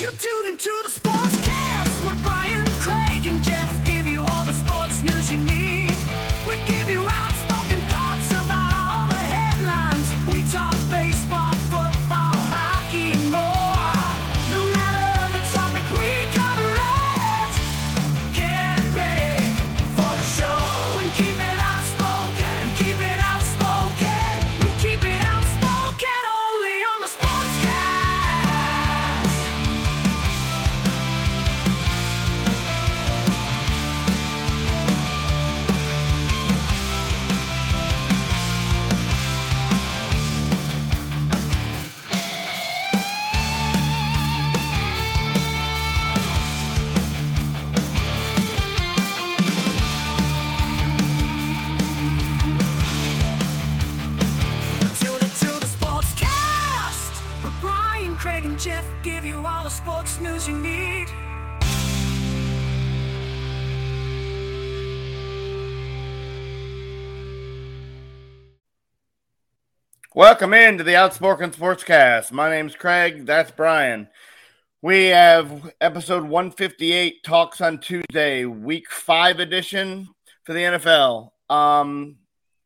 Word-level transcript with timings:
You 0.00 0.06
tuned 0.12 0.46
into 0.48 0.70
the 0.82 0.88
Sportscast 0.88 1.39
Welcome 70.40 70.54
in 70.54 70.78
to 70.78 70.84
the 70.84 70.96
Outspoken 70.96 71.50
Sportscast. 71.50 72.32
My 72.32 72.48
name's 72.48 72.74
Craig. 72.74 73.26
That's 73.26 73.50
Brian. 73.50 74.08
We 74.80 75.08
have 75.08 75.70
episode 75.82 76.22
158 76.22 77.22
talks 77.22 77.60
on 77.60 77.78
Tuesday, 77.78 78.46
week 78.46 78.90
five 78.90 79.38
edition 79.38 80.08
for 80.44 80.54
the 80.54 80.60
NFL. 80.60 81.32
Um, 81.50 82.16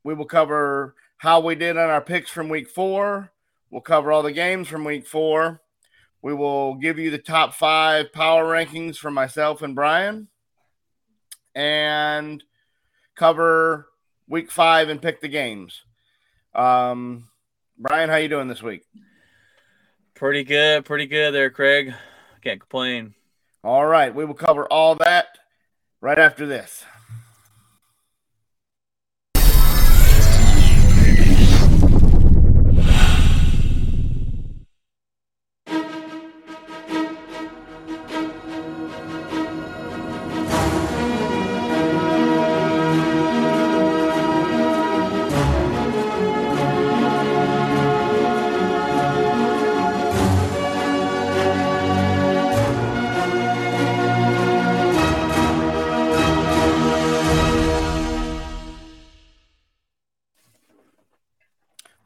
we 0.04 0.14
will 0.14 0.24
cover 0.24 0.94
how 1.16 1.40
we 1.40 1.56
did 1.56 1.76
on 1.76 1.90
our 1.90 2.00
picks 2.00 2.30
from 2.30 2.48
week 2.48 2.68
four. 2.70 3.32
We'll 3.72 3.80
cover 3.80 4.12
all 4.12 4.22
the 4.22 4.30
games 4.30 4.68
from 4.68 4.84
week 4.84 5.08
four. 5.08 5.60
We 6.22 6.32
will 6.32 6.76
give 6.76 7.00
you 7.00 7.10
the 7.10 7.18
top 7.18 7.54
five 7.54 8.12
power 8.12 8.44
rankings 8.44 8.98
for 8.98 9.10
myself 9.10 9.62
and 9.62 9.74
Brian, 9.74 10.28
and 11.56 12.40
cover 13.16 13.88
week 14.28 14.52
five 14.52 14.90
and 14.90 15.02
pick 15.02 15.20
the 15.20 15.26
games. 15.26 15.82
Um, 16.54 17.30
Brian, 17.76 18.08
how 18.08 18.16
you 18.16 18.28
doing 18.28 18.48
this 18.48 18.62
week? 18.62 18.82
Pretty 20.14 20.44
good, 20.44 20.84
pretty 20.84 21.06
good 21.06 21.34
there, 21.34 21.50
Craig. 21.50 21.92
Can't 22.40 22.60
complain. 22.60 23.14
All 23.64 23.84
right, 23.84 24.14
we 24.14 24.24
will 24.24 24.34
cover 24.34 24.64
all 24.66 24.94
that 24.96 25.26
right 26.00 26.18
after 26.18 26.46
this. 26.46 26.84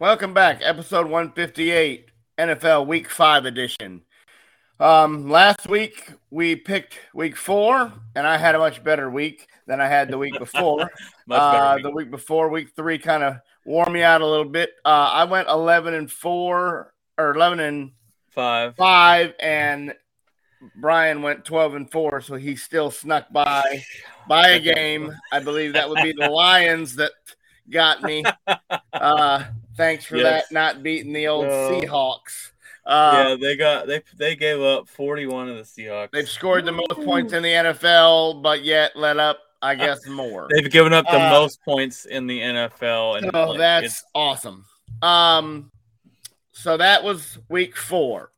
Welcome 0.08 0.32
back, 0.32 0.60
episode 0.62 1.04
158, 1.04 2.08
NFL 2.38 2.86
Week 2.86 3.10
5 3.10 3.44
edition. 3.44 4.00
Um, 4.80 5.28
last 5.28 5.68
week 5.68 6.10
we 6.30 6.56
picked 6.56 6.98
week 7.12 7.36
four, 7.36 7.92
and 8.16 8.26
I 8.26 8.38
had 8.38 8.54
a 8.54 8.58
much 8.58 8.82
better 8.82 9.10
week 9.10 9.46
than 9.66 9.82
I 9.82 9.86
had 9.86 10.08
the 10.08 10.16
week 10.16 10.38
before. 10.38 10.90
Uh, 11.30 11.74
week. 11.74 11.82
The 11.82 11.90
week 11.90 12.10
before, 12.10 12.48
week 12.48 12.70
three, 12.74 12.98
kind 12.98 13.22
of 13.22 13.36
wore 13.66 13.84
me 13.84 14.02
out 14.02 14.22
a 14.22 14.26
little 14.26 14.46
bit. 14.48 14.70
Uh, 14.82 15.10
I 15.12 15.24
went 15.24 15.46
11 15.46 15.92
and 15.92 16.10
four, 16.10 16.94
or 17.18 17.34
11 17.34 17.60
and 17.60 17.90
Five. 18.30 18.76
five, 18.76 19.34
and 19.38 19.92
Brian 20.74 21.20
went 21.20 21.44
12 21.44 21.74
and 21.74 21.92
four, 21.92 22.22
so 22.22 22.36
he 22.36 22.56
still 22.56 22.90
snuck 22.90 23.30
by 23.30 23.84
by 24.26 24.48
a 24.48 24.58
game. 24.58 25.14
I 25.30 25.40
believe 25.40 25.74
that 25.74 25.90
would 25.90 26.02
be 26.02 26.12
the 26.12 26.30
Lions 26.30 26.96
that 26.96 27.12
got 27.68 28.02
me. 28.02 28.24
Uh, 28.94 29.44
thanks 29.78 30.04
for 30.04 30.16
Yes. 30.18 30.48
that, 30.48 30.52
not 30.52 30.82
beating 30.82 31.14
the 31.14 31.26
old 31.28 31.46
No. 31.46 31.70
Seahawks. 31.70 32.50
Uh, 32.84 33.12
yeah, 33.30 33.36
they 33.40 33.56
got 33.56 33.86
they 33.86 34.02
they 34.16 34.34
gave 34.36 34.60
up 34.60 34.88
forty 34.88 35.26
one 35.26 35.48
of 35.48 35.56
the 35.56 35.62
Seahawks. 35.62 36.10
They've 36.12 36.28
scored 36.28 36.64
the 36.66 36.72
most 36.72 36.90
points 37.04 37.32
in 37.32 37.42
the 37.42 37.52
NFL, 37.52 38.42
but 38.42 38.62
yet 38.64 38.92
let 38.96 39.18
up, 39.18 39.38
I 39.62 39.74
guess, 39.74 40.06
more. 40.06 40.48
They've 40.50 40.70
given 40.70 40.92
up 40.92 41.04
the 41.06 41.20
Uh, 41.20 41.30
most 41.30 41.62
points 41.64 42.04
in 42.06 42.26
the 42.26 42.40
NFL, 42.40 43.16
and 43.16 43.30
So 43.32 43.54
that's 43.58 43.84
it's- 43.84 44.04
awesome. 44.14 44.64
Um, 45.02 45.70
so 46.52 46.76
that 46.78 47.04
was 47.04 47.38
week 47.48 47.76
four. 47.76 48.32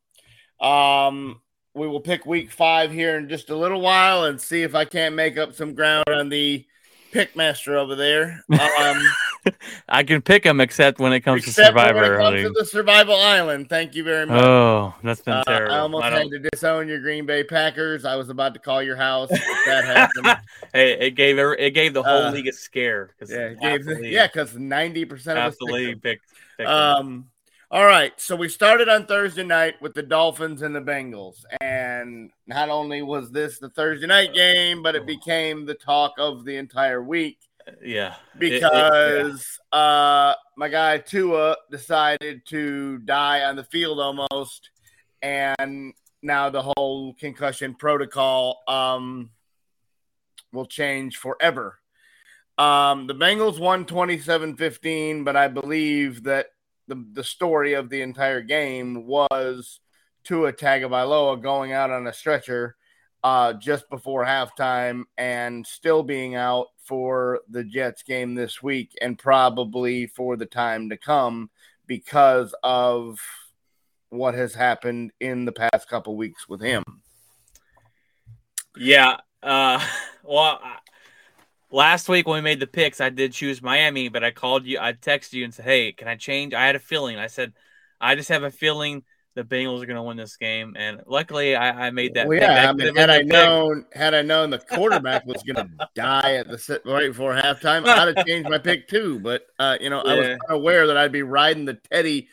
Um, 0.59 1.41
we 1.73 1.87
will 1.87 2.01
pick 2.01 2.25
week 2.25 2.51
five 2.51 2.91
here 2.91 3.17
in 3.17 3.29
just 3.29 3.49
a 3.49 3.55
little 3.55 3.79
while 3.81 4.25
and 4.25 4.39
see 4.39 4.63
if 4.63 4.75
I 4.75 4.83
can't 4.85 5.15
make 5.15 5.37
up 5.37 5.53
some 5.53 5.73
ground 5.73 6.03
on 6.09 6.27
the 6.27 6.65
pickmaster 7.13 7.75
over 7.75 7.95
there. 7.95 8.43
Um, 8.51 9.01
I 9.89 10.03
can 10.03 10.21
pick 10.21 10.43
them 10.43 10.61
except 10.61 10.99
when 10.99 11.13
it 11.13 11.21
comes 11.21 11.43
to 11.43 11.49
except 11.49 11.73
for 11.73 11.79
Survivor. 11.79 12.19
when 12.19 12.35
it 12.35 12.43
comes 12.43 12.55
to 12.55 12.59
the 12.61 12.65
Survival 12.65 13.15
Island. 13.15 13.69
Thank 13.69 13.95
you 13.95 14.03
very 14.03 14.25
much. 14.25 14.43
Oh, 14.43 14.93
that's 15.03 15.21
been 15.21 15.33
Uh, 15.33 15.43
terrible. 15.43 15.73
I 15.73 15.79
almost 15.79 16.03
I 16.05 16.09
had 16.11 16.29
to 16.29 16.39
disown 16.51 16.87
your 16.87 16.99
Green 16.99 17.25
Bay 17.25 17.43
Packers. 17.43 18.05
I 18.05 18.15
was 18.15 18.29
about 18.29 18.53
to 18.53 18.59
call 18.59 18.81
your 18.83 18.95
house. 18.97 19.29
That 19.29 19.83
happened. 19.85 20.37
hey, 20.73 20.93
it 21.07 21.11
gave 21.11 21.37
it 21.39 21.73
gave 21.73 21.93
the 21.93 22.03
whole 22.03 22.23
Uh, 22.25 22.31
league 22.31 22.47
a 22.47 22.53
scare. 22.53 23.15
yeah, 23.27 23.53
gave 23.53 23.85
the 23.85 23.95
the- 23.95 24.07
yeah, 24.09 24.27
because 24.27 24.55
ninety 24.57 25.05
percent 25.05 25.39
of 25.39 25.55
the 25.59 25.65
league 25.65 26.01
picked. 26.01 26.25
picked. 26.57 26.69
Um, 26.69 27.25
all 27.73 27.85
right, 27.85 28.11
so 28.19 28.35
we 28.35 28.49
started 28.49 28.89
on 28.89 29.05
Thursday 29.05 29.43
night 29.45 29.81
with 29.81 29.93
the 29.93 30.03
Dolphins 30.03 30.61
and 30.61 30.75
the 30.75 30.81
Bengals, 30.81 31.45
and 31.61 32.29
not 32.45 32.67
only 32.67 33.01
was 33.01 33.31
this 33.31 33.59
the 33.59 33.69
Thursday 33.69 34.07
night 34.07 34.33
game, 34.33 34.83
but 34.83 34.93
it 34.93 35.05
became 35.05 35.65
the 35.65 35.73
talk 35.73 36.15
of 36.17 36.43
the 36.43 36.57
entire 36.57 37.01
week 37.01 37.37
yeah, 37.83 38.15
It- 38.39 38.53
it- 38.53 38.61
yeah. 38.61 38.69
because 38.69 39.59
uh, 39.71 40.33
my 40.57 40.69
guy 40.69 40.97
Tua 40.99 41.55
decided 41.69 42.45
to 42.47 42.97
die 42.99 43.41
on 43.43 43.55
the 43.55 43.63
field 43.63 43.99
almost, 43.99 44.69
and 45.21 45.93
now 46.21 46.49
the 46.49 46.61
whole 46.75 47.13
concussion 47.15 47.73
protocol 47.75 48.61
um, 48.67 49.29
will 50.51 50.65
change 50.65 51.17
forever. 51.17 51.79
Um, 52.57 53.07
the 53.07 53.15
Bengals 53.15 53.59
won 53.59 53.85
27 53.85 54.55
15, 54.57 55.23
but 55.23 55.35
I 55.35 55.47
believe 55.47 56.23
that 56.23 56.47
the, 56.87 57.03
the 57.13 57.23
story 57.23 57.73
of 57.73 57.89
the 57.89 58.01
entire 58.01 58.41
game 58.41 59.05
was 59.07 59.79
Tua 60.23 60.53
Tagovailoa 60.53 61.41
going 61.41 61.71
out 61.73 61.89
on 61.89 62.05
a 62.05 62.13
stretcher 62.13 62.75
uh, 63.23 63.53
just 63.53 63.89
before 63.89 64.25
halftime 64.25 65.03
and 65.17 65.65
still 65.65 66.03
being 66.03 66.35
out 66.35 66.67
for 66.83 67.41
the 67.49 67.63
Jets 67.63 68.03
game 68.03 68.35
this 68.35 68.61
week 68.63 68.93
and 69.01 69.17
probably 69.17 70.07
for 70.07 70.35
the 70.35 70.45
time 70.45 70.89
to 70.89 70.97
come 70.97 71.49
because 71.85 72.55
of 72.63 73.19
what 74.09 74.33
has 74.33 74.53
happened 74.53 75.11
in 75.19 75.45
the 75.45 75.51
past 75.51 75.87
couple 75.87 76.15
weeks 76.15 76.49
with 76.49 76.61
him. 76.61 76.83
Yeah. 78.75 79.17
Uh, 79.43 79.85
well, 80.23 80.59
last 81.71 82.09
week 82.09 82.27
when 82.27 82.35
we 82.35 82.41
made 82.41 82.59
the 82.59 82.67
picks, 82.67 83.01
I 83.01 83.09
did 83.09 83.33
choose 83.33 83.61
Miami, 83.61 84.09
but 84.09 84.23
I 84.23 84.31
called 84.31 84.65
you, 84.65 84.79
I 84.79 84.93
texted 84.93 85.33
you 85.33 85.43
and 85.43 85.53
said, 85.53 85.65
"Hey, 85.65 85.91
can 85.91 86.07
I 86.07 86.15
change?" 86.15 86.53
I 86.53 86.65
had 86.65 86.75
a 86.75 86.79
feeling. 86.79 87.17
I 87.17 87.27
said, 87.27 87.53
"I 87.99 88.15
just 88.15 88.29
have 88.29 88.43
a 88.43 88.51
feeling 88.51 89.03
the 89.35 89.43
Bengals 89.43 89.81
are 89.81 89.85
going 89.85 89.95
to 89.95 90.03
win 90.03 90.17
this 90.17 90.35
game," 90.37 90.75
and 90.77 91.01
luckily, 91.07 91.55
I, 91.55 91.87
I 91.87 91.91
made 91.91 92.13
that. 92.15 92.27
Well, 92.27 92.39
yeah, 92.39 92.69
I 92.69 92.73
mean, 92.73 92.95
had 92.95 93.09
I 93.09 93.19
pick. 93.19 93.27
known, 93.27 93.85
had 93.93 94.13
I 94.13 94.21
known 94.21 94.49
the 94.49 94.59
quarterback 94.59 95.25
was 95.25 95.43
going 95.43 95.67
to 95.79 95.89
die 95.95 96.35
at 96.35 96.47
the 96.47 96.81
right 96.85 97.07
before 97.09 97.33
halftime, 97.33 97.85
I'd 97.87 98.15
have 98.15 98.25
changed 98.25 98.49
my 98.49 98.57
pick 98.57 98.87
too. 98.87 99.19
But 99.19 99.47
uh, 99.59 99.77
you 99.79 99.89
know, 99.89 100.01
I 100.01 100.15
was 100.15 100.37
aware 100.49 100.87
that 100.87 100.97
I'd 100.97 101.11
be 101.11 101.23
riding 101.23 101.65
the 101.65 101.75
Teddy 101.75 102.27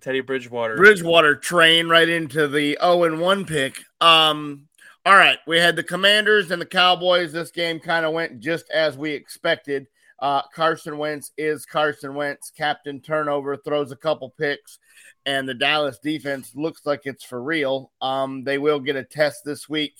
Teddy 0.00 0.20
Bridgewater. 0.20 0.76
Bridgewater 0.76 1.36
train 1.36 1.88
right 1.88 2.08
into 2.08 2.48
the 2.48 2.78
0 2.80 3.04
and 3.04 3.20
1 3.20 3.44
pick. 3.44 3.82
Um, 4.00 4.68
all 5.04 5.16
right, 5.16 5.38
we 5.46 5.58
had 5.58 5.76
the 5.76 5.82
Commanders 5.82 6.50
and 6.50 6.60
the 6.60 6.66
Cowboys. 6.66 7.32
This 7.32 7.50
game 7.50 7.80
kind 7.80 8.04
of 8.04 8.12
went 8.12 8.40
just 8.40 8.70
as 8.70 8.96
we 8.96 9.12
expected. 9.12 9.86
Uh, 10.20 10.42
Carson 10.54 10.98
Wentz 10.98 11.32
is 11.38 11.64
Carson 11.64 12.14
Wentz. 12.14 12.50
Captain 12.50 13.00
turnover 13.00 13.56
throws 13.56 13.92
a 13.92 13.96
couple 13.96 14.30
picks, 14.30 14.78
and 15.26 15.48
the 15.48 15.54
Dallas 15.54 15.98
defense 15.98 16.52
looks 16.54 16.86
like 16.86 17.02
it's 17.04 17.24
for 17.24 17.42
real. 17.42 17.92
Um, 18.00 18.44
they 18.44 18.58
will 18.58 18.80
get 18.80 18.96
a 18.96 19.04
test 19.04 19.42
this 19.44 19.68
week 19.68 19.94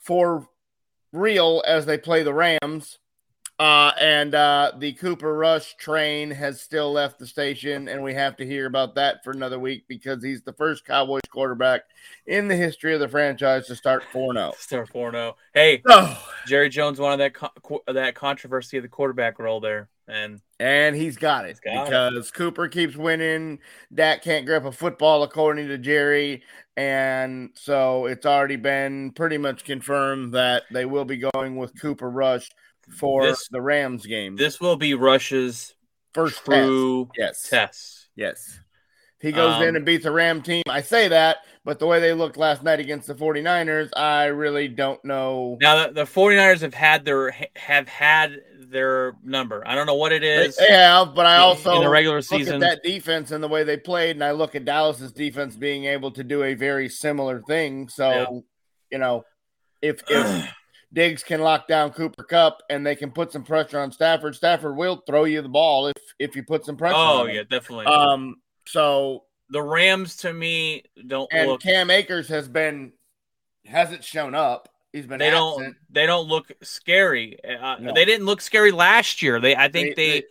for 0.00 0.48
real 1.12 1.62
as 1.66 1.86
they 1.86 1.98
play 1.98 2.22
the 2.22 2.34
Rams. 2.34 2.98
Uh, 3.58 3.90
and 3.98 4.34
uh, 4.34 4.70
the 4.78 4.92
Cooper 4.92 5.34
Rush 5.34 5.76
train 5.76 6.30
has 6.30 6.60
still 6.60 6.92
left 6.92 7.18
the 7.18 7.26
station, 7.26 7.88
and 7.88 8.02
we 8.02 8.12
have 8.12 8.36
to 8.36 8.44
hear 8.44 8.66
about 8.66 8.94
that 8.96 9.24
for 9.24 9.30
another 9.30 9.58
week 9.58 9.84
because 9.88 10.22
he's 10.22 10.42
the 10.42 10.52
first 10.52 10.84
Cowboys 10.84 11.22
quarterback 11.30 11.84
in 12.26 12.48
the 12.48 12.54
history 12.56 12.92
of 12.92 13.00
the 13.00 13.08
franchise 13.08 13.66
to 13.68 13.74
start 13.74 14.04
4 14.12 14.34
0. 14.34 14.52
Start 14.58 14.90
4 14.90 15.10
0. 15.10 15.36
Hey, 15.54 15.80
Oh, 15.86 16.22
Jerry 16.46 16.68
Jones 16.68 17.00
wanted 17.00 17.16
that 17.20 17.32
co- 17.32 17.82
that 17.88 18.14
controversy 18.14 18.76
of 18.76 18.82
the 18.82 18.90
quarterback 18.90 19.38
role 19.38 19.60
there, 19.60 19.88
and 20.08 20.40
and 20.60 20.94
he's 20.96 21.16
got 21.16 21.44
it 21.46 21.58
got 21.64 21.82
it. 21.82 21.84
because 21.86 22.30
Cooper 22.30 22.68
keeps 22.68 22.96
winning. 22.96 23.58
Dak 23.94 24.22
can't 24.22 24.46
grip 24.46 24.64
a 24.64 24.72
football, 24.72 25.22
according 25.22 25.68
to 25.68 25.78
Jerry. 25.78 26.42
And 26.76 27.50
so 27.54 28.06
it's 28.06 28.26
already 28.26 28.56
been 28.56 29.12
pretty 29.12 29.38
much 29.38 29.64
confirmed 29.64 30.34
that 30.34 30.64
they 30.70 30.84
will 30.84 31.04
be 31.04 31.16
going 31.16 31.56
with 31.56 31.78
Cooper 31.80 32.10
Rush 32.10 32.48
for 32.98 33.26
This- 33.26 33.48
the 33.48 33.60
Rams 33.60 34.06
game. 34.06 34.36
this 34.36 34.60
will 34.60 34.76
be 34.76 34.94
Rush's 34.94 35.74
first 36.14 36.36
test. 36.36 36.46
true 36.46 37.10
Yes. 37.16 37.48
test. 37.48 38.08
Yes. 38.14 38.60
He 39.20 39.32
goes 39.32 39.54
Um, 39.54 39.62
in 39.62 39.76
and 39.76 39.84
beats 39.84 40.04
a 40.04 40.12
Ram 40.12 40.42
team, 40.42 40.62
I 40.68 40.82
say 40.82 41.08
that, 41.08 41.38
but 41.64 41.78
the 41.78 41.86
way 41.86 42.00
they 42.00 42.12
looked 42.12 42.36
last 42.36 42.62
night 42.62 42.78
against 42.80 43.06
the 43.06 43.14
49ers, 43.14 43.88
I 43.96 44.26
really 44.26 44.68
don't 44.68 45.02
know. 45.04 45.56
Now 45.60 45.86
the, 45.86 45.92
the 45.94 46.04
49ers 46.06 46.60
have 46.60 46.74
had 46.74 47.04
their 47.06 47.34
have 47.56 47.88
had 47.88 48.40
their 48.70 49.14
number. 49.22 49.62
I 49.66 49.74
don't 49.74 49.86
know 49.86 49.94
what 49.94 50.12
it 50.12 50.22
is. 50.24 50.56
They, 50.56 50.68
have, 50.70 51.14
but 51.14 51.26
I 51.26 51.36
also 51.36 51.76
in 51.76 51.82
the 51.82 51.88
regular 51.88 52.16
look 52.16 52.24
season. 52.24 52.54
at 52.54 52.60
that 52.60 52.82
defense 52.82 53.30
and 53.30 53.42
the 53.42 53.48
way 53.48 53.64
they 53.64 53.76
played, 53.76 54.16
and 54.16 54.24
I 54.24 54.32
look 54.32 54.54
at 54.54 54.64
Dallas's 54.64 55.12
defense 55.12 55.56
being 55.56 55.84
able 55.84 56.10
to 56.12 56.24
do 56.24 56.42
a 56.42 56.54
very 56.54 56.88
similar 56.88 57.42
thing. 57.42 57.88
So, 57.88 58.08
Yeah. 58.10 58.26
you 58.92 58.98
know, 58.98 59.24
if 59.82 60.02
if 60.08 60.50
Diggs 60.92 61.22
can 61.22 61.40
lock 61.40 61.66
down 61.68 61.90
Cooper 61.90 62.24
Kupp 62.24 62.62
and 62.70 62.86
they 62.86 62.96
can 62.96 63.10
put 63.10 63.32
some 63.32 63.42
pressure 63.44 63.78
on 63.80 63.92
Stafford, 63.92 64.34
Stafford 64.34 64.76
will 64.76 65.02
throw 65.06 65.24
you 65.24 65.42
the 65.42 65.48
ball 65.48 65.88
if 65.88 66.02
if 66.18 66.36
you 66.36 66.42
put 66.42 66.64
some 66.64 66.76
pressure. 66.76 66.94
oh 66.96 67.20
on 67.22 67.28
him. 67.30 67.36
yeah, 67.36 67.42
definitely. 67.48 67.86
Um. 67.86 68.36
So 68.66 69.24
the 69.50 69.62
Rams 69.62 70.16
to 70.18 70.32
me 70.32 70.82
don't 71.06 71.28
and 71.32 71.48
look 71.48 71.60
Cam 71.62 71.90
Akers 71.90 72.28
has 72.28 72.48
been 72.48 72.92
hasn't 73.64 74.02
shown 74.04 74.34
up. 74.34 74.68
He's 74.96 75.06
been 75.06 75.18
they 75.18 75.30
don't 75.30 75.76
they 75.90 76.06
don't 76.06 76.26
look 76.26 76.50
scary. 76.62 77.38
Uh, 77.44 77.76
No. 77.80 77.92
They 77.92 78.04
didn't 78.06 78.24
look 78.26 78.40
scary 78.40 78.72
last 78.72 79.20
year. 79.22 79.38
They 79.40 79.54
I 79.54 79.68
think 79.68 79.94
They- 79.94 80.06
they, 80.06 80.20
they- 80.20 80.26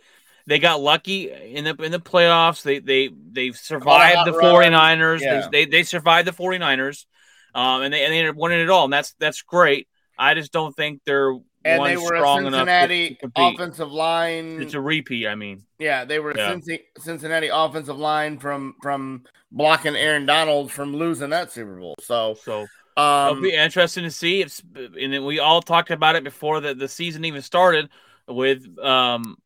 they 0.48 0.60
got 0.60 0.80
lucky 0.80 1.32
in 1.32 1.64
the 1.64 1.74
in 1.82 1.90
the 1.90 1.98
playoffs. 1.98 2.62
They 2.62 2.78
they 2.78 3.08
they 3.32 3.50
survived 3.50 4.28
the 4.28 4.32
run. 4.32 4.44
49ers. 4.54 5.20
Yeah. 5.20 5.48
They, 5.50 5.64
they 5.64 5.70
they 5.70 5.82
survived 5.82 6.28
the 6.28 6.32
49ers. 6.32 7.04
Um 7.52 7.82
and 7.82 7.92
they 7.92 8.04
and 8.04 8.12
they 8.12 8.18
ended 8.18 8.30
up 8.30 8.36
winning 8.36 8.60
it 8.60 8.70
all. 8.70 8.84
And 8.84 8.92
that's 8.92 9.12
that's 9.18 9.42
great. 9.42 9.88
I 10.16 10.34
just 10.34 10.52
don't 10.52 10.72
think 10.76 11.00
they're 11.04 11.32
and 11.64 11.80
one 11.80 11.90
they 11.90 11.96
were 11.96 12.06
strong 12.16 12.44
a 12.44 12.46
enough 12.46 12.64
to, 12.66 12.70
Cincinnati 12.72 13.18
to 13.22 13.30
offensive 13.34 13.90
line. 13.90 14.62
It's 14.62 14.74
a 14.74 14.80
repeat, 14.80 15.26
I 15.26 15.34
mean. 15.34 15.64
Yeah, 15.80 16.04
they 16.04 16.20
were 16.20 16.32
Yeah. 16.36 16.56
Cincinnati 17.00 17.48
offensive 17.52 17.98
line 17.98 18.38
from 18.38 18.76
from 18.80 19.24
blocking 19.50 19.96
Aaron 19.96 20.26
Donald 20.26 20.70
from 20.70 20.94
losing 20.94 21.30
that 21.30 21.50
Super 21.50 21.74
Bowl. 21.80 21.96
So, 22.00 22.36
So 22.44 22.66
it'll 22.96 23.08
um, 23.36 23.42
be 23.42 23.54
interesting 23.54 24.04
to 24.04 24.10
see. 24.10 24.42
If, 24.42 24.60
and 24.74 25.12
then 25.12 25.24
we 25.24 25.38
all 25.38 25.62
talked 25.62 25.90
about 25.90 26.16
it 26.16 26.24
before 26.24 26.60
the, 26.60 26.74
the 26.74 26.88
season 26.88 27.24
even 27.24 27.42
started 27.42 27.88
with 28.28 28.78
um 28.78 29.36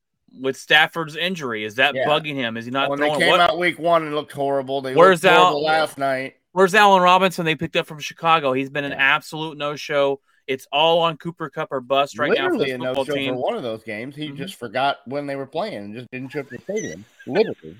with 0.41 0.57
Stafford's 0.57 1.17
injury. 1.17 1.65
Is 1.65 1.75
that 1.75 1.95
Yeah. 1.95 2.07
bugging 2.07 2.35
him? 2.37 2.57
Is 2.57 2.65
he 2.65 2.71
not 2.71 2.89
when 2.89 3.01
they 3.01 3.07
throwing? 3.07 3.21
came 3.21 3.31
What, 3.31 3.41
out 3.41 3.59
week 3.59 3.79
one 3.79 4.05
and 4.05 4.15
looked 4.15 4.33
horrible, 4.33 4.81
they 4.81 4.95
Where's 4.95 5.25
looked 5.25 5.35
horrible 5.37 5.59
Al- 5.59 5.65
last 5.65 5.99
night. 5.99 6.37
where's 6.53 6.75
Allen 6.75 7.03
Robinson? 7.03 7.45
They 7.45 7.57
picked 7.57 7.75
up 7.77 7.87
from 7.87 7.99
Chicago. 7.99 8.53
He's 8.53 8.71
been 8.71 8.85
an 8.85 8.93
Yeah. 8.93 8.99
absolute 8.99 9.59
no 9.59 9.75
show. 9.75 10.21
It's 10.47 10.67
all 10.73 11.01
on 11.01 11.17
Cooper 11.17 11.49
Kupp 11.51 11.69
or 11.73 11.81
bust 11.81 12.19
right 12.19 12.31
now 12.31 12.49
for 12.49 12.59
Literally 12.59 12.71
the 12.71 12.75
a 12.75 12.79
no 12.79 12.85
football 12.87 13.05
show 13.07 13.15
team. 13.15 13.35
for 13.35 13.41
one 13.43 13.55
of 13.55 13.63
those 13.63 13.83
games. 13.85 14.15
He 14.17 14.29
Mhm. 14.31 14.37
just 14.37 14.55
forgot 14.55 14.99
when 15.07 15.27
they 15.27 15.37
were 15.37 15.47
playing 15.47 15.77
and 15.79 15.95
just 15.95 16.11
didn't 16.11 16.31
show 16.31 16.41
up 16.41 16.49
to 16.49 16.57
the 16.57 16.63
stadium. 16.63 17.05
Literally. 17.27 17.77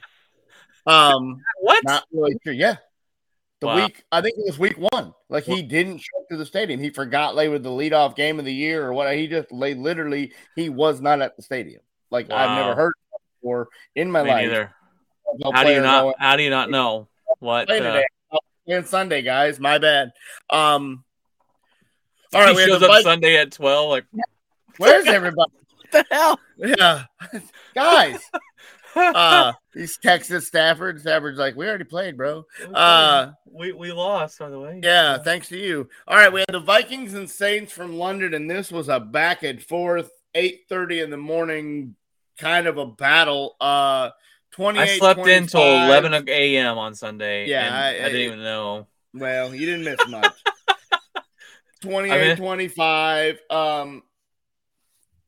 Um, 0.87 1.43
What? 1.61 1.85
not 1.85 2.05
really 2.13 2.37
sure. 2.45 2.53
Yeah. 2.53 2.77
The 3.61 3.67
Wow. 3.67 3.77
week, 3.77 4.03
I 4.11 4.23
think 4.23 4.37
it 4.39 4.45
was 4.47 4.59
week 4.59 4.77
one. 4.79 5.13
Like 5.29 5.45
he 5.45 5.61
didn't 5.63 5.99
show 5.99 6.19
up 6.21 6.29
to 6.31 6.37
the 6.39 6.47
stadium. 6.47 6.81
He 6.81 6.89
forgot 6.91 7.37
they 7.37 7.49
were 7.49 7.59
the 7.59 7.69
leadoff 7.69 8.17
game 8.17 8.39
of 8.39 8.47
the 8.47 8.55
year 8.55 8.87
or 8.87 8.95
what. 8.95 9.15
He 9.15 9.27
just 9.29 9.53
lay 9.53 9.75
literally. 9.75 10.33
He 10.57 10.71
was 10.71 11.01
not 11.03 11.21
at 11.21 11.37
the 11.37 11.43
stadium. 11.43 11.83
Like 12.11 12.31
I've 12.31 12.57
never 12.57 12.75
heard 12.75 12.95
of 12.97 13.11
that 13.13 13.19
before 13.43 13.69
in 13.95 14.11
my 14.11 14.23
Me 14.23 14.31
life. 14.31 14.49
neither. 14.49 14.75
No 15.45 15.53
How 15.53 15.63
do 15.65 15.73
you 15.73 15.81
not? 15.83 16.03
going, 16.03 16.15
How 16.19 16.37
do 16.37 16.43
you 16.43 16.51
not 16.51 16.71
know 16.71 17.09
what? 17.39 17.67
"Play 17.69 17.81
Uh, 17.81 17.83
today. 17.83 18.07
Oh, 18.33 18.39
playing 18.67 18.85
Sunday, 18.85 19.21
guys. 19.23 19.61
My 19.61 19.77
bad. 19.79 20.11
Um. 20.49 21.05
All 22.33 22.41
he 22.41 22.47
right, 22.47 22.57
we 22.57 22.65
shows 22.65 22.83
up 22.83 22.89
Vikings. 22.89 23.05
Sunday 23.05 23.37
at 23.37 23.53
twelve. 23.53 23.91
Like 23.91 24.07
Where's 24.79 25.07
everybody? 25.07 25.53
what 25.91 25.91
the 25.93 26.05
hell? 26.11 26.41
Yeah, 26.57 27.05
guys. 27.75 28.21
Uh, 28.97 29.53
he's 29.75 29.99
texted 29.99 30.43
Stafford. 30.43 31.01
Stafford's 31.01 31.39
like, 31.39 31.57
"We 31.57 31.67
already 31.69 31.85
played, 31.85 32.17
bro." 32.17 32.45
Uh, 32.75 33.33
we 33.45 33.73
we 33.73 33.93
lost 33.93 34.39
by 34.39 34.49
the 34.51 34.59
way. 34.59 34.81
yeah, 34.83 35.19
thanks 35.19 35.49
to 35.49 35.59
you. 35.59 35.89
All 36.09 36.17
right, 36.17 36.33
we 36.33 36.41
had 36.41 36.53
the 36.53 36.61
Vikings 36.61 37.15
and 37.15 37.29
Saints 37.31 37.73
from 37.73 37.97
London, 37.97 38.35
and 38.35 38.51
this 38.51 38.71
was 38.73 38.89
a 38.89 38.99
back 39.01 39.43
and 39.43 39.63
forth, 39.63 40.11
eight 40.35 40.63
thirty 40.69 41.01
in 41.01 41.11
the 41.11 41.17
morning, 41.17 41.95
kind 42.39 42.67
of 42.67 42.79
a 42.79 42.87
battle. 42.87 43.57
Uh, 43.61 44.11
twenty. 44.51 44.81
I 44.81 44.99
slept 44.99 45.27
in 45.27 45.47
till 45.47 45.61
eleven 45.63 46.13
a.m. 46.29 46.79
on 46.79 46.95
Sunday. 46.95 47.47
Yeah, 47.49 47.67
and 47.67 47.75
I- 47.75 47.89
I, 48.07 48.09
didn't 48.09 48.17
I- 48.17 48.25
even 48.25 48.43
know. 48.43 48.87
Well, 49.13 49.55
you 49.55 49.67
didn't 49.67 49.85
miss 49.85 50.07
much. 50.09 50.33
28 51.83 52.37
25. 52.37 53.41
Um, 53.49 54.03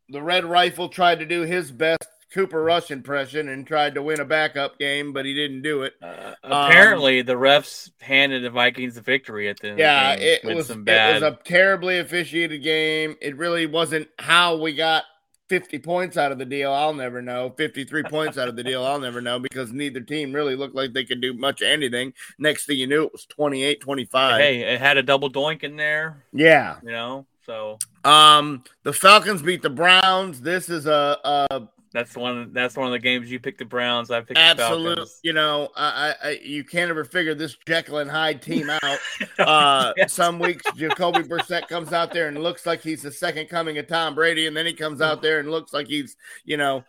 the 0.09 0.23
Red 0.23 0.45
Rifle 0.45 0.89
tried 0.89 1.21
to 1.21 1.27
do 1.27 1.41
his 1.43 1.71
best 1.73 2.07
Cooper 2.33 2.63
Rush 2.63 2.91
impression 2.91 3.49
and 3.49 3.67
tried 3.67 3.95
to 3.95 4.03
win 4.03 4.21
a 4.21 4.25
backup 4.25 4.79
game, 4.79 5.13
but 5.13 5.25
he 5.25 5.35
didn't 5.35 5.63
do 5.63 5.83
it. 5.83 5.95
Uh, 6.03 6.35
apparently, 6.43 7.23
the 7.23 7.35
refs 7.35 7.91
handed 8.01 8.43
the 8.43 8.51
Vikings 8.51 8.95
the 8.95 9.03
victory 9.03 9.49
at 9.49 9.61
the 9.61 9.71
end. 9.71 9.79
Yeah, 9.79 10.13
of 10.13 10.19
the 10.19 10.25
game 10.25 10.39
it 10.43 10.57
was, 10.57 10.67
some 10.67 10.85
it 10.89 11.15
was 11.15 11.23
a 11.23 11.39
terribly 11.45 11.99
officiated 11.99 12.63
game. 12.63 13.17
It 13.21 13.37
really 13.37 13.67
wasn't 13.67 14.09
how 14.19 14.57
we 14.57 14.75
got 14.75 15.05
50 15.51 15.81
points 15.81 16.17
out 16.17 16.33
of 16.33 16.39
the 16.39 16.47
deal. 16.47 16.73
I'll 16.73 16.95
never 16.95 17.21
know. 17.21 17.51
53 17.59 18.05
points 18.05 18.39
out 18.39 18.49
of 18.49 18.57
the 18.57 18.65
deal. 18.65 18.83
I'll 18.83 18.99
never 18.99 19.21
know 19.21 19.39
because 19.39 19.71
neither 19.71 20.01
team 20.01 20.33
really 20.33 20.57
looked 20.57 20.75
like 20.75 20.95
they 20.95 21.05
could 21.05 21.21
do 21.21 21.35
much 21.35 21.61
of 21.61 21.69
anything. 21.69 22.15
Next 22.39 22.65
thing 22.65 22.79
you 22.79 22.87
knew, 22.87 23.05
it 23.05 23.13
was 23.13 23.27
28 23.27 23.81
25. 23.83 24.41
hey, 24.41 24.61
it 24.61 24.81
had 24.81 24.97
a 24.97 25.03
double 25.03 25.31
doink 25.31 25.63
in 25.63 25.77
there. 25.77 26.25
Yeah. 26.33 26.77
You 26.83 26.93
know, 26.93 27.27
so 27.45 27.79
Um, 28.05 28.65
the 28.85 28.95
Falcons 28.95 29.43
beat 29.43 29.61
the 29.61 29.69
Browns. 29.69 30.41
This 30.41 30.71
is 30.71 30.87
a, 30.87 31.19
a 31.23 31.69
that's 31.93 32.17
one. 32.17 32.53
That's 32.53 32.77
one 32.77 32.87
of 32.87 32.93
the 32.93 32.99
games 32.99 33.31
you 33.31 33.39
picked 33.39 33.59
the 33.59 33.65
Browns. 33.65 34.11
I 34.11 34.21
picked 34.21 34.35
the 34.35 34.41
absolute. 34.41 35.09
You 35.23 35.33
know, 35.33 35.69
I, 35.77 36.15
I, 36.23 36.29
I 36.29 36.41
you 36.43 36.65
can't 36.65 36.91
ever 36.91 37.05
figure 37.05 37.35
this 37.35 37.57
Jekyll 37.67 37.99
and 37.99 38.11
Hyde 38.11 38.43
team 38.43 38.71
out. 38.71 38.81
Uh, 39.39 39.93
Yes. 39.97 40.13
Some 40.13 40.39
weeks 40.39 40.65
Jacoby 40.77 41.21
Brissett 41.21 41.69
comes 41.69 41.93
out 41.93 42.13
there 42.13 42.29
and 42.29 42.43
looks 42.43 42.65
like 42.67 42.81
he's 42.83 43.03
the 43.03 43.11
second 43.11 43.49
coming 43.49 43.79
of 43.79 43.87
Tom 43.87 44.15
Brady, 44.15 44.47
and 44.47 44.57
then 44.57 44.67
he 44.67 44.73
comes 44.73 45.01
out 45.01 45.21
there 45.23 45.41
and 45.41 45.51
looks 45.51 45.73
like 45.73 45.89
he's, 45.89 46.17
you 46.45 46.57
know, 46.57 46.85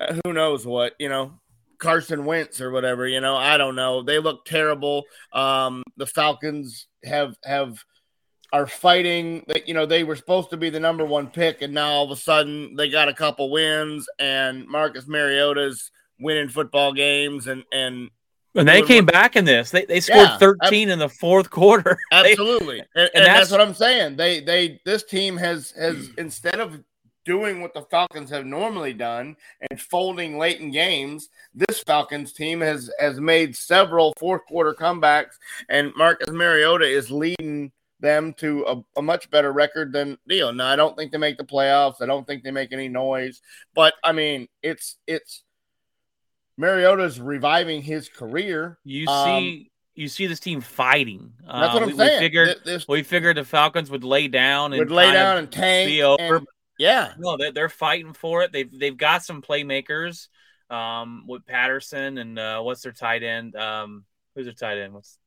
uh, 0.00 0.14
who 0.24 0.32
knows 0.32 0.66
what, 0.66 0.94
you 0.98 1.08
know. 1.08 1.32
Carson 1.78 2.26
Wentz 2.26 2.60
or 2.60 2.70
whatever, 2.70 3.08
you 3.08 3.22
know, 3.22 3.34
I 3.36 3.56
don't 3.56 3.74
know. 3.74 4.02
They 4.02 4.18
look 4.18 4.44
terrible. 4.44 5.04
Um, 5.32 5.82
the 5.96 6.06
Falcons 6.06 6.86
have 7.04 7.34
have 7.42 7.82
are 8.52 8.66
fighting 8.66 9.44
that 9.48 9.68
you 9.68 9.74
know 9.74 9.86
they 9.86 10.04
were 10.04 10.16
supposed 10.16 10.50
to 10.50 10.56
be 10.56 10.70
the 10.70 10.80
number 10.80 11.04
one 11.04 11.28
pick, 11.28 11.62
and 11.62 11.72
now 11.72 11.90
all 11.90 12.04
of 12.04 12.10
a 12.10 12.16
sudden 12.16 12.74
they 12.76 12.88
got 12.88 13.08
a 13.08 13.14
couple 13.14 13.50
wins, 13.50 14.08
and 14.18 14.66
Marcus 14.66 15.06
Mariota's 15.06 15.90
winning 16.18 16.48
football 16.48 16.92
games, 16.92 17.46
and 17.46 17.64
and 17.72 18.10
And 18.54 18.68
they 18.68 18.82
came 18.82 19.06
back 19.06 19.36
in 19.36 19.44
this. 19.44 19.70
They 19.70 19.84
they 19.84 20.00
scored 20.00 20.28
Yeah, 20.28 20.38
13 20.38 20.90
in 20.90 20.98
the 20.98 21.08
fourth 21.08 21.50
quarter. 21.50 21.98
They- 22.10 22.32
absolutely, 22.32 22.80
and, 22.80 22.88
and 22.94 23.10
and 23.14 23.24
that's, 23.26 23.50
that's- 23.50 23.50
what 23.50 23.60
I'm 23.60 23.74
saying. 23.74 24.16
They 24.16 24.40
they 24.40 24.80
this 24.84 25.04
team 25.04 25.36
has 25.36 25.70
has 25.72 26.08
mm. 26.08 26.18
instead 26.18 26.60
of 26.60 26.82
doing 27.24 27.60
what 27.60 27.74
the 27.74 27.82
Falcons 27.82 28.30
have 28.30 28.46
normally 28.46 28.94
done 28.94 29.36
and 29.70 29.80
folding 29.80 30.38
late 30.38 30.58
in 30.60 30.70
games, 30.70 31.28
this 31.54 31.80
Falcons 31.80 32.32
team 32.32 32.60
has 32.60 32.90
has 32.98 33.20
made 33.20 33.54
several 33.54 34.12
fourth 34.18 34.44
quarter 34.46 34.74
comebacks, 34.74 35.34
and 35.68 35.92
Marcus 35.96 36.30
Mariota 36.30 36.86
is 36.86 37.10
leading 37.10 37.70
them 38.00 38.32
to 38.34 38.64
a, 38.66 38.98
a 38.98 39.02
much 39.02 39.30
better 39.30 39.52
record 39.52 39.92
than 39.92 40.18
Dio. 40.26 40.50
Now 40.50 40.68
I 40.68 40.76
don't 40.76 40.96
think 40.96 41.12
they 41.12 41.18
make 41.18 41.36
the 41.38 41.44
playoffs. 41.44 42.00
I 42.00 42.06
don't 42.06 42.26
think 42.26 42.42
they 42.42 42.50
make 42.50 42.72
any 42.72 42.88
noise, 42.88 43.40
but 43.74 43.94
I 44.02 44.12
mean 44.12 44.48
it's 44.62 44.96
it's 45.06 45.42
Mariota's 46.56 47.20
reviving 47.20 47.82
his 47.82 48.08
career. 48.08 48.78
You 48.84 49.06
Um, 49.08 49.40
see, 49.40 49.70
you 49.94 50.08
see 50.08 50.26
this 50.26 50.40
team 50.40 50.60
fighting. 50.60 51.32
That's 51.40 51.52
Uh, 51.52 51.72
what 51.72 51.82
I'm 51.82 51.88
we, 51.90 51.96
saying. 51.96 52.18
We 52.20 52.24
figured, 52.26 52.56
this 52.64 52.86
we 52.88 53.02
figured 53.02 53.36
the 53.36 53.44
Falcons 53.44 53.90
would 53.90 54.04
lay 54.04 54.28
down 54.28 54.72
and 54.72 54.78
would 54.78 54.90
lay 54.90 55.10
down 55.12 55.38
and 55.38 55.50
tank. 55.50 55.88
be 55.88 56.02
over. 56.02 56.36
and- 56.36 56.46
yeah, 56.78 57.12
No, 57.18 57.36
they're, 57.36 57.52
they're 57.52 57.68
fighting 57.68 58.14
for 58.14 58.42
it. 58.42 58.52
They've 58.52 58.70
they've 58.78 58.96
got 58.96 59.22
some 59.22 59.42
playmakers. 59.42 60.28
Um, 60.70 61.24
with 61.26 61.44
Patterson 61.46 62.16
and 62.18 62.38
uh, 62.38 62.60
what's 62.62 62.82
their 62.82 62.92
tight 62.92 63.24
end? 63.24 63.56
Um, 63.56 64.04
who's 64.36 64.44
their 64.46 64.54
tight 64.54 64.78
end? 64.78 64.94
What's 64.94 65.18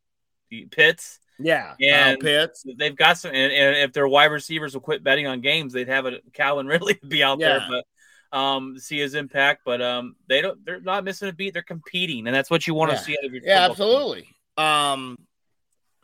the 0.50 0.66
Pitts? 0.68 1.20
Yeah. 1.40 1.74
And- 1.82 2.20
Kyle 2.20 2.30
Pitts. 2.48 2.64
They've 2.78 2.96
got 2.96 3.18
some, 3.18 3.32
and, 3.32 3.52
and 3.54 3.78
if 3.78 3.94
their 3.94 4.08
wide 4.08 4.26
receivers 4.32 4.74
will 4.74 4.82
quit 4.82 5.04
betting 5.04 5.28
on 5.28 5.42
games, 5.42 5.74
they'd 5.74 5.88
have 5.88 6.06
a 6.06 6.20
Calvin 6.34 6.68
Ridley 6.74 7.00
be 7.08 7.24
out 7.24 7.40
Yeah. 7.40 7.60
there, 7.60 7.68
but 7.70 8.38
um, 8.38 8.78
see 8.80 8.98
his 9.00 9.14
impact. 9.16 9.62
But 9.66 9.82
um, 9.82 10.16
they 10.28 10.42
don't, 10.42 10.64
they're 10.66 10.82
not 10.82 11.04
missing 11.04 11.30
a 11.30 11.34
beat. 11.34 11.54
They're 11.54 11.62
competing, 11.64 12.28
and 12.28 12.36
that's 12.36 12.50
what 12.50 12.66
you 12.68 12.74
want 12.74 12.92
Yeah. 12.92 12.98
to 12.98 13.04
see 13.04 13.18
out 13.22 13.26
of 13.26 13.34
your 13.34 13.44
Yeah, 13.44 13.68
football 13.70 14.14
team. 14.14 14.24
absolutely. 14.24 14.36
Um, 14.58 15.18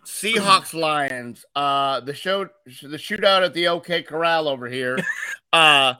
Seahawks 0.05 0.74
Lions. 0.79 1.45
Uh, 1.55 2.00
the 2.01 2.13
show, 2.13 2.45
the 2.65 2.98
shootout 2.98 3.43
at 3.45 3.53
the 3.53 3.67
OK 3.67 4.03
Corral 4.03 4.48
over 4.48 4.67
here. 4.67 4.98
uh, 5.53 5.95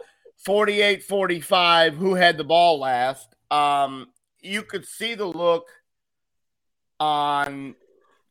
48-45. 0.48 1.95
Who 1.95 2.15
had 2.15 2.38
the 2.38 2.43
ball 2.43 2.79
last? 2.79 3.36
Um, 3.51 4.07
you 4.41 4.62
could 4.63 4.86
see 4.86 5.15
the 5.15 5.25
look 5.25 5.67
on 7.00 7.75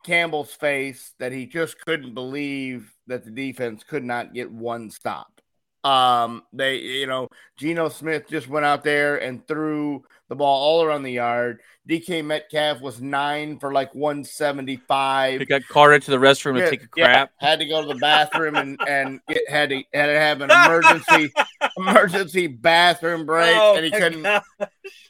Campbell's 0.09 0.55
face 0.55 1.13
that 1.19 1.33
he 1.33 1.45
just 1.45 1.79
couldn't 1.85 2.15
believe 2.15 2.97
that 3.09 3.27
the 3.27 3.31
defense 3.31 3.85
could 3.85 4.03
not 4.03 4.33
get 4.33 4.51
one 4.51 4.91
stop. 4.91 5.38
Um, 5.85 6.43
they, 6.53 6.77
you 6.79 7.07
know, 7.07 7.29
Geno 7.57 7.89
Smith 7.89 8.29
just 8.29 8.49
went 8.49 8.67
out 8.67 8.85
there 8.85 9.17
and 9.17 9.47
threw 9.47 10.05
the 10.29 10.37
ball 10.37 10.63
all 10.63 10.83
around 10.85 11.03
the 11.05 11.13
yard. 11.13 11.61
DK 11.89 12.25
Metcalf 12.25 12.81
was 12.81 13.01
nine 13.01 13.59
for 13.59 13.73
like 13.73 13.95
175. 13.95 15.39
They 15.39 15.45
got 15.47 15.67
carted 15.69 16.03
to 16.03 16.11
the 16.11 16.19
restroom 16.19 16.55
to 16.55 16.61
Yeah, 16.61 16.71
take 16.71 16.83
a 16.83 16.89
yeah, 16.97 17.07
crap. 17.07 17.31
had 17.39 17.59
to 17.61 17.67
go 17.67 17.81
to 17.83 17.89
the 17.89 17.99
bathroom 18.01 18.57
and 18.57 18.79
and 18.87 19.21
get, 19.29 19.49
had 19.49 19.71
to 19.71 19.83
had 19.95 20.07
to 20.07 20.19
have 20.19 20.41
an 20.41 20.51
emergency 20.51 21.33
emergency 21.79 22.47
bathroom 22.47 23.25
break, 23.25 23.57
Oh 23.57 23.75
and 23.77 23.85
he 23.85 23.91
couldn't 23.91 24.23
God. 24.23 24.43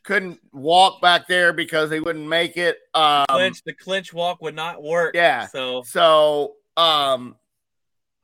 couldn't 0.05 0.39
walk 0.53 1.03
back 1.03 1.27
there 1.27 1.53
because 1.53 1.91
he 1.91 2.01
wouldn't 2.01 2.29
make 2.29 2.57
it. 2.57 2.79
Um, 2.95 3.27
clinch. 3.29 3.63
The 3.65 3.73
clinch 3.75 4.13
walk 4.13 4.41
would 4.43 4.55
not 4.55 4.83
work. 4.83 5.15
Yeah. 5.15 5.47
So 5.49 5.83
so 5.83 6.55
um, 6.77 7.37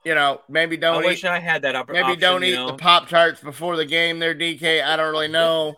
you 0.05 0.15
know, 0.15 0.41
maybe 0.49 0.77
don't 0.77 1.03
eat, 1.03 1.07
wish 1.07 1.25
I 1.25 1.39
had 1.39 1.63
that 1.63 1.75
opp- 1.77 1.89
maybe 1.91 2.17
don't 2.17 2.45
eat 2.45 2.55
know? 2.55 2.67
the 2.69 2.75
pop 2.75 3.09
tarts 3.09 3.41
before 3.41 3.77
the 3.77 3.85
game. 3.87 4.19
There, 4.19 4.35
DK. 4.35 4.83
I 4.83 4.97
don't 4.97 5.11
really 5.11 5.29
know. 5.41 5.77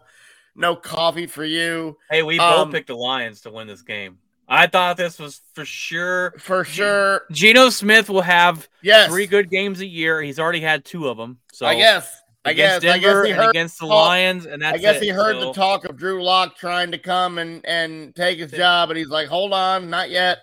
No 0.59 0.75
coffee 0.75 1.27
for 1.27 1.45
you 1.45 1.99
Hey, 2.11 2.23
we 2.23 2.39
Um, 2.39 2.69
both 2.69 2.73
picked 2.75 2.87
the 2.87 2.97
Lions 2.97 3.43
to 3.43 3.51
win 3.51 3.67
this 3.67 3.83
game. 3.83 4.19
I 4.49 4.67
thought 4.69 4.97
this 4.97 5.19
was 5.19 5.43
for 5.55 5.65
sure. 5.67 6.33
for 6.39 6.65
sure. 6.65 7.23
Geno 7.31 7.69
Smith 7.69 8.09
will 8.09 8.23
have 8.23 8.67
Yes, 8.81 9.11
three 9.11 9.27
good 9.27 9.51
games 9.51 9.81
a 9.81 9.87
year. 9.87 10.23
He's 10.23 10.39
already 10.39 10.61
had 10.61 10.85
two 10.85 11.09
of 11.09 11.17
them. 11.19 11.39
So 11.53 11.67
I 11.67 11.75
guess. 11.75 12.11
I 12.45 12.53
guess. 12.53 12.79
against 12.79 12.87
I 12.97 12.99
guess 13.01 13.27
he 13.27 13.33
heard. 13.33 13.51
against 13.51 13.79
the 13.81 13.87
Lions, 13.87 14.47
and 14.47 14.63
that's 14.63 14.79
I 14.79 14.81
guess 14.81 14.97
it. 14.97 15.03
he 15.03 15.09
heard 15.09 15.35
So, 15.35 15.47
the 15.47 15.53
talk 15.53 15.85
of 15.85 15.97
Drew 15.97 16.23
Lock 16.23 16.57
trying 16.57 16.93
to 16.93 16.99
come 16.99 17.39
and 17.39 17.67
and 17.67 18.15
take 18.15 18.39
his 18.39 18.53
job, 18.53 18.89
and 18.91 18.97
he's 18.97 19.09
like, 19.09 19.27
"Hold 19.27 19.53
on, 19.53 19.91
not 19.91 20.11
yet." 20.11 20.39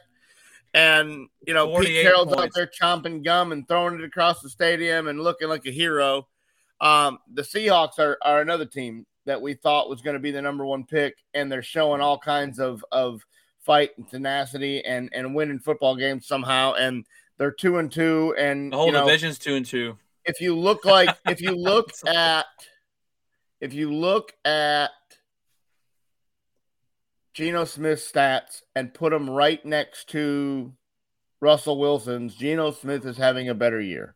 And 0.74 1.28
you 1.46 1.54
know, 1.54 1.68
Pete 1.68 1.76
48 1.76 2.04
Carroll's 2.04 2.34
out 2.34 2.50
there 2.56 2.68
chomping 2.68 3.24
gum 3.24 3.52
and 3.52 3.68
throwing 3.68 3.96
it 3.96 4.04
across 4.04 4.42
the 4.42 4.50
stadium 4.50 5.08
and 5.08 5.20
looking 5.22 5.48
like 5.48 5.66
a 5.66 5.72
hero. 5.72 6.28
Um, 6.82 7.20
the 7.32 7.44
Seahawks 7.44 8.00
are 8.00 8.18
are 8.24 8.42
another 8.42 8.66
team 8.66 9.06
that 9.26 9.42
we 9.42 9.54
thought 9.54 9.90
was 9.90 10.02
going 10.02 10.16
to 10.16 10.20
be 10.20 10.32
the 10.32 10.42
number 10.42 10.66
one 10.66 10.84
pick, 10.86 11.16
and 11.34 11.52
they're 11.52 11.62
showing 11.62 12.02
all 12.02 12.18
kinds 12.18 12.60
of 12.60 12.84
of 12.92 13.22
fight 13.60 13.92
and 13.98 14.10
tenacity 14.10 14.84
and 14.84 15.10
and 15.14 15.36
winning 15.36 15.60
football 15.60 15.96
games 15.96 16.28
somehow. 16.28 16.74
And 16.74 17.06
they're 17.38 17.52
two 17.52 17.78
and 17.78 17.92
two, 17.92 18.34
and 18.38 18.72
The 18.74 18.78
whole 18.78 18.88
you 18.88 18.92
know, 18.94 19.06
division's 19.06 19.38
two 19.38 19.56
and 19.56 19.66
two. 19.66 19.98
if 20.26 20.42
you 20.42 20.56
look 20.58 20.86
like 20.86 21.16
if 21.28 21.40
you 21.40 21.52
look 21.56 21.92
at 22.08 22.46
if 23.62 23.74
you 23.74 23.94
look 23.94 24.34
at 24.44 24.90
Geno 27.34 27.66
Smith's 27.66 28.10
stats 28.10 28.62
and 28.76 28.94
put 28.94 29.12
them 29.12 29.30
right 29.30 29.64
next 29.66 30.10
to 30.10 30.74
Russell 31.42 31.80
Wilson's, 31.80 32.36
Geno 32.36 32.72
Smith 32.72 33.06
is 33.06 33.18
having 33.18 33.50
a 33.50 33.56
better 33.56 33.82
year. 33.82 34.16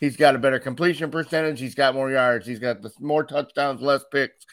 He's 0.00 0.16
got 0.16 0.34
a 0.34 0.38
better 0.38 0.58
completion 0.58 1.10
percentage. 1.10 1.60
He's 1.60 1.74
got 1.74 1.94
more 1.94 2.10
yards. 2.10 2.46
He's 2.46 2.58
got 2.58 2.80
the, 2.80 2.90
more 2.98 3.24
touchdowns, 3.24 3.82
less 3.82 4.02
picks. 4.10 4.46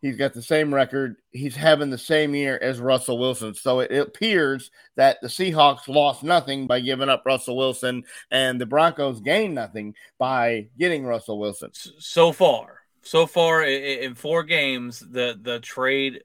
He's 0.00 0.16
got 0.16 0.32
the 0.32 0.42
same 0.42 0.72
record. 0.72 1.16
He's 1.30 1.56
having 1.56 1.90
the 1.90 1.98
same 1.98 2.34
year 2.34 2.58
as 2.62 2.80
Russell 2.80 3.18
Wilson. 3.18 3.54
So 3.54 3.80
it, 3.80 3.90
it 3.90 4.08
appears 4.08 4.70
that 4.96 5.18
the 5.20 5.28
Seahawks 5.28 5.88
lost 5.88 6.22
nothing 6.22 6.66
by 6.66 6.80
giving 6.80 7.08
up 7.08 7.24
Russell 7.26 7.56
Wilson, 7.56 8.04
and 8.30 8.60
the 8.60 8.66
Broncos 8.66 9.20
gained 9.20 9.54
nothing 9.54 9.94
by 10.18 10.68
getting 10.78 11.04
Russell 11.04 11.38
Wilson. 11.38 11.70
So 11.72 12.32
far, 12.32 12.78
so 13.02 13.26
far 13.26 13.64
in 13.64 14.14
four 14.14 14.44
games, 14.44 15.00
the 15.00 15.38
the 15.42 15.60
trade 15.60 16.22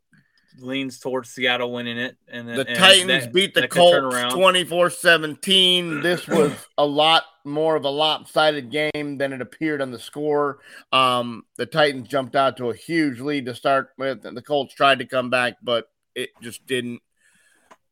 leans 0.59 0.99
towards 0.99 1.29
Seattle 1.29 1.71
winning 1.71 1.97
it, 1.97 2.17
and 2.27 2.47
The 2.47 2.67
and 2.67 2.77
Titans 2.77 3.25
that- 3.25 3.33
beat 3.33 3.53
the 3.53 3.61
that 3.61 3.69
could 3.69 3.91
turn 3.91 4.01
Colts 4.03 4.15
around. 4.15 4.31
24 4.31 4.89
17. 4.89 6.01
This 6.01 6.27
was 6.27 6.51
a 6.77 6.85
lot 6.85 7.23
more 7.45 7.75
of 7.75 7.83
a 7.85 7.89
lopsided 7.89 8.71
game 8.71 9.17
than 9.17 9.33
it 9.33 9.41
appeared 9.41 9.81
on 9.81 9.91
the 9.91 9.99
score. 9.99 10.59
Um, 10.91 11.43
the 11.57 11.65
Titans 11.65 12.07
jumped 12.07 12.35
out 12.35 12.57
to 12.57 12.69
a 12.69 12.75
huge 12.75 13.19
lead 13.19 13.45
to 13.47 13.55
start 13.55 13.89
with, 13.97 14.25
and 14.25 14.35
the 14.37 14.41
Colts 14.41 14.73
tried 14.73 14.99
to 14.99 15.05
come 15.05 15.29
back, 15.29 15.55
but 15.61 15.89
it 16.15 16.29
just 16.41 16.65
didn't. 16.65 17.01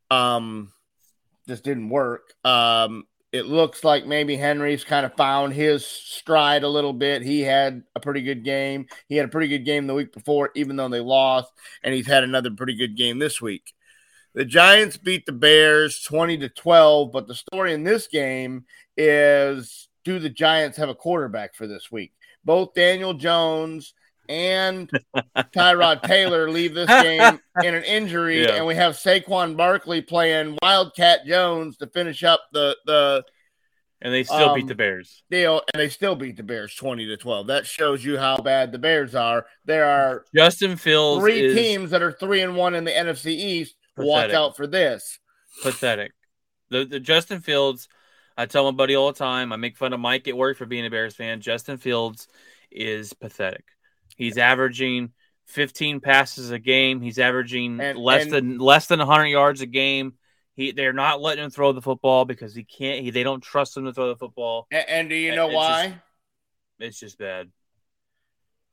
Um, 0.09 0.71
just 1.47 1.63
didn't 1.63 1.89
work. 1.89 2.33
Um, 2.43 3.05
it 3.31 3.45
looks 3.45 3.83
like 3.83 4.05
maybe 4.05 4.35
Henry's 4.35 4.83
kind 4.83 5.05
of 5.05 5.13
found 5.15 5.53
his 5.53 5.85
stride 5.85 6.63
a 6.63 6.69
little 6.69 6.91
bit. 6.91 7.21
He 7.21 7.41
had 7.41 7.83
a 7.95 7.99
pretty 7.99 8.21
good 8.21 8.43
game. 8.43 8.87
He 9.07 9.15
had 9.15 9.25
a 9.25 9.29
pretty 9.29 9.47
good 9.47 9.65
game 9.65 9.87
the 9.87 9.93
week 9.93 10.11
before, 10.11 10.51
even 10.55 10.75
though 10.75 10.89
they 10.89 10.99
lost, 10.99 11.51
and 11.83 11.93
he's 11.93 12.07
had 12.07 12.23
another 12.23 12.51
pretty 12.51 12.75
good 12.75 12.97
game 12.97 13.19
this 13.19 13.41
week. 13.41 13.73
The 14.33 14.45
Giants 14.45 14.97
beat 14.97 15.25
the 15.25 15.31
Bears 15.31 16.01
20 16.03 16.37
to 16.39 16.49
12, 16.49 17.11
but 17.11 17.27
the 17.27 17.35
story 17.35 17.73
in 17.73 17.83
this 17.83 18.07
game 18.07 18.65
is 18.97 19.87
do 20.03 20.19
the 20.19 20.29
Giants 20.29 20.77
have 20.77 20.89
a 20.89 20.95
quarterback 20.95 21.55
for 21.55 21.67
this 21.67 21.91
week? 21.91 22.13
Both 22.43 22.73
Daniel 22.73 23.13
Jones 23.13 23.93
and 24.31 24.89
Tyrod 25.55 26.01
Taylor 26.03 26.49
leave 26.49 26.73
this 26.73 26.87
game 26.87 27.39
in 27.63 27.75
an 27.75 27.83
injury, 27.83 28.43
Yeah. 28.43 28.55
and 28.55 28.65
we 28.65 28.75
have 28.75 28.93
Saquon 28.93 29.57
Barkley 29.57 30.01
playing 30.01 30.57
Wildcat 30.61 31.25
Jones 31.25 31.77
to 31.77 31.87
finish 31.87 32.23
up 32.23 32.41
the 32.53 32.75
the 32.85 33.23
and 34.03 34.11
they 34.11 34.23
still 34.23 34.49
um, 34.49 34.55
beat 34.55 34.67
the 34.67 34.73
Bears. 34.73 35.23
deal, 35.29 35.61
and 35.73 35.79
they 35.79 35.89
still 35.89 36.15
beat 36.15 36.35
the 36.37 36.41
Bears 36.43 36.73
20 36.73 37.05
to 37.05 37.17
12. 37.17 37.45
That 37.47 37.67
shows 37.67 38.03
you 38.03 38.17
how 38.17 38.37
bad 38.37 38.71
the 38.71 38.79
Bears 38.79 39.13
are. 39.13 39.45
There 39.65 39.85
are 39.85 40.25
Justin 40.33 40.75
Fields 40.77 41.21
three 41.23 41.45
is 41.45 41.55
teams 41.55 41.91
that 41.91 42.01
are 42.01 42.11
three 42.11 42.41
and 42.41 42.55
one 42.55 42.73
in 42.73 42.83
the 42.83 42.91
NFC 42.91 43.27
East. 43.27 43.75
Watch 43.97 44.31
out 44.31 44.55
for 44.57 44.65
this. 44.65 45.19
pathetic. 45.61 46.13
The 46.69 46.85
the 46.85 46.99
Justin 46.99 47.41
Fields, 47.41 47.89
I 48.37 48.45
tell 48.47 48.63
my 48.63 48.71
buddy 48.75 48.95
all 48.95 49.11
the 49.11 49.19
time. 49.19 49.51
I 49.53 49.57
make 49.57 49.77
fun 49.77 49.93
of 49.93 49.99
Mike 49.99 50.27
at 50.27 50.37
work 50.37 50.57
for 50.57 50.65
being 50.65 50.85
a 50.85 50.89
Bears 50.89 51.13
fan. 51.15 51.41
Justin 51.41 51.77
Fields 51.77 52.27
is 52.71 53.13
pathetic. 53.13 53.65
He's 54.21 54.37
averaging 54.37 55.11
15 55.47 55.99
passes 55.99 56.51
a 56.51 56.59
game. 56.59 57.01
He's 57.01 57.17
averaging 57.17 57.79
And- 57.79 57.97
less 57.97 58.23
and- 58.25 58.31
than 58.31 58.57
less 58.59 58.85
than 58.85 58.99
100 58.99 59.25
yards 59.25 59.61
a 59.61 59.65
game. 59.65 60.13
He 60.55 60.71
they're 60.73 60.93
not 60.93 61.21
letting 61.21 61.43
him 61.45 61.49
throw 61.49 61.71
the 61.71 61.81
football 61.81 62.25
because 62.25 62.53
he 62.53 62.63
can't. 62.63 63.03
He, 63.03 63.09
they 63.09 63.23
don't 63.23 63.41
trust 63.41 63.75
him 63.75 63.85
to 63.85 63.93
throw 63.93 64.09
the 64.09 64.15
football. 64.17 64.67
And, 64.71 64.85
and 64.87 65.09
do 65.09 65.15
you 65.15 65.33
know 65.33 65.47
it's 65.47 65.55
why? 65.55 65.85
just- 65.87 65.97
It's 66.79 66.99
just 66.99 67.17
bad. 67.17 67.49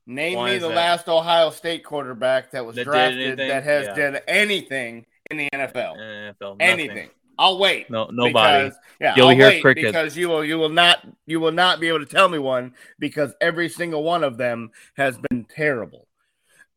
Name 0.05 0.37
why 0.37 0.51
me 0.53 0.57
the 0.57 0.67
that? 0.69 0.75
last 0.75 1.07
Ohio 1.07 1.51
State 1.51 1.83
quarterback 1.83 2.51
that 2.51 2.65
was 2.65 2.75
That 2.75 2.85
drafted 2.85 3.37
that 3.39 3.63
has 3.63 3.87
Yeah. 3.87 3.95
done 4.11 4.19
anything 4.27 5.05
in 5.31 5.37
the 5.37 5.47
NFL. 5.53 5.95
NFL, 5.97 6.57
nothing. 6.57 6.61
anything. 6.61 7.09
I'll 7.39 7.57
wait. 7.57 7.89
No, 7.89 8.09
nobody. 8.11 8.65
Because, 8.65 8.79
yeah, 8.99 9.13
You'll 9.15 9.29
I'll 9.29 9.35
hear 9.35 9.61
crickets. 9.61 9.87
because 9.87 10.17
you 10.17 10.27
will 10.27 10.43
you 10.43 10.57
will 10.57 10.69
not 10.69 11.07
you 11.25 11.39
will 11.39 11.53
not 11.53 11.79
be 11.79 11.87
able 11.87 11.99
to 11.99 12.05
tell 12.05 12.27
me 12.27 12.37
one 12.37 12.73
because 12.99 13.33
every 13.39 13.69
single 13.69 14.03
one 14.03 14.25
of 14.25 14.37
them 14.37 14.71
has 14.95 15.17
been 15.17 15.45
terrible. 15.45 16.05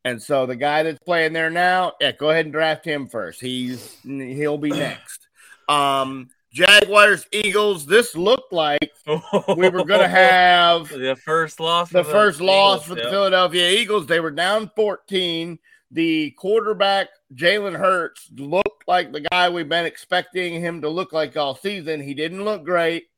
And 0.05 0.23
so 0.23 0.47
the 0.47 0.57
guy 0.57 0.85
that's 0.85 1.01
playing 1.01 1.33
there 1.33 1.51
now, 1.51 1.93
yeah, 2.01 2.13
go 2.13 2.31
ahead 2.31 2.47
and 2.47 2.53
draft 2.53 2.85
him 2.85 3.09
first. 3.09 3.41
He's 3.41 3.97
he'll 4.05 4.57
be 4.57 4.71
next. 4.71 5.29
Um 5.69 6.29
Jaguars, 6.53 7.27
Eagles. 7.33 7.87
This 7.87 8.15
looked 8.15 8.53
like 8.53 8.93
we 9.07 9.69
were 9.71 9.85
going 9.85 10.01
to 10.01 10.09
have 10.09 10.89
the 10.91 11.17
first 11.25 11.61
loss. 11.61 11.89
the 11.89 12.05
for 12.05 12.11
first 12.11 12.41
loss 12.43 12.85
Eagles, 12.85 12.99
for 12.99 13.05
the. 13.05 13.11
Philadelphia 13.11 13.71
Eagles. 13.71 14.07
They 14.07 14.21
were 14.21 14.31
down 14.31 14.71
14. 14.77 15.59
The 15.93 16.31
quarterback, 16.33 17.09
Jalen 17.35 17.79
Hurts, 17.79 18.29
looked 18.35 18.89
like 18.89 19.13
the 19.13 19.21
guy 19.21 19.51
we've 19.51 19.69
been 19.69 19.85
expecting 19.85 20.59
him 20.59 20.81
to 20.81 20.89
look 20.89 21.13
like 21.13 21.37
all 21.37 21.55
season. 21.55 22.01
He 22.01 22.15
didn't 22.15 22.47
look 22.47 22.65
great, 22.65 23.09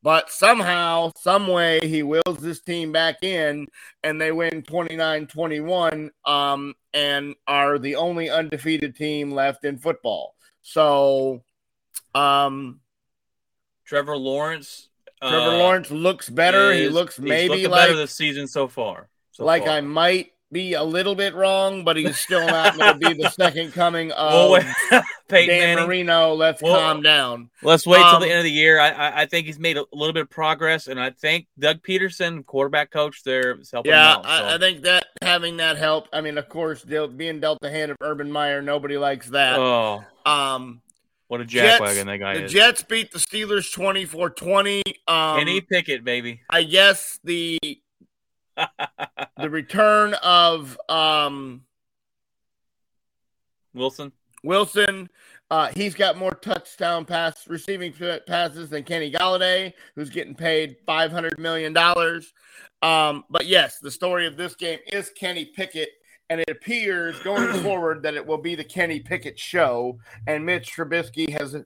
but 0.00 0.30
somehow, 0.30 1.10
some 1.16 1.48
way, 1.48 1.80
he 1.82 2.04
wills 2.04 2.38
this 2.38 2.60
team 2.60 2.92
back 2.92 3.24
in, 3.24 3.66
and 4.04 4.20
they 4.20 4.30
win 4.30 4.62
29-21, 4.62 6.10
um, 6.24 6.74
and 6.92 7.34
are 7.48 7.80
the 7.80 7.96
only 7.96 8.30
undefeated 8.30 8.94
team 8.94 9.32
left 9.32 9.64
in 9.64 9.78
football. 9.78 10.36
So, 10.62 11.42
um, 12.14 12.80
Trevor 13.86 14.16
Lawrence. 14.16 14.88
Trevor 15.20 15.36
uh, 15.36 15.58
Lawrence 15.58 15.90
looks 15.90 16.28
better. 16.28 16.72
he 16.72 16.88
looks 16.88 17.18
maybe 17.18 17.66
like 17.66 17.88
better 17.88 17.96
this 17.96 18.14
season 18.14 18.46
so 18.46 18.68
far. 18.68 19.08
So 19.32 19.44
like 19.44 19.64
far. 19.64 19.78
I 19.78 19.80
might 19.80 20.33
be 20.54 20.72
a 20.72 20.82
little 20.82 21.14
bit 21.14 21.34
wrong, 21.34 21.84
but 21.84 21.96
he's 21.98 22.16
still 22.18 22.46
not 22.46 22.74
going 22.78 22.98
to 22.98 22.98
be 22.98 23.12
the 23.22 23.28
second 23.38 23.72
coming 23.74 24.10
of 24.12 24.64
Peyton 25.28 25.48
Dan 25.54 25.76
Manning. 25.76 25.86
Marino. 25.86 26.32
Let's 26.34 26.62
Well, 26.62 26.74
calm 26.80 27.02
down. 27.02 27.50
Let's 27.62 27.86
wait 27.86 27.98
till 27.98 28.06
Um, 28.06 28.22
the 28.22 28.28
end 28.30 28.38
of 28.38 28.44
the 28.44 28.50
year. 28.50 28.80
I, 28.80 28.88
I 28.90 29.20
I 29.22 29.26
think 29.26 29.46
he's 29.46 29.58
made 29.58 29.76
a 29.76 29.84
little 29.92 30.14
bit 30.14 30.22
of 30.22 30.30
progress, 30.30 30.86
and 30.86 30.98
I 30.98 31.10
think 31.10 31.46
Doug 31.58 31.82
Pederson, 31.82 32.46
quarterback 32.46 32.90
coach, 32.90 33.22
there 33.24 33.58
is 33.60 33.70
helping 33.70 33.90
Yeah, 33.92 34.14
him 34.14 34.18
out. 34.20 34.24
so. 34.24 34.30
I, 34.30 34.54
I 34.54 34.58
think 34.58 34.82
that 34.84 35.06
having 35.20 35.58
that 35.58 35.76
help. 35.76 36.08
I 36.12 36.22
mean, 36.22 36.38
of 36.38 36.48
course, 36.48 36.82
deal, 36.82 37.08
being 37.08 37.40
dealt 37.40 37.58
the 37.60 37.70
hand 37.70 37.90
of 37.90 37.98
Urban 38.00 38.32
Meyer, 38.32 38.62
nobody 38.62 38.96
likes 38.96 39.28
that. 39.30 39.58
oh, 39.58 40.04
um, 40.24 40.80
what 41.28 41.40
a 41.40 41.44
jackwagon 41.44 42.04
that 42.06 42.18
guy 42.18 42.34
the 42.34 42.44
is. 42.44 42.52
The 42.52 42.58
Jets 42.58 42.82
beat 42.82 43.10
the 43.10 43.18
Steelers 43.18 43.74
24-20. 43.74 44.82
Um, 45.08 45.38
Kenny 45.38 45.60
Pickett, 45.62 46.04
baby. 46.04 46.42
I 46.48 46.62
guess 46.62 47.18
the 47.24 47.58
the 48.56 49.50
return 49.50 50.14
of 50.22 50.78
um, 50.88 51.62
Wilson. 53.74 54.12
Wilson. 54.42 55.08
Uh, 55.50 55.70
he's 55.74 55.94
got 55.94 56.16
more 56.16 56.32
touchdown 56.32 57.04
pass 57.04 57.46
receiving 57.48 57.92
passes 58.26 58.70
than 58.70 58.82
Kenny 58.82 59.10
Golladay, 59.10 59.72
who's 59.94 60.10
getting 60.10 60.34
paid 60.34 60.76
five 60.86 61.12
hundred 61.12 61.38
million 61.38 61.72
dollars. 61.72 62.32
Um, 62.82 63.24
but 63.30 63.46
yes, 63.46 63.78
the 63.78 63.90
story 63.90 64.26
of 64.26 64.36
this 64.36 64.54
game 64.54 64.78
is 64.92 65.10
Kenny 65.10 65.44
Pickett, 65.44 65.90
and 66.30 66.40
it 66.40 66.50
appears 66.50 67.18
going 67.20 67.52
forward 67.62 68.02
that 68.02 68.14
it 68.14 68.26
will 68.26 68.38
be 68.38 68.54
the 68.54 68.64
Kenny 68.64 69.00
Pickett 69.00 69.38
show. 69.38 69.98
And 70.26 70.44
Mitch 70.46 70.74
Trubisky 70.74 71.30
has 71.38 71.56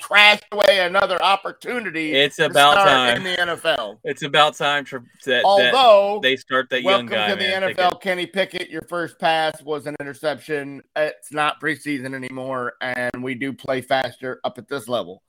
trashed 0.00 0.42
away 0.52 0.80
another 0.80 1.22
opportunity. 1.22 2.14
It's 2.14 2.38
about 2.38 2.74
time. 2.74 3.18
in 3.18 3.24
the 3.24 3.36
NFL. 3.36 3.98
It's 4.04 4.22
about 4.22 4.56
time 4.56 4.84
to, 4.86 4.98
that, 4.98 5.06
that 5.24 5.44
Although 5.44 6.20
they 6.22 6.36
start 6.36 6.68
that 6.70 6.82
young 6.82 7.06
guy. 7.06 7.30
to 7.30 7.36
the 7.36 7.44
NFL. 7.44 8.00
Kenny 8.00 8.26
Pickett. 8.26 8.70
Your 8.70 8.82
first 8.82 9.18
pass 9.18 9.62
was 9.62 9.86
an 9.86 9.96
interception. 10.00 10.82
It's 10.96 11.32
not 11.32 11.60
preseason 11.60 12.14
anymore, 12.14 12.74
and 12.80 13.22
we 13.22 13.34
do 13.34 13.52
play 13.52 13.80
faster 13.80 14.40
up 14.44 14.58
at 14.58 14.68
this 14.68 14.88
level. 14.88 15.22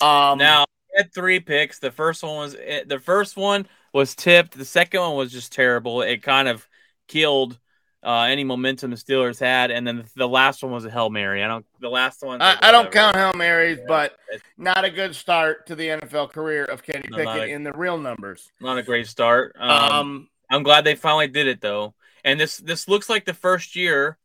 Um, 0.00 0.38
Now 0.38 0.66
had 0.96 1.12
three 1.14 1.40
picks. 1.40 1.78
The 1.78 1.90
first 1.90 2.22
one 2.22 2.36
was 2.36 2.56
eh, 2.62 2.84
the 2.86 3.00
first 3.00 3.36
one 3.36 3.66
was 3.92 4.14
tipped. 4.14 4.56
The 4.56 4.64
second 4.64 5.00
one 5.00 5.16
was 5.16 5.32
just 5.32 5.52
terrible. 5.52 6.02
It 6.02 6.22
kind 6.22 6.48
of 6.48 6.66
killed 7.08 7.58
uh, 8.02 8.22
any 8.22 8.44
momentum 8.44 8.90
the 8.90 8.96
Steelers 8.96 9.38
had, 9.38 9.70
and 9.70 9.86
then 9.86 10.04
the 10.16 10.28
last 10.28 10.62
one 10.62 10.72
was 10.72 10.84
a 10.84 10.90
hail 10.90 11.10
mary. 11.10 11.42
I 11.44 11.48
don't. 11.48 11.66
The 11.80 11.88
last 11.90 12.22
one. 12.22 12.40
I, 12.40 12.56
I 12.62 12.72
don't 12.72 12.90
count 12.90 13.14
hail 13.16 13.32
marys, 13.34 13.78
Yeah. 13.78 13.84
but 13.88 14.16
not 14.56 14.84
a 14.84 14.90
good 14.90 15.14
start 15.14 15.66
to 15.66 15.74
the 15.74 15.88
NFL 15.88 16.32
career 16.32 16.64
of 16.64 16.82
Kenny 16.82 17.08
No, 17.10 17.18
Pickett 17.18 17.36
a- 17.42 17.52
in 17.52 17.62
the 17.62 17.72
real 17.72 17.98
numbers. 17.98 18.50
not 18.60 18.78
a 18.78 18.82
great 18.82 19.06
start. 19.06 19.54
Um, 19.58 19.70
Um, 19.70 20.28
I'm 20.50 20.62
glad 20.62 20.84
they 20.84 20.94
finally 20.94 21.28
did 21.28 21.46
it 21.46 21.60
though, 21.60 21.94
and 22.24 22.40
this 22.40 22.56
this 22.56 22.88
looks 22.88 23.08
like 23.08 23.24
the 23.26 23.34
first 23.34 23.76
year 23.76 24.16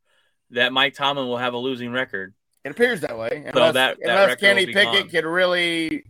that 0.51 0.72
Mike 0.72 0.94
Tomlin 0.94 1.27
will 1.27 1.38
have 1.38 1.53
a 1.53 1.58
losing 1.58 1.91
record. 1.91 2.34
it 2.63 2.72
appears 2.72 3.01
that 3.01 3.17
way, 3.17 3.44
unless, 3.46 3.74
that- 3.74 3.98
that 4.00 4.10
unless 4.10 4.36
Kenny 4.39 4.65
Pickett 4.67 4.86
gone. 5.01 5.10
could 5.10 5.25
really 5.25 6.03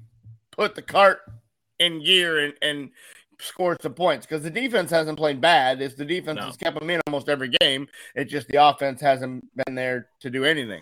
put 0.51 0.75
the 0.75 0.81
cart 0.81 1.19
in 1.79 2.01
gear 2.03 2.39
and, 2.45 2.53
and 2.61 2.91
score 3.39 3.77
some 3.81 3.93
points 3.93 4.25
because 4.25 4.43
the 4.43 4.49
defense 4.49 4.89
hasn't 4.91 5.17
played 5.17 5.41
bad. 5.41 5.81
It's 5.81 5.95
the 5.95 6.05
defense 6.05 6.39
No. 6.39 6.45
has 6.47 6.57
kept 6.57 6.79
them 6.79 6.89
in 6.89 7.01
almost 7.07 7.29
every 7.29 7.49
game. 7.61 7.87
It's 8.15 8.31
just 8.31 8.47
the 8.47 8.63
offense 8.63 9.01
hasn't 9.01 9.45
been 9.65 9.75
there 9.75 10.09
to 10.21 10.29
do 10.29 10.43
anything. 10.45 10.81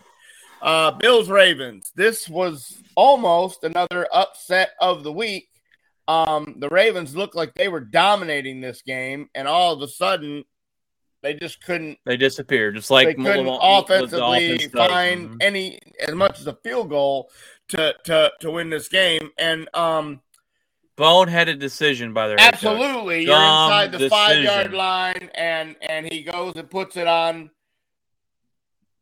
Uh, 0.62 0.92
Bills 0.92 1.30
Ravens. 1.30 1.92
This 1.96 2.30
was 2.30 2.82
almost 2.96 3.64
another 3.64 4.08
upset 4.14 4.72
of 4.80 5.04
the 5.04 5.12
week. 5.12 5.50
Um, 6.08 6.56
the 6.60 6.70
Ravens 6.70 7.16
looked 7.16 7.36
like 7.36 7.54
they 7.54 7.68
were 7.68 7.80
dominating 7.82 8.62
this 8.62 8.82
game, 8.82 9.30
and 9.36 9.48
all 9.48 9.74
of 9.74 9.82
a 9.82 9.88
sudden, 9.88 10.44
they 11.22 11.34
just 11.34 11.64
couldn't 11.64 11.98
They 12.06 12.18
disappeared, 12.18 12.76
just 12.76 12.92
like 12.92 13.08
they 13.08 13.14
couldn't 13.14 13.46
Lamar- 13.46 13.60
what 13.60 13.88
the 13.88 13.94
offensively 13.96 14.56
offense 14.56 14.74
find 14.74 15.30
Mhm. 15.32 15.38
any 15.42 15.80
as 16.02 16.14
much 16.16 16.40
as 16.40 16.48
a 16.48 16.56
field 16.64 16.90
goal 16.90 17.30
to 17.70 17.96
to 18.06 18.32
to 18.42 18.52
win 18.52 18.70
this 18.70 18.90
game. 18.90 19.32
And 19.38 19.70
um, 19.74 20.22
boneheaded 20.98 21.60
decision 21.60 22.14
by 22.14 22.28
their 22.28 22.38
head 22.38 22.54
coach. 22.54 22.66
absolutely, 22.66 23.24
you're 23.24 23.36
inside 23.36 23.92
the 23.92 24.10
five 24.10 24.44
yard 24.44 24.74
line, 24.74 25.30
and 25.36 25.76
and 25.82 26.12
he 26.12 26.24
goes 26.24 26.54
and 26.56 26.70
puts 26.70 26.98
it 26.98 27.08
on. 27.08 27.50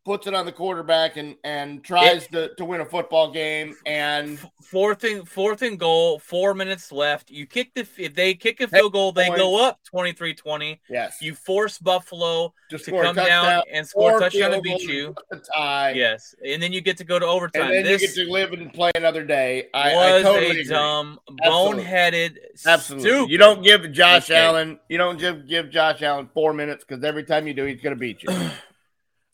Puts 0.04 0.26
it 0.26 0.34
on 0.34 0.48
the 0.48 0.52
quarterback 0.52 1.18
and 1.18 1.36
and 1.44 1.84
tries 1.84 2.26
to, 2.30 2.50
to 2.56 2.66
win 2.66 2.82
a 2.82 2.86
football 2.86 3.32
game 3.32 3.76
and 3.86 4.40
Fourth 4.64 5.04
and 5.04 5.28
fourth 5.28 5.62
and 5.62 5.78
goal, 5.78 6.18
four 6.18 6.54
minutes 6.56 6.92
left. 6.92 7.30
You 7.30 7.46
kick 7.46 7.74
the 7.76 7.86
if 7.98 8.16
they 8.16 8.34
kick 8.34 8.62
a 8.62 8.68
field 8.68 8.94
goal, 8.94 9.12
they 9.12 9.28
go 9.30 9.64
up 9.64 9.80
23-20. 9.94 10.80
yes, 10.90 11.18
You 11.22 11.36
force 11.36 11.78
Buffalo 11.78 12.54
to 12.70 12.78
to 12.80 12.92
come 12.92 13.16
down 13.16 13.62
and 13.72 13.86
score 13.86 14.14
or 14.14 14.18
a 14.18 14.20
touchdown 14.22 14.52
to 14.52 14.62
beat 14.62 14.82
you. 14.82 15.08
to 15.08 15.14
put 15.14 15.30
the 15.30 15.52
tie. 15.54 15.92
Yes, 15.92 16.34
and 16.44 16.64
then 16.64 16.72
you 16.74 16.82
get 16.82 16.98
to 16.98 17.04
go 17.04 17.20
to 17.20 17.26
overtime. 17.26 17.64
and 17.64 17.74
then 17.74 17.84
this 17.84 18.02
you 18.02 18.08
get 18.08 18.16
to 18.26 18.32
live 18.32 18.54
and 18.54 18.74
play 18.74 18.92
another 18.96 19.24
day. 19.26 19.68
I, 19.74 19.92
I 19.94 20.14
was 20.14 20.24
totally 20.24 20.62
a 20.62 20.64
dumb, 20.64 21.20
boneheaded, 21.44 22.38
Absolutely. 22.66 23.10
stupid. 23.10 23.32
You 23.32 23.38
don't 23.38 23.62
give 23.62 23.92
Josh 23.92 24.22
mistake. 24.22 24.38
Allen. 24.38 24.80
You 24.90 24.98
don't 24.98 25.20
give 25.20 25.48
give 25.48 25.70
Josh 25.70 26.02
Allen 26.02 26.30
four 26.34 26.54
minutes 26.54 26.84
because 26.88 27.04
every 27.04 27.24
time 27.24 27.46
you 27.46 27.54
do, 27.54 27.66
he's 27.66 27.82
going 27.82 27.96
to 27.96 28.00
beat 28.00 28.24
you. 28.24 28.30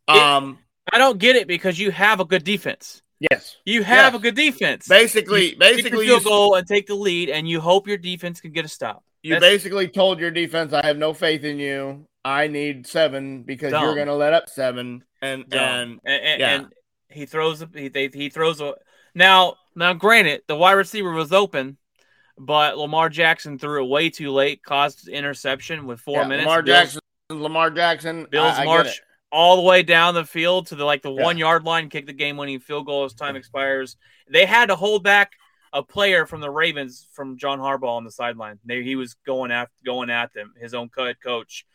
um. 0.08 0.60
I 0.92 0.98
don't 1.00 1.20
get 1.20 1.36
it 1.36 1.48
because 1.48 1.78
you 1.78 1.92
have 1.92 2.22
a 2.22 2.26
good 2.26 2.46
defense. 2.46 3.02
Yes. 3.20 3.58
You 3.66 3.84
have 3.84 4.14
Yes. 4.14 4.20
a 4.20 4.24
good 4.24 4.36
defense. 4.36 4.88
Basically, 4.88 5.50
the 5.52 5.56
basically, 5.58 6.06
you, 6.06 6.22
goal 6.22 6.56
and 6.56 6.68
take 6.68 6.88
the 6.88 6.96
lead, 6.96 7.30
and 7.30 7.50
you 7.50 7.60
hope 7.60 7.88
your 7.88 7.98
defense 7.98 8.40
can 8.40 8.52
get 8.52 8.64
a 8.64 8.70
stop. 8.70 9.04
you 9.24 9.34
That's 9.34 9.42
basically 9.42 9.88
told 9.88 10.20
your 10.20 10.32
defense, 10.32 10.72
"I 10.74 10.86
have 10.86 10.98
no 10.98 11.14
faith 11.14 11.44
in 11.44 11.60
you. 11.60 12.06
I 12.24 12.48
need 12.48 12.86
seven 12.88 13.44
because 13.44 13.72
you're 13.72 13.96
going 13.96 14.08
to 14.08 14.16
let 14.16 14.34
up 14.34 14.50
seven. 14.50 15.04
And 15.22 15.50
dumb. 15.50 15.60
and 15.60 16.00
and, 16.06 16.24
and, 16.24 16.40
yeah. 16.40 16.56
and 16.56 16.74
he 17.10 17.26
throws 17.26 17.62
a, 17.62 17.70
he 17.74 17.88
they, 17.88 18.10
he 18.14 18.30
throws 18.30 18.62
a 18.62 18.76
now 19.16 19.56
now 19.76 19.94
granted 19.94 20.44
the 20.48 20.56
wide 20.56 20.74
receiver 20.74 21.12
was 21.12 21.34
open, 21.34 21.78
but 22.38 22.78
Lamar 22.78 23.10
Jackson 23.10 23.58
threw 23.58 23.84
it 23.84 23.88
way 23.88 24.10
too 24.10 24.32
late, 24.32 24.62
caused 24.62 25.08
interception 25.08 25.88
with 25.88 26.00
four 26.00 26.22
yeah, 26.22 26.28
minutes. 26.28 26.46
Lamar 26.46 26.62
Bills- 26.62 26.78
Jackson. 26.78 27.02
Lamar 27.30 27.70
Jackson. 27.72 28.28
Bills 28.30 28.54
I, 28.54 28.62
I 28.62 28.66
march 28.66 28.88
it. 28.88 29.00
All 29.32 29.58
the 29.58 29.62
way 29.64 29.84
down 29.84 30.14
the 30.14 30.26
field 30.26 30.68
to 30.68 30.76
the 30.76 30.86
like 30.86 31.02
the 31.02 31.12
Yeah. 31.12 31.24
one 31.24 31.38
yard 31.38 31.64
line, 31.64 31.90
kick 31.90 32.06
the 32.06 32.14
game 32.14 32.38
winning 32.38 32.60
field 32.60 32.86
goal 32.86 33.04
as 33.04 33.14
time 33.14 33.36
expires. 33.36 33.98
They 34.30 34.46
had 34.46 34.68
to 34.68 34.76
hold 34.76 35.04
back 35.04 35.34
a 35.74 35.84
player 35.84 36.26
from 36.26 36.42
the 36.42 36.50
Ravens 36.50 37.08
from 37.14 37.38
John 37.38 37.60
Harbaugh 37.60 37.98
on 37.98 38.04
the 38.04 38.12
sideline. 38.12 38.60
They, 38.66 38.84
he 38.84 38.96
was 38.96 39.16
going 39.26 39.52
at 39.52 39.70
going 39.86 40.10
at 40.10 40.34
them, 40.34 40.54
his 40.60 40.74
own 40.74 40.90
head 40.98 41.18
coach. 41.22 41.66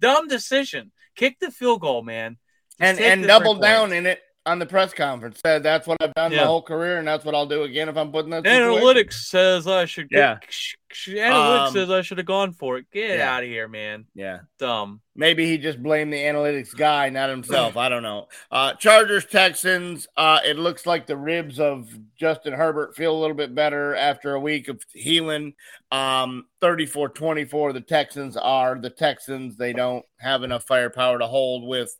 Dumb 0.00 0.26
decision. 0.28 0.90
Kick 1.14 1.38
the 1.38 1.50
field 1.50 1.80
goal, 1.82 2.02
man. 2.02 2.38
Just 2.80 3.00
and 3.00 3.22
and 3.28 3.44
three 3.44 3.60
down 3.60 3.92
in 3.92 4.06
it 4.06 4.20
on 4.44 4.58
the 4.58 4.66
press 4.66 4.92
conference. 4.92 5.40
Said 5.44 5.62
that's 5.62 5.86
what 5.86 5.98
I've 6.00 6.14
done 6.14 6.32
Yeah. 6.32 6.40
my 6.40 6.46
whole 6.46 6.62
career, 6.62 6.98
and 6.98 7.06
that's 7.06 7.24
what 7.24 7.34
I'll 7.34 7.46
do 7.46 7.62
again 7.62 7.88
if 7.88 7.96
I'm 7.96 8.10
putting 8.10 8.32
in 8.32 8.42
that 8.42 8.48
situation. 8.50 8.82
Analytics 8.82 9.12
says 9.14 9.66
I 9.66 9.84
should. 9.84 10.08
Yeah. 10.10 10.38
sh- 10.48 10.74
sh- 10.90 11.08
analytics 11.10 11.66
Um, 11.68 11.72
says 11.72 11.90
I 11.90 12.02
should 12.02 12.18
have 12.18 12.26
gone 12.26 12.52
for 12.52 12.76
it. 12.78 12.86
Get 12.92 13.18
yeah. 13.18 13.34
out 13.36 13.44
of 13.44 13.48
here, 13.48 13.68
man. 13.68 14.06
Yeah. 14.14 14.40
Dumb. 14.58 15.00
Maybe 15.14 15.46
he 15.46 15.58
just 15.58 15.80
blamed 15.82 16.12
the 16.12 16.16
analytics 16.18 16.74
guy, 16.76 17.08
not 17.10 17.30
himself. 17.30 17.76
I 17.76 17.88
don't 17.88 18.02
know. 18.02 18.28
Uh, 18.50 18.72
Chargers, 18.74 19.26
Texans. 19.26 20.08
Uh, 20.16 20.40
it 20.44 20.58
looks 20.58 20.86
like 20.86 21.06
the 21.06 21.16
ribs 21.16 21.60
of 21.60 21.88
Justin 22.18 22.52
Herbert 22.52 22.96
feel 22.96 23.16
a 23.16 23.20
little 23.20 23.36
bit 23.36 23.54
better 23.54 23.94
after 23.94 24.34
a 24.34 24.40
week 24.40 24.66
of 24.68 24.82
healing. 24.92 25.54
Um, 25.92 26.46
34 26.60 27.10
24. 27.10 27.72
The 27.74 27.80
Texans 27.80 28.36
are 28.36 28.76
the 28.78 28.90
Texans. 28.90 29.56
They 29.56 29.72
don't 29.72 30.04
have 30.18 30.42
enough 30.42 30.64
firepower 30.64 31.18
to 31.20 31.26
hold 31.26 31.64
with 31.68 31.96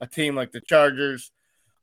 a 0.00 0.06
team 0.08 0.34
like 0.34 0.50
the 0.50 0.60
Chargers. 0.60 1.30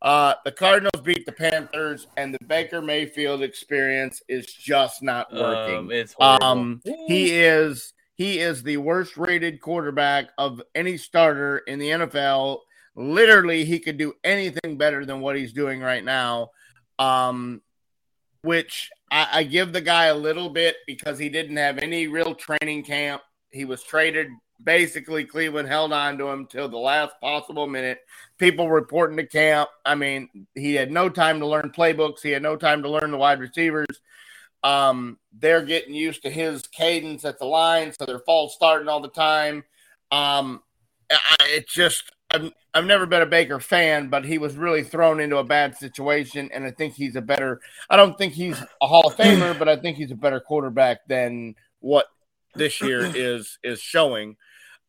Uh, 0.01 0.33
the 0.45 0.51
Cardinals 0.51 1.01
beat 1.03 1.25
the 1.25 1.31
Panthers, 1.31 2.07
and 2.17 2.33
the 2.33 2.43
Baker 2.45 2.81
Mayfield 2.81 3.43
experience 3.43 4.21
is 4.27 4.47
just 4.47 5.03
not 5.03 5.31
working. 5.31 5.77
Um, 5.77 5.91
it's 5.91 6.13
horrible. 6.13 6.45
Um, 6.45 6.81
he 7.07 7.39
is 7.39 7.93
he 8.15 8.39
is 8.39 8.63
the 8.63 8.77
worst 8.77 9.17
rated 9.17 9.61
quarterback 9.61 10.29
of 10.37 10.61
any 10.73 10.97
starter 10.97 11.59
in 11.59 11.79
the 11.79 11.89
NFL. 11.89 12.59
Literally, 12.95 13.63
he 13.63 13.79
could 13.79 13.97
do 13.97 14.13
anything 14.23 14.77
better 14.77 15.05
than 15.05 15.21
what 15.21 15.35
he's 15.35 15.53
doing 15.53 15.81
right 15.81 16.03
now. 16.03 16.49
Um, 16.97 17.61
which 18.43 18.89
I, 19.11 19.27
I 19.33 19.43
give 19.43 19.71
the 19.71 19.81
guy 19.81 20.05
a 20.05 20.15
little 20.15 20.49
bit 20.49 20.77
because 20.87 21.19
he 21.19 21.29
didn't 21.29 21.57
have 21.57 21.77
any 21.77 22.07
real 22.07 22.33
training 22.33 22.83
camp. 22.83 23.21
He 23.51 23.65
was 23.65 23.83
traded. 23.83 24.29
Basically, 24.63 25.25
Cleveland 25.25 25.67
held 25.67 25.93
on 25.93 26.17
to 26.17 26.27
him 26.27 26.45
till 26.45 26.69
the 26.69 26.77
last 26.77 27.13
possible 27.21 27.67
minute. 27.67 27.99
People 28.37 28.69
reporting 28.69 29.17
to 29.17 29.25
camp. 29.25 29.69
I 29.85 29.95
mean, 29.95 30.47
he 30.55 30.75
had 30.75 30.91
no 30.91 31.09
time 31.09 31.39
to 31.39 31.47
learn 31.47 31.71
playbooks. 31.75 32.21
He 32.21 32.31
had 32.31 32.43
no 32.43 32.55
time 32.55 32.83
to 32.83 32.89
learn 32.89 33.11
the 33.11 33.17
wide 33.17 33.39
receivers. 33.39 34.01
Um, 34.63 35.17
they're 35.37 35.65
getting 35.65 35.95
used 35.95 36.21
to 36.23 36.29
his 36.29 36.67
cadence 36.67 37.25
at 37.25 37.39
the 37.39 37.45
line, 37.45 37.93
so 37.93 38.05
they're 38.05 38.19
false 38.19 38.53
starting 38.53 38.87
all 38.87 38.99
the 38.99 39.09
time. 39.09 39.63
Um, 40.11 40.61
I, 41.09 41.35
it 41.41 41.67
just 41.67 42.11
I've, 42.29 42.51
I've 42.73 42.85
never 42.85 43.05
been 43.05 43.21
a 43.21 43.27
Baker 43.27 43.59
fan, 43.59 44.09
but 44.09 44.23
he 44.23 44.37
was 44.37 44.55
really 44.55 44.83
thrown 44.83 45.19
into 45.19 45.37
a 45.37 45.43
bad 45.43 45.75
situation, 45.77 46.49
and 46.53 46.65
I 46.65 46.71
think 46.71 46.93
he's 46.93 47.15
a 47.15 47.21
better. 47.21 47.59
I 47.89 47.95
don't 47.95 48.17
think 48.17 48.33
he's 48.33 48.61
a 48.81 48.87
Hall 48.87 49.07
of 49.07 49.15
Famer, 49.15 49.57
but 49.57 49.67
I 49.67 49.75
think 49.75 49.97
he's 49.97 50.11
a 50.11 50.15
better 50.15 50.39
quarterback 50.39 50.99
than 51.07 51.55
what 51.79 52.07
this 52.55 52.81
year 52.81 53.11
is 53.15 53.57
is 53.63 53.81
showing. 53.81 54.37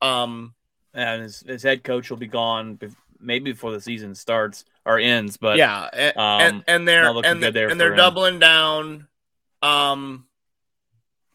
Um, 0.02 0.54
and 0.94 1.22
his, 1.22 1.40
his 1.40 1.62
head 1.62 1.84
coach 1.84 2.10
will 2.10 2.18
be 2.18 2.26
gone 2.26 2.76
bef- 2.76 2.94
maybe 3.18 3.52
before 3.52 3.72
the 3.72 3.80
season 3.80 4.14
starts 4.14 4.64
or 4.84 4.98
ends. 4.98 5.36
But 5.36 5.56
yeah, 5.56 5.88
and 5.92 6.16
um, 6.16 6.40
and, 6.40 6.64
and 6.66 6.88
they're 6.88 7.04
and, 7.06 7.42
there 7.42 7.68
and 7.68 7.80
they're 7.80 7.92
him. 7.92 7.96
doubling 7.96 8.38
down. 8.38 9.06
Um, 9.62 10.26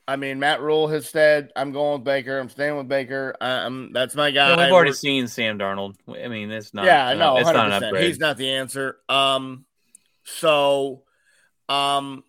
I 0.08 0.16
mean, 0.16 0.40
Matt 0.40 0.62
Rhule 0.62 0.88
has 0.90 1.10
said, 1.10 1.52
"I'm 1.56 1.72
going 1.72 2.00
with 2.00 2.06
Baker. 2.06 2.40
I'm 2.40 2.50
staying 2.50 2.78
with 2.78 2.88
Baker. 2.88 3.36
I'm 3.42 3.92
that's 3.94 4.16
my 4.16 4.32
guy." 4.32 4.50
Yeah, 4.50 4.58
we've 4.58 4.74
already 4.74 4.90
We're- 4.90 4.98
seen 4.98 5.28
Sam 5.28 5.58
Darnold. 5.58 5.96
I 6.08 6.28
mean, 6.28 6.52
it's 6.52 6.74
not. 6.74 6.86
yeah, 6.86 7.08
I 7.08 7.12
uh, 7.12 7.16
know, 7.16 7.38
it's 7.38 7.46
not 7.46 7.56
hundred 7.56 7.78
an 7.78 7.84
upgrade. 7.86 8.06
He's 8.06 8.20
not 8.20 8.38
the 8.38 8.52
answer. 8.52 8.98
Um, 9.10 9.66
so, 10.24 11.04
um, 11.70 12.24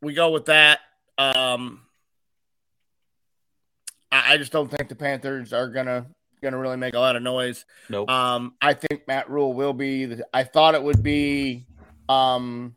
we 0.00 0.14
go 0.14 0.30
with 0.30 0.46
that. 0.46 0.80
Um, 1.18 1.82
I, 4.12 4.34
I 4.34 4.36
just 4.36 4.52
don't 4.52 4.70
think 4.70 4.88
the 4.88 4.94
Panthers 4.96 5.52
are 5.52 5.68
gonna 5.68 6.06
gonna 6.42 6.58
really 6.58 6.76
make 6.76 6.94
a 6.94 6.98
lot 6.98 7.16
of 7.16 7.22
noise. 7.22 7.64
Nope. 7.88 8.08
Um, 8.10 8.54
I 8.60 8.74
think 8.74 9.06
Matt 9.06 9.28
Rhule 9.30 9.52
will 9.52 9.72
be. 9.74 10.06
The, 10.06 10.26
I 10.32 10.44
thought 10.44 10.74
it 10.74 10.82
would 10.82 11.02
be. 11.02 11.66
Um, 12.08 12.74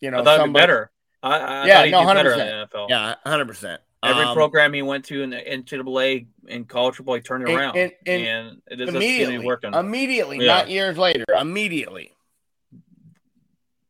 you 0.00 0.10
know, 0.10 0.20
I 0.20 0.24
thought 0.24 0.34
it'd 0.34 0.40
be 0.40 0.44
somebody- 0.44 0.62
better. 0.62 0.90
I, 1.22 1.38
I 1.38 1.66
Yeah, 1.66 1.74
thought 1.76 1.84
he'd 1.86 1.90
no, 1.92 2.00
do 2.02 2.06
better 2.14 2.32
in 2.32 2.38
100%. 2.38 2.68
the 2.70 2.76
NFL. 2.78 2.88
Yeah, 2.90 3.14
hundred 3.24 3.48
percent. 3.48 3.80
Every 4.04 4.24
Um, 4.24 4.34
program 4.36 4.72
he 4.74 4.82
went 4.82 5.06
to 5.06 5.22
in 5.22 5.30
the 5.30 5.38
NCAA 5.38 6.26
and 6.48 6.68
college 6.68 6.96
football, 6.96 7.14
he 7.16 7.22
turned 7.22 7.48
it 7.48 7.52
around, 7.54 7.76
and- 7.76 7.92
and, 8.06 8.60
and 8.68 8.80
it 8.80 8.86
to 8.86 8.94
immediately, 8.94 9.38
working. 9.38 9.74
immediately, 9.74 10.38
Yeah. 10.38 10.46
not 10.58 10.70
years 10.70 10.96
later, 10.98 11.24
immediately. 11.40 12.12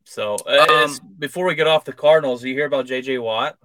so, 0.05 0.37
uh, 0.47 0.85
Um, 0.87 0.99
before 1.19 1.45
we 1.45 1.55
get 1.57 1.67
off 1.67 1.85
the 1.85 1.93
Cardinals, 1.93 2.43
you 2.45 2.55
hear 2.55 2.65
about 2.67 2.87
JJ 2.87 3.19
Watt? 3.21 3.59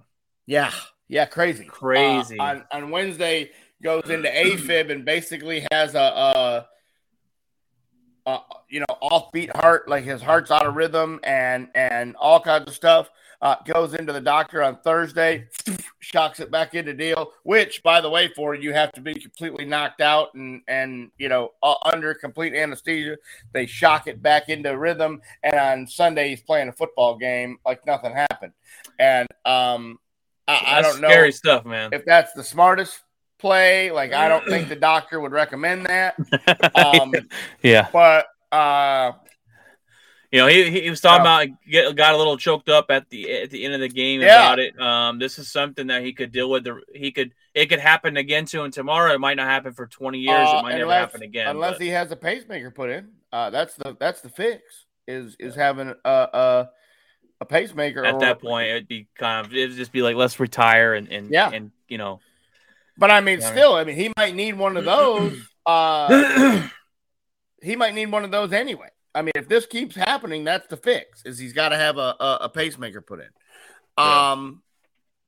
Yeah, 0.46 0.72
yeah, 1.12 1.26
crazy, 1.26 1.64
Crazy. 1.64 2.38
Uh, 2.38 2.42
on, 2.42 2.64
on 2.72 2.90
Wednesday, 2.90 3.50
goes 3.82 4.08
into 4.08 4.30
AFib 4.30 4.90
and 4.90 5.04
basically 5.04 5.66
has 5.70 5.94
a, 5.94 5.98
a, 5.98 6.66
a 8.30 8.40
you 8.70 8.80
know 8.80 8.86
offbeat 9.02 9.54
heart, 9.54 9.90
like 9.90 10.04
his 10.04 10.22
heart's 10.22 10.50
out 10.50 10.64
of 10.64 10.74
rhythm 10.74 11.20
and 11.22 11.68
and 11.74 12.16
all 12.16 12.40
kinds 12.40 12.66
of 12.66 12.74
stuff. 12.74 13.10
Uh, 13.42 13.56
goes 13.66 13.92
into 13.92 14.12
the 14.12 14.20
doctor 14.22 14.62
on 14.62 14.78
Thursday, 14.78 15.48
shocks 15.98 16.40
it 16.40 16.50
back 16.50 16.74
into 16.74 16.94
deal. 16.94 17.32
Which, 17.42 17.82
by 17.82 18.00
the 18.00 18.08
way, 18.08 18.28
for 18.34 18.54
you 18.54 18.72
have 18.72 18.90
to 18.92 19.02
be 19.02 19.12
completely 19.12 19.66
knocked 19.66 20.00
out 20.00 20.32
and 20.32 20.62
and 20.66 21.10
you 21.18 21.28
know 21.28 21.50
uh, 21.62 21.74
under 21.84 22.14
complete 22.14 22.54
anesthesia. 22.54 23.18
They 23.52 23.66
shock 23.66 24.06
it 24.06 24.22
back 24.22 24.48
into 24.48 24.78
rhythm, 24.78 25.20
and 25.42 25.56
on 25.56 25.86
Sunday 25.86 26.30
he's 26.30 26.40
playing 26.40 26.68
a 26.68 26.72
football 26.72 27.18
game 27.18 27.58
like 27.66 27.84
nothing 27.86 28.14
happened. 28.14 28.54
And 28.98 29.28
um, 29.44 29.98
I, 30.48 30.78
I 30.78 30.82
don't 30.82 31.00
know 31.00 31.08
scary 31.08 31.32
stuff, 31.32 31.64
man. 31.64 31.90
if 31.92 32.04
that's 32.04 32.32
the 32.32 32.42
smartest 32.44 33.00
play. 33.38 33.90
Like 33.90 34.12
I 34.12 34.28
don't 34.28 34.44
think 34.46 34.68
the 34.68 34.76
doctor 34.90 35.20
would 35.20 35.32
recommend 35.32 35.86
that. 35.86 36.14
Um, 36.74 37.12
yeah, 37.62 37.88
but 37.92 38.26
uh, 38.50 39.12
you 40.30 40.38
know, 40.40 40.46
he, 40.46 40.70
he 40.82 40.88
was 40.90 41.00
talking 41.00 41.24
Yeah. 41.24 41.42
about 41.42 41.56
get, 41.70 41.96
got 41.96 42.14
a 42.14 42.16
little 42.16 42.36
choked 42.38 42.68
up 42.68 42.86
at 42.90 43.08
the 43.10 43.42
at 43.42 43.50
the 43.50 43.64
end 43.64 43.74
of 43.74 43.80
the 43.80 43.88
game 43.88 44.20
Yeah. 44.20 44.38
about 44.46 44.58
it. 44.58 44.80
Um, 44.80 45.18
this 45.18 45.38
is 45.38 45.50
something 45.50 45.86
that 45.88 46.02
he 46.02 46.12
could 46.12 46.32
deal 46.32 46.48
with. 46.50 46.64
The, 46.64 46.80
he 46.94 47.10
could 47.12 47.32
it 47.54 47.66
could 47.66 47.80
happen 47.80 48.16
again 48.16 48.46
to 48.46 48.62
him 48.64 48.70
tomorrow. 48.70 49.12
It 49.12 49.20
might 49.20 49.36
not 49.36 49.46
happen 49.48 49.72
for 49.72 49.86
twenty 49.86 50.18
years. 50.20 50.48
uh, 50.48 50.58
it 50.58 50.62
might 50.62 50.70
never 50.72 50.82
unless- 50.84 50.98
happen 51.00 51.22
again. 51.22 51.48
unless 51.48 51.72
but- 51.74 51.82
he 51.82 51.88
has 51.88 52.10
a 52.12 52.16
pacemaker 52.16 52.70
put 52.70 52.90
in. 52.90 53.08
Uh, 53.32 53.50
that's 53.50 53.74
the 53.74 53.96
that's 54.00 54.20
the 54.22 54.28
fix. 54.30 54.86
Is 55.08 55.36
is 55.38 55.54
having 55.54 55.92
a 56.04 56.10
a, 56.10 56.68
a 57.42 57.44
pacemaker 57.44 58.04
at 58.04 58.14
or- 58.14 58.20
that 58.20 58.40
point, 58.40 58.68
it'd 58.68 58.88
be 58.88 59.06
kind 59.18 59.44
of 59.46 59.52
it'd 59.52 59.76
just 59.76 59.92
be 59.92 60.00
like 60.02 60.16
let's 60.16 60.38
retire 60.40 60.94
and 60.94 61.08
and 61.08 61.30
Yeah. 61.30 61.50
and 61.50 61.70
you 61.88 61.98
know 61.98 62.20
But 62.96 63.10
I 63.10 63.20
mean, 63.20 63.40
still, 63.40 63.74
I 63.74 63.84
mean, 63.84 63.96
he 63.96 64.12
might 64.16 64.34
need 64.34 64.54
one 64.56 64.76
of 64.76 64.84
those. 64.84 65.38
Uh, 65.64 66.66
he 67.62 67.76
might 67.76 67.94
need 67.94 68.10
one 68.10 68.24
of 68.24 68.32
those 68.32 68.52
anyway. 68.52 68.88
I 69.14 69.22
mean, 69.22 69.30
if 69.36 69.48
this 69.48 69.64
keeps 69.64 69.94
happening, 69.94 70.42
that's 70.42 70.66
the 70.66 70.76
fix. 70.76 71.22
Is 71.24 71.38
he's 71.38 71.52
got 71.52 71.68
to 71.68 71.76
have 71.76 71.98
a, 71.98 72.16
a 72.18 72.38
a 72.42 72.48
pacemaker 72.48 73.00
put 73.00 73.20
in. 73.20 73.28
Yeah. 73.96 74.32
Um, 74.32 74.62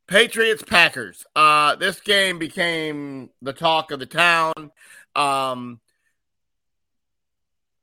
Patriots 0.08 0.64
Packers. 0.64 1.24
Uh, 1.36 1.76
this 1.76 2.00
game 2.00 2.40
became 2.40 3.30
the 3.42 3.52
talk 3.52 3.92
of 3.92 4.00
the 4.00 4.06
town. 4.06 4.72
Um, 5.14 5.78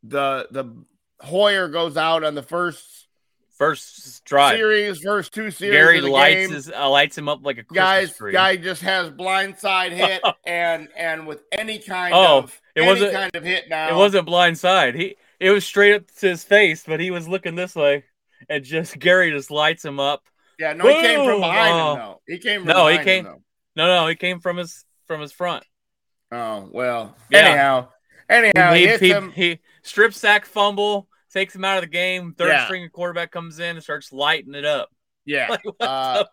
the 0.03 0.47
the 0.51 0.65
Hoyer 1.21 1.67
goes 1.67 1.97
out 1.97 2.23
on 2.23 2.35
the 2.35 2.43
first 2.43 3.00
first 3.61 4.25
drive. 4.25 4.55
series, 4.57 4.99
first 5.01 5.33
two 5.33 5.51
series. 5.51 5.75
Gary 5.77 6.01
lights 6.01 6.47
game 6.47 6.51
his 6.51 6.71
uh, 6.71 6.89
lights 6.89 7.15
him 7.15 7.29
up 7.29 7.41
like 7.43 7.59
a 7.59 7.63
Christmas 7.63 7.75
guys 7.85 8.17
tree. 8.17 8.31
guy 8.33 8.55
just 8.55 8.81
has 8.81 9.11
blindside 9.11 9.91
hit 9.91 10.19
and 10.47 10.87
and 10.97 11.27
with 11.27 11.43
any 11.51 11.77
kind 11.77 12.11
Oh, 12.15 12.39
of 12.39 12.61
it 12.75 12.81
any 12.81 12.87
wasn't- 12.87 13.13
kind 13.13 13.35
of 13.35 13.43
hit 13.43 13.69
now 13.69 13.89
It 13.89 13.95
wasn't 13.95 14.25
blind 14.25 14.57
side. 14.57 14.95
He 14.95 15.15
it 15.39 15.51
was 15.51 15.63
straight 15.63 15.93
up 15.95 16.07
to 16.19 16.27
his 16.29 16.43
face, 16.43 16.83
but 16.87 16.99
he 16.99 17.11
was 17.11 17.27
looking 17.27 17.53
this 17.55 17.75
way, 17.75 18.03
and 18.49 18.63
just 18.63 18.97
Gary 18.97 19.29
just 19.31 19.51
lights 19.51 19.85
him 19.85 19.99
up. 19.99 20.23
yeah 20.57 20.73
no 20.73 20.87
he 20.87 20.93
came 20.95 21.23
from 21.25 21.39
behind 21.41 21.73
Oh. 21.75 21.91
him 21.93 21.99
though 21.99 22.21
he 22.27 22.37
came 22.39 22.59
from 22.61 22.67
No, 22.69 22.87
he 22.87 22.97
came- 22.97 23.25
him, 23.27 23.43
No, 23.75 23.85
no, 23.85 24.07
he 24.07 24.15
came 24.15 24.39
from 24.39 24.57
his 24.57 24.85
from 25.05 25.21
his 25.21 25.31
front. 25.31 25.63
oh 26.31 26.67
well 26.71 27.15
Yeah. 27.29 27.39
anyhow 27.39 27.87
anyhow 28.27 28.73
he, 28.73 28.87
he, 28.97 29.13
he, 29.13 29.29
he 29.35 29.59
strip 29.83 30.13
sack 30.15 30.45
fumble 30.45 31.07
takes 31.31 31.55
him 31.55 31.63
out 31.65 31.77
of 31.77 31.81
the 31.83 31.87
game. 31.89 32.33
Third 32.37 32.47
Yeah. 32.49 32.65
string 32.65 32.89
quarterback 32.91 33.31
comes 33.31 33.59
in 33.59 33.75
and 33.77 33.83
starts 33.83 34.11
lighting 34.11 34.53
it 34.55 34.65
up. 34.65 34.89
yeah 35.25 35.49
Like, 35.49 35.61
Uh, 35.79 36.23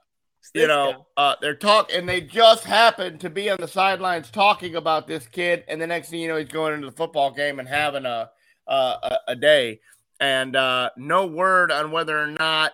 you 0.54 0.66
know 0.66 1.06
uh 1.16 1.34
they're 1.42 1.54
talking 1.54 1.96
and 1.96 2.08
they 2.08 2.20
just 2.22 2.64
happened 2.64 3.20
to 3.20 3.28
be 3.28 3.50
on 3.50 3.58
the 3.61 3.68
sidelines 3.68 4.30
talking 4.30 4.76
about 4.76 5.06
this 5.06 5.26
kid 5.26 5.62
and 5.68 5.78
the 5.80 5.87
next 5.87 6.08
thing 6.08 6.20
you 6.20 6.28
know 6.28 6.37
he's 6.38 6.48
going 6.48 6.72
into 6.72 6.87
the 6.87 6.96
football 6.96 7.30
game 7.30 7.58
and 7.58 7.68
having 7.68 8.06
a 8.06 8.30
uh, 8.66 8.96
a, 9.02 9.16
a 9.32 9.37
day 9.37 9.80
and 10.20 10.56
uh 10.56 10.88
no 10.96 11.26
word 11.26 11.70
on 11.70 11.90
whether 11.90 12.18
or 12.18 12.28
not 12.28 12.72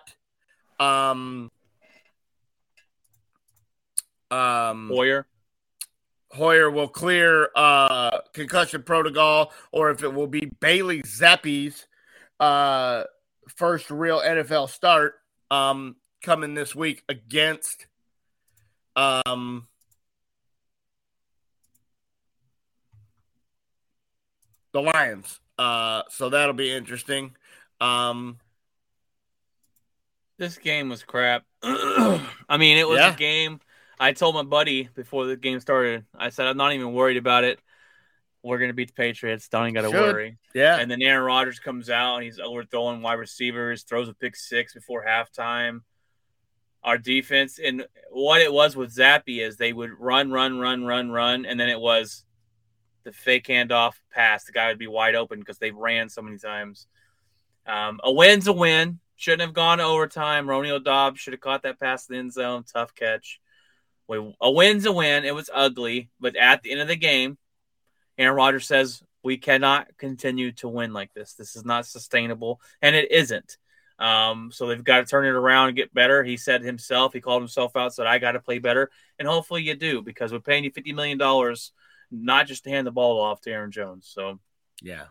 um 0.79 1.51
um. 4.31 4.89
Hoyer. 4.93 5.27
Hoyer 6.31 6.69
will 6.69 6.87
clear 6.87 7.49
uh, 7.55 8.19
concussion 8.33 8.83
protocol, 8.83 9.53
or 9.71 9.91
if 9.91 10.03
it 10.03 10.13
will 10.13 10.27
be 10.27 10.51
Bailey 10.59 11.01
Zappe's 11.03 11.87
uh, 12.39 13.03
first 13.55 13.89
real 13.91 14.19
NFL 14.19 14.69
start 14.69 15.15
um, 15.51 15.95
coming 16.23 16.53
this 16.53 16.75
week 16.75 17.03
against 17.09 17.87
um, 18.95 19.67
the 24.71 24.81
Lions. 24.81 25.39
Uh, 25.57 26.03
so 26.09 26.29
that'll 26.29 26.53
be 26.53 26.71
interesting. 26.71 27.35
Um, 27.79 28.39
This 30.37 30.57
game 30.57 30.89
was 30.89 31.03
crap. 31.03 31.45
I 31.63 32.57
mean, 32.57 32.77
it 32.77 32.87
was 32.87 32.99
Yeah. 32.99 33.13
a 33.13 33.15
game. 33.15 33.61
I 33.97 34.11
told 34.11 34.35
my 34.35 34.43
buddy 34.43 34.89
before 34.93 35.25
the 35.25 35.37
game 35.37 35.61
started. 35.61 36.03
I 36.13 36.29
said 36.29 36.47
I'm 36.47 36.57
not 36.57 36.73
even 36.73 36.91
worried 36.93 37.15
about 37.15 37.45
it. 37.45 37.59
We're 38.45 38.59
gonna 38.59 38.73
beat 38.73 38.89
the 38.89 38.93
Patriots. 38.93 39.47
Don't 39.47 39.63
even 39.63 39.73
got 39.73 39.81
to 39.81 39.87
Should. 39.89 40.13
worry. 40.13 40.37
yeah, 40.53 40.77
And 40.77 40.89
then 40.89 41.01
Aaron 41.01 41.25
Rodgers 41.25 41.59
comes 41.59 41.89
out 41.89 42.17
and 42.17 42.23
he's 42.25 42.39
overthrowing 42.39 43.01
wide 43.01 43.13
receivers, 43.13 43.81
throws 43.81 44.07
a 44.07 44.13
pick 44.13 44.35
six 44.35 44.73
before 44.75 45.03
halftime. 45.03 45.81
Our 46.83 46.99
defense 46.99 47.57
and 47.57 47.87
what 48.11 48.41
it 48.41 48.53
was 48.53 48.75
with 48.75 48.95
Zappe 48.95 49.41
is 49.43 49.57
they 49.57 49.73
would 49.73 49.89
run, 49.99 50.29
run, 50.29 50.59
run, 50.59 50.85
run, 50.85 51.09
run, 51.09 51.45
and 51.47 51.59
then 51.59 51.69
it 51.69 51.79
was 51.79 52.23
the 53.03 53.11
fake 53.11 53.47
handoff 53.47 53.93
pass. 54.11 54.43
The 54.43 54.51
guy 54.51 54.67
would 54.67 54.77
be 54.77 54.85
wide 54.85 55.15
open 55.15 55.39
because 55.39 55.57
they 55.57 55.71
ran 55.71 56.09
so 56.09 56.21
many 56.21 56.37
times. 56.37 56.85
Um, 57.65 57.99
a 58.03 58.11
win's 58.13 58.45
a 58.45 58.53
win. 58.53 58.99
Shouldn't 59.15 59.41
have 59.41 59.53
gone 59.53 59.79
to 59.79 59.83
overtime. 59.85 60.47
Romeo 60.47 60.77
Doubs 60.77 61.19
should 61.19 61.33
have 61.33 61.39
caught 61.41 61.63
that 61.63 61.79
pass 61.79 62.07
in 62.07 62.13
the 62.13 62.19
end 62.19 62.33
zone. 62.33 62.63
Tough 62.71 62.93
catch. 62.93 63.39
We, 64.07 64.35
a 64.39 64.51
win's 64.51 64.85
a 64.85 64.91
win. 64.91 65.25
It 65.25 65.33
was 65.33 65.49
ugly, 65.51 66.09
but 66.19 66.35
at 66.35 66.61
the 66.61 66.71
end 66.71 66.81
of 66.81 66.87
the 66.87 66.95
game, 66.95 67.39
Aaron 68.17 68.35
Rodgers 68.35 68.67
says 68.67 69.03
we 69.23 69.37
cannot 69.37 69.97
continue 69.97 70.51
to 70.53 70.67
win 70.67 70.93
like 70.93 71.13
this. 71.13 71.33
This 71.33 71.55
is 71.55 71.65
not 71.65 71.85
sustainable, 71.85 72.61
and 72.81 72.95
it 72.95 73.11
isn't. 73.11 73.57
Um, 73.97 74.51
so 74.51 74.67
they've 74.67 74.83
got 74.83 74.99
to 74.99 75.05
turn 75.05 75.25
it 75.25 75.29
around 75.29 75.69
and 75.69 75.77
get 75.77 75.93
better. 75.93 76.23
He 76.23 76.37
said 76.37 76.61
himself, 76.61 77.13
he 77.13 77.21
called 77.21 77.41
himself 77.41 77.75
out, 77.75 77.93
said, 77.93 78.07
I 78.07 78.19
got 78.19 78.33
to 78.33 78.39
play 78.39 78.59
better. 78.59 78.91
And 79.19 79.27
hopefully 79.27 79.63
you 79.63 79.75
do 79.75 80.01
because 80.01 80.31
we're 80.31 80.39
paying 80.39 80.63
you 80.63 80.71
$50 80.71 80.93
million, 80.93 81.55
not 82.11 82.47
just 82.47 82.65
to 82.65 82.69
hand 82.69 82.85
the 82.85 82.91
ball 82.91 83.21
off 83.21 83.41
to 83.41 83.51
Aaron 83.51 83.71
Jones. 83.71 84.07
So, 84.13 84.39
yeah. 84.81 85.05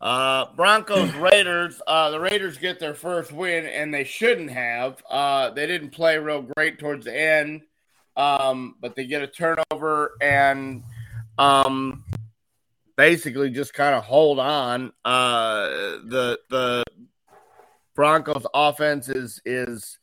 Uh, 0.00 0.46
Broncos 0.54 1.12
Raiders. 1.14 1.80
Uh, 1.86 2.10
the 2.10 2.20
Raiders 2.20 2.58
get 2.58 2.78
their 2.78 2.94
first 2.94 3.32
win, 3.32 3.66
and 3.66 3.92
they 3.92 4.04
shouldn't 4.04 4.50
have. 4.50 5.02
Uh, 5.08 5.50
they 5.50 5.66
didn't 5.66 5.90
play 5.90 6.18
real 6.18 6.42
great 6.42 6.78
towards 6.78 7.06
the 7.06 7.18
end, 7.18 7.62
um, 8.16 8.76
but 8.80 8.94
they 8.94 9.06
get 9.06 9.22
a 9.22 9.26
turnover 9.26 10.12
and 10.20 10.84
um, 11.38 12.04
basically 12.96 13.50
just 13.50 13.74
kind 13.74 13.94
of 13.94 14.04
hold 14.04 14.38
on. 14.38 14.92
Uh, 15.04 15.66
the 16.04 16.38
the 16.50 16.82
Broncos 17.94 18.46
offense 18.54 19.08
is 19.08 19.40
is 19.44 19.98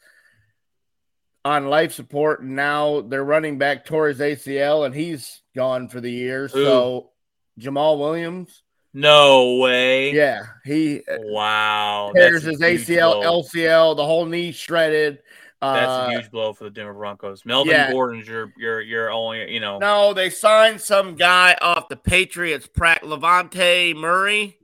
on 1.45 1.67
life 1.67 1.93
support, 1.93 2.41
and 2.41 2.55
now 2.55 3.01
they're 3.01 3.23
running 3.23 3.57
back 3.57 3.85
tore 3.85 4.07
his 4.07 4.19
ACL, 4.19 4.85
and 4.85 4.95
he's 4.95 5.41
gone 5.55 5.89
for 5.89 5.99
the 5.99 6.11
year. 6.11 6.47
So 6.47 7.11
Jamal 7.57 7.99
Williams. 7.99 8.61
No 8.95 9.55
way. 9.57 10.13
Yeah, 10.13 10.43
he 10.63 11.01
Wow. 11.09 12.11
tears 12.13 12.43
his 12.43 12.61
ACL, 12.61 13.21
blow. 13.21 13.41
LCL, 13.41 13.95
the 13.95 14.05
whole 14.05 14.25
knee 14.25 14.51
shredded. 14.51 15.19
That's 15.63 15.87
Uh, 15.89 16.07
a 16.07 16.11
huge 16.11 16.31
blow 16.31 16.53
for 16.53 16.65
the 16.65 16.69
Denver 16.69 16.93
Broncos. 16.93 17.45
Melvin 17.45 17.71
yeah. 17.71 17.91
Gordon's 17.91 18.27
your 18.27 18.51
your 18.57 18.81
your 18.81 19.11
only 19.11 19.51
you 19.53 19.59
know. 19.59 19.77
no, 19.79 20.13
they 20.13 20.29
signed 20.29 20.81
some 20.81 21.15
guy 21.15 21.55
off 21.61 21.87
the 21.89 21.95
Patriots, 21.95 22.67
pra- 22.67 22.99
Levante 23.03 23.93
Murray, 23.93 24.57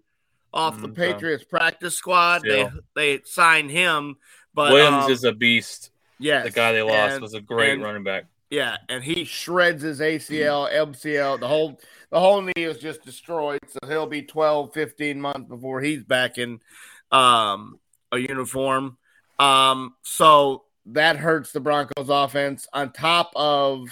off 0.53 0.81
the 0.81 0.87
Mm, 0.87 0.91
okay. 0.91 1.13
Patriots 1.13 1.43
practice 1.43 1.95
squad. 1.95 2.41
They 2.43 2.65
Still. 2.65 2.71
they 2.95 3.21
signed 3.25 3.71
him, 3.71 4.17
but 4.53 4.71
Williams 4.73 5.05
um, 5.05 5.11
is 5.11 5.23
a 5.23 5.31
beast. 5.31 5.91
yes, 6.19 6.43
The 6.45 6.51
guy 6.51 6.73
they 6.73 6.81
lost 6.81 7.13
and- 7.13 7.21
was 7.21 7.33
a 7.33 7.41
great 7.41 7.73
and- 7.73 7.83
running 7.83 8.03
back. 8.03 8.25
Yeah, 8.51 8.77
and 8.89 9.03
he 9.03 9.25
shreds 9.25 9.83
his 9.83 10.01
ACL, 10.01 10.67
MCL, 10.67 11.37
the 11.39 11.47
whole 11.47 11.79
the 12.09 12.19
whole 12.19 12.41
knee 12.41 12.51
is 12.55 12.79
just 12.79 13.03
destroyed. 13.03 13.59
So 13.67 13.87
he'll 13.87 14.07
be 14.07 14.23
12, 14.23 14.73
15 14.73 15.21
months 15.21 15.47
before 15.47 15.81
he's 15.81 16.03
back 16.03 16.39
in 16.39 16.59
um, 17.11 17.79
a 18.11 18.17
uniform. 18.17 18.97
Um, 19.37 19.93
so 20.01 20.63
that 20.93 21.17
hurts 21.17 21.51
the 21.51 21.59
Broncos 21.59 22.09
offense 22.09 22.67
on 22.73 22.91
top 22.91 23.31
of 23.35 23.89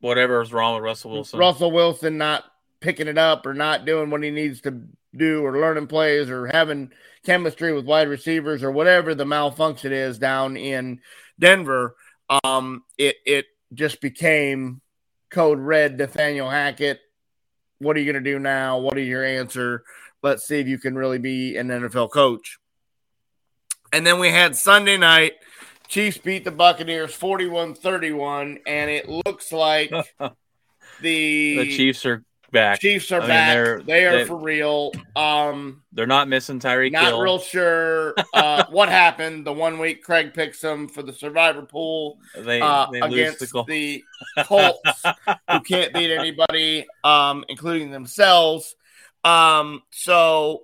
Whatever 0.00 0.40
is 0.40 0.52
wrong 0.52 0.74
with 0.76 0.84
Russell 0.84 1.10
Wilson. 1.10 1.38
Russell 1.38 1.72
Wilson 1.72 2.16
not 2.16 2.44
picking 2.80 3.06
it 3.06 3.18
up 3.18 3.44
or 3.44 3.52
not 3.52 3.84
doing 3.84 4.08
what 4.08 4.22
he 4.22 4.30
needs 4.30 4.62
to 4.62 4.82
do 5.14 5.44
or 5.44 5.58
learning 5.58 5.86
plays 5.86 6.30
or 6.30 6.46
having 6.46 6.90
chemistry 7.24 7.72
with 7.74 7.84
wide 7.84 8.08
receivers 8.08 8.62
or 8.62 8.70
whatever 8.70 9.14
the 9.14 9.26
malfunction 9.26 9.92
is 9.92 10.18
down 10.18 10.56
in 10.56 11.00
Denver. 11.38 11.96
Um, 12.44 12.84
it 12.96 13.16
it 13.26 13.46
just 13.74 14.00
became 14.00 14.80
code 15.30 15.58
red 15.58 15.98
Nathaniel 15.98 16.48
Hackett. 16.48 17.00
What 17.78 17.96
are 17.96 18.00
you 18.00 18.10
going 18.10 18.22
to 18.22 18.30
do 18.30 18.38
now? 18.38 18.78
What 18.78 18.98
is 18.98 19.06
your 19.06 19.24
answer? 19.24 19.84
Let's 20.22 20.46
see 20.46 20.60
if 20.60 20.66
you 20.66 20.78
can 20.78 20.96
really 20.96 21.18
be 21.18 21.56
an 21.56 21.68
NFL 21.68 22.10
coach. 22.10 22.58
And 23.92 24.06
then 24.06 24.18
we 24.18 24.28
had 24.28 24.56
Sunday 24.56 24.96
night. 24.96 25.32
Chiefs 25.90 26.18
beat 26.18 26.44
the 26.44 26.52
Buccaneers 26.52 27.12
41 27.12 27.74
31, 27.74 28.58
and 28.64 28.88
it 28.90 29.08
looks 29.08 29.50
like 29.50 29.90
the, 30.20 31.56
the 31.58 31.76
Chiefs 31.76 32.06
are 32.06 32.22
back. 32.52 32.78
Chiefs 32.80 33.10
are 33.10 33.16
I 33.16 33.20
mean, 33.20 33.28
back. 33.28 33.54
they're- 33.54 33.82
they 33.82 34.06
are 34.06 34.18
they- 34.18 34.24
for 34.24 34.36
real. 34.36 34.92
Um, 35.16 35.82
They're 35.92 36.06
not 36.06 36.28
missing 36.28 36.60
Tyreek 36.60 36.92
not 36.92 37.06
Hill. 37.06 37.20
real 37.22 37.38
sure 37.40 38.14
uh, 38.32 38.64
what 38.70 38.88
happened. 38.88 39.44
The 39.44 39.52
one 39.52 39.78
week 39.80 40.04
Craig 40.04 40.32
picks 40.32 40.60
them 40.60 40.86
for 40.88 41.02
the 41.02 41.12
survivor 41.12 41.62
pool 41.62 42.18
They, 42.36 42.60
uh, 42.60 42.86
they 42.92 43.00
lose 43.02 43.10
the 43.38 43.44
against 43.48 43.66
the 43.66 44.04
Colts, 44.44 45.02
who 45.50 45.60
can't 45.60 45.92
beat 45.92 46.12
anybody, 46.12 46.86
um, 47.02 47.44
including 47.48 47.90
themselves. 47.90 48.76
Um, 49.24 49.82
so 49.90 50.62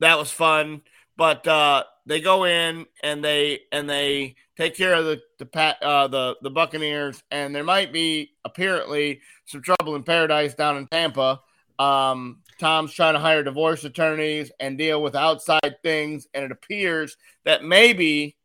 that 0.00 0.18
was 0.18 0.30
fun. 0.30 0.80
But 1.16 1.46
uh, 1.46 1.84
they 2.04 2.20
go 2.20 2.44
in 2.44 2.86
and 3.02 3.24
they 3.24 3.60
and 3.72 3.88
they 3.88 4.36
take 4.56 4.76
care 4.76 4.94
of 4.94 5.04
the 5.04 5.20
the 5.38 5.84
uh, 5.84 6.08
the 6.08 6.36
the 6.42 6.50
Buccaneers, 6.50 7.22
and 7.30 7.54
there 7.54 7.64
might 7.64 7.92
be 7.92 8.32
apparently 8.44 9.20
some 9.46 9.62
trouble 9.62 9.96
in 9.96 10.02
paradise 10.02 10.54
down 10.54 10.76
in 10.76 10.86
Tampa. 10.86 11.40
Um, 11.78 12.42
Tom's 12.58 12.92
trying 12.92 13.14
to 13.14 13.20
hire 13.20 13.42
divorce 13.42 13.84
attorneys 13.84 14.50
and 14.60 14.78
deal 14.78 15.02
with 15.02 15.14
outside 15.14 15.76
things, 15.82 16.26
and 16.32 16.44
it 16.44 16.52
appears 16.52 17.16
that 17.44 17.64
maybe, 17.64 18.36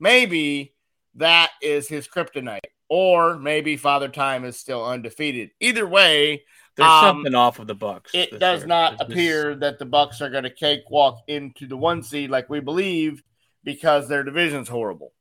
maybe 0.00 0.74
that 1.16 1.50
is 1.60 1.88
his 1.88 2.08
kryptonite, 2.08 2.60
or 2.88 3.38
maybe 3.38 3.76
Father 3.76 4.08
Time 4.08 4.44
is 4.44 4.56
still 4.56 4.84
undefeated. 4.86 5.50
Either 5.60 5.86
way, 5.86 6.44
There's 6.76 6.88
um, 6.88 7.04
something 7.04 7.34
off 7.34 7.58
of 7.58 7.66
the 7.66 7.74
Bucks. 7.74 8.12
it 8.14 8.38
does 8.40 8.60
year. 8.60 8.66
not 8.66 9.00
appear 9.00 9.54
that 9.56 9.78
the 9.78 9.84
Bucks 9.84 10.20
are 10.22 10.30
going 10.30 10.44
to 10.44 10.50
cakewalk 10.50 11.18
into 11.28 11.66
the 11.66 11.76
one 11.76 12.02
seed 12.02 12.30
like 12.30 12.48
we 12.48 12.60
believe 12.60 13.22
because 13.62 14.08
their 14.08 14.22
division's 14.24 14.68
horrible. 14.68 15.12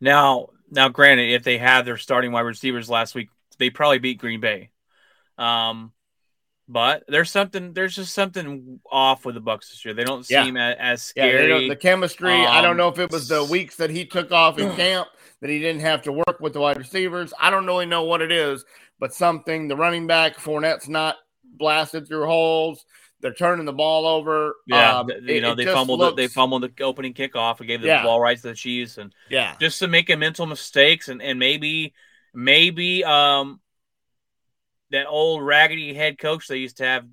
Now, 0.00 0.48
now, 0.70 0.88
granted, 0.88 1.32
if 1.32 1.42
they 1.44 1.58
had 1.58 1.82
their 1.84 1.98
starting 1.98 2.32
wide 2.32 2.40
receivers 2.40 2.88
last 2.88 3.14
week, 3.14 3.28
they 3.58 3.70
probably 3.70 3.98
beat 3.98 4.18
Green 4.18 4.40
Bay. 4.40 4.70
Um, 5.38 5.92
but 6.66 7.04
there's 7.08 7.30
something. 7.30 7.74
There's 7.74 7.94
just 7.94 8.14
something 8.14 8.80
off 8.90 9.26
with 9.26 9.34
the 9.34 9.40
Bucks 9.42 9.68
this 9.70 9.84
year. 9.84 9.92
They 9.92 10.04
don't 10.04 10.28
Yeah. 10.30 10.44
seem 10.44 10.56
as, 10.56 10.76
as 10.78 11.02
scary. 11.02 11.48
don't- 11.48 11.68
the 11.68 11.76
chemistry. 11.76 12.32
I 12.32 12.62
don't 12.62 12.72
Um, 12.72 12.76
know 12.78 12.88
if 12.88 12.98
it 12.98 13.10
was 13.10 13.28
the 13.28 13.44
weeks 13.44 13.76
that 13.76 13.90
he 13.90 14.06
took 14.06 14.32
off 14.32 14.58
in 14.58 14.74
camp 14.74 15.08
that 15.40 15.50
he 15.50 15.58
didn't 15.58 15.82
have 15.82 16.00
to 16.02 16.12
work 16.12 16.40
with 16.40 16.54
the 16.54 16.60
wide 16.60 16.78
receivers. 16.78 17.34
I 17.38 17.50
don't 17.50 17.66
really 17.66 17.84
know 17.84 18.04
what 18.04 18.22
it 18.22 18.32
is, 18.32 18.64
but 18.98 19.14
something. 19.14 19.68
The 19.68 19.76
running 19.76 20.06
back 20.06 20.36
Fournette's 20.36 20.88
not 20.88 21.16
blasted 21.44 22.06
through 22.08 22.26
holes. 22.26 22.84
They're 23.20 23.32
turning 23.32 23.64
the 23.64 23.72
ball 23.72 24.06
over. 24.06 24.56
yeah, 24.66 24.98
Um, 24.98 25.08
th- 25.08 25.22
it- 25.22 25.34
you 25.36 25.40
know 25.40 25.54
they 25.54 25.64
fumbled. 25.64 26.00
the- 26.00 26.12
They 26.14 26.28
fumbled 26.28 26.62
the 26.62 26.84
opening 26.84 27.14
kickoff 27.14 27.58
and 27.60 27.68
gave 27.68 27.80
the 27.80 27.86
Yeah. 27.88 28.02
ball 28.02 28.20
right 28.20 28.36
to 28.36 28.42
the 28.48 28.54
Chiefs, 28.54 28.98
and 28.98 29.14
Yeah, 29.30 29.56
just 29.60 29.78
to 29.78 29.88
make 29.88 30.10
a 30.10 30.16
mental 30.16 30.44
mistakes 30.46 31.08
and 31.08 31.22
and 31.22 31.38
maybe 31.38 31.94
maybe 32.34 33.02
um 33.04 33.60
that 34.90 35.06
old 35.06 35.42
raggedy 35.42 35.94
head 35.94 36.18
coach 36.18 36.46
they 36.48 36.58
used 36.58 36.76
to 36.78 36.84
have, 36.84 37.06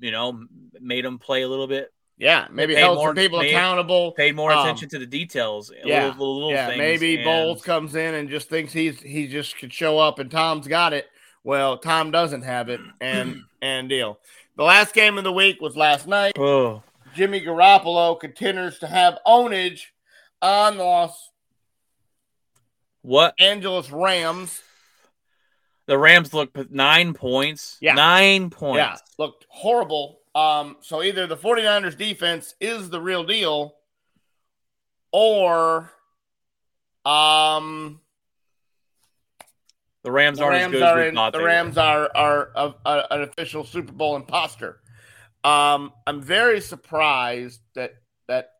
you 0.00 0.10
know, 0.10 0.46
made 0.80 1.04
them 1.04 1.18
play 1.18 1.42
a 1.42 1.48
little 1.48 1.66
bit, 1.66 1.92
yeah. 2.18 2.46
Maybe 2.50 2.74
Paid 2.74 2.80
held 2.80 2.98
more- 2.98 3.08
some 3.08 3.16
people 3.16 3.40
paid- 3.40 3.50
accountable. 3.54 4.12
paid 4.12 4.34
more 4.36 4.52
Um, 4.52 4.60
attention 4.60 4.88
to 4.90 4.98
the 4.98 5.06
details. 5.06 5.70
yeah, 5.84 6.06
little, 6.08 6.34
little 6.34 6.50
yeah, 6.52 6.66
things, 6.68 6.78
maybe 6.78 7.16
and- 7.16 7.24
Bowles 7.24 7.62
comes 7.62 7.94
in 7.94 8.14
and 8.14 8.28
just 8.28 8.48
thinks 8.48 8.72
he's 8.72 9.00
he 9.00 9.26
just 9.26 9.58
could 9.58 9.72
show 9.72 9.98
up 9.98 10.18
and 10.18 10.30
Tom's 10.30 10.66
got 10.66 10.92
it. 10.92 11.08
Well, 11.44 11.78
Tom 11.78 12.10
doesn't 12.10 12.42
have 12.42 12.68
it, 12.68 12.80
and 13.00 13.42
and 13.62 13.88
deal. 13.88 14.18
The 14.56 14.64
last 14.64 14.94
game 14.94 15.18
of 15.18 15.24
the 15.24 15.32
week 15.32 15.60
was 15.60 15.76
last 15.76 16.06
night. 16.06 16.32
Oh, 16.38 16.82
Jimmy 17.14 17.40
Garoppolo 17.40 18.18
continues 18.18 18.78
to 18.80 18.86
have 18.86 19.18
ownage 19.26 19.82
on 20.42 20.76
the 20.78 20.84
Los 20.84 21.30
what 23.02 23.34
Angeles 23.38 23.90
Rams. 23.90 24.62
the 25.86 25.96
Rams 25.98 26.34
look 26.34 26.50
nine 26.70 27.14
points. 27.14 27.76
Yeah. 27.80 27.94
nine 27.94 28.50
points. 28.50 28.78
Yeah, 28.78 28.96
looked 29.18 29.46
horrible. 29.48 30.20
Um, 30.36 30.76
so 30.80 31.02
either 31.02 31.26
the 31.26 31.36
49ers 31.36 31.96
defense 31.96 32.54
is 32.60 32.90
the 32.90 33.00
real 33.00 33.24
deal, 33.24 33.74
or 35.10 35.90
um, 37.06 38.00
The 40.04 40.10
Rams 40.12 40.38
aren't 40.40 40.52
Rams 40.56 40.74
as 40.74 40.80
good 40.80 40.82
as 40.98 41.10
we 41.12 41.16
thought 41.16 41.32
the 41.32 41.42
Rams 41.42 41.76
were. 41.76 41.82
are 41.82 42.10
are 42.14 42.50
a, 42.54 42.74
a- 42.84 43.06
an 43.12 43.22
official 43.22 43.64
Super 43.64 43.92
Bowl 43.92 44.16
imposter. 44.16 44.80
Um, 45.42 45.92
I'm 46.06 46.20
very 46.20 46.60
surprised 46.60 47.60
that 47.74 47.94
that 48.28 48.50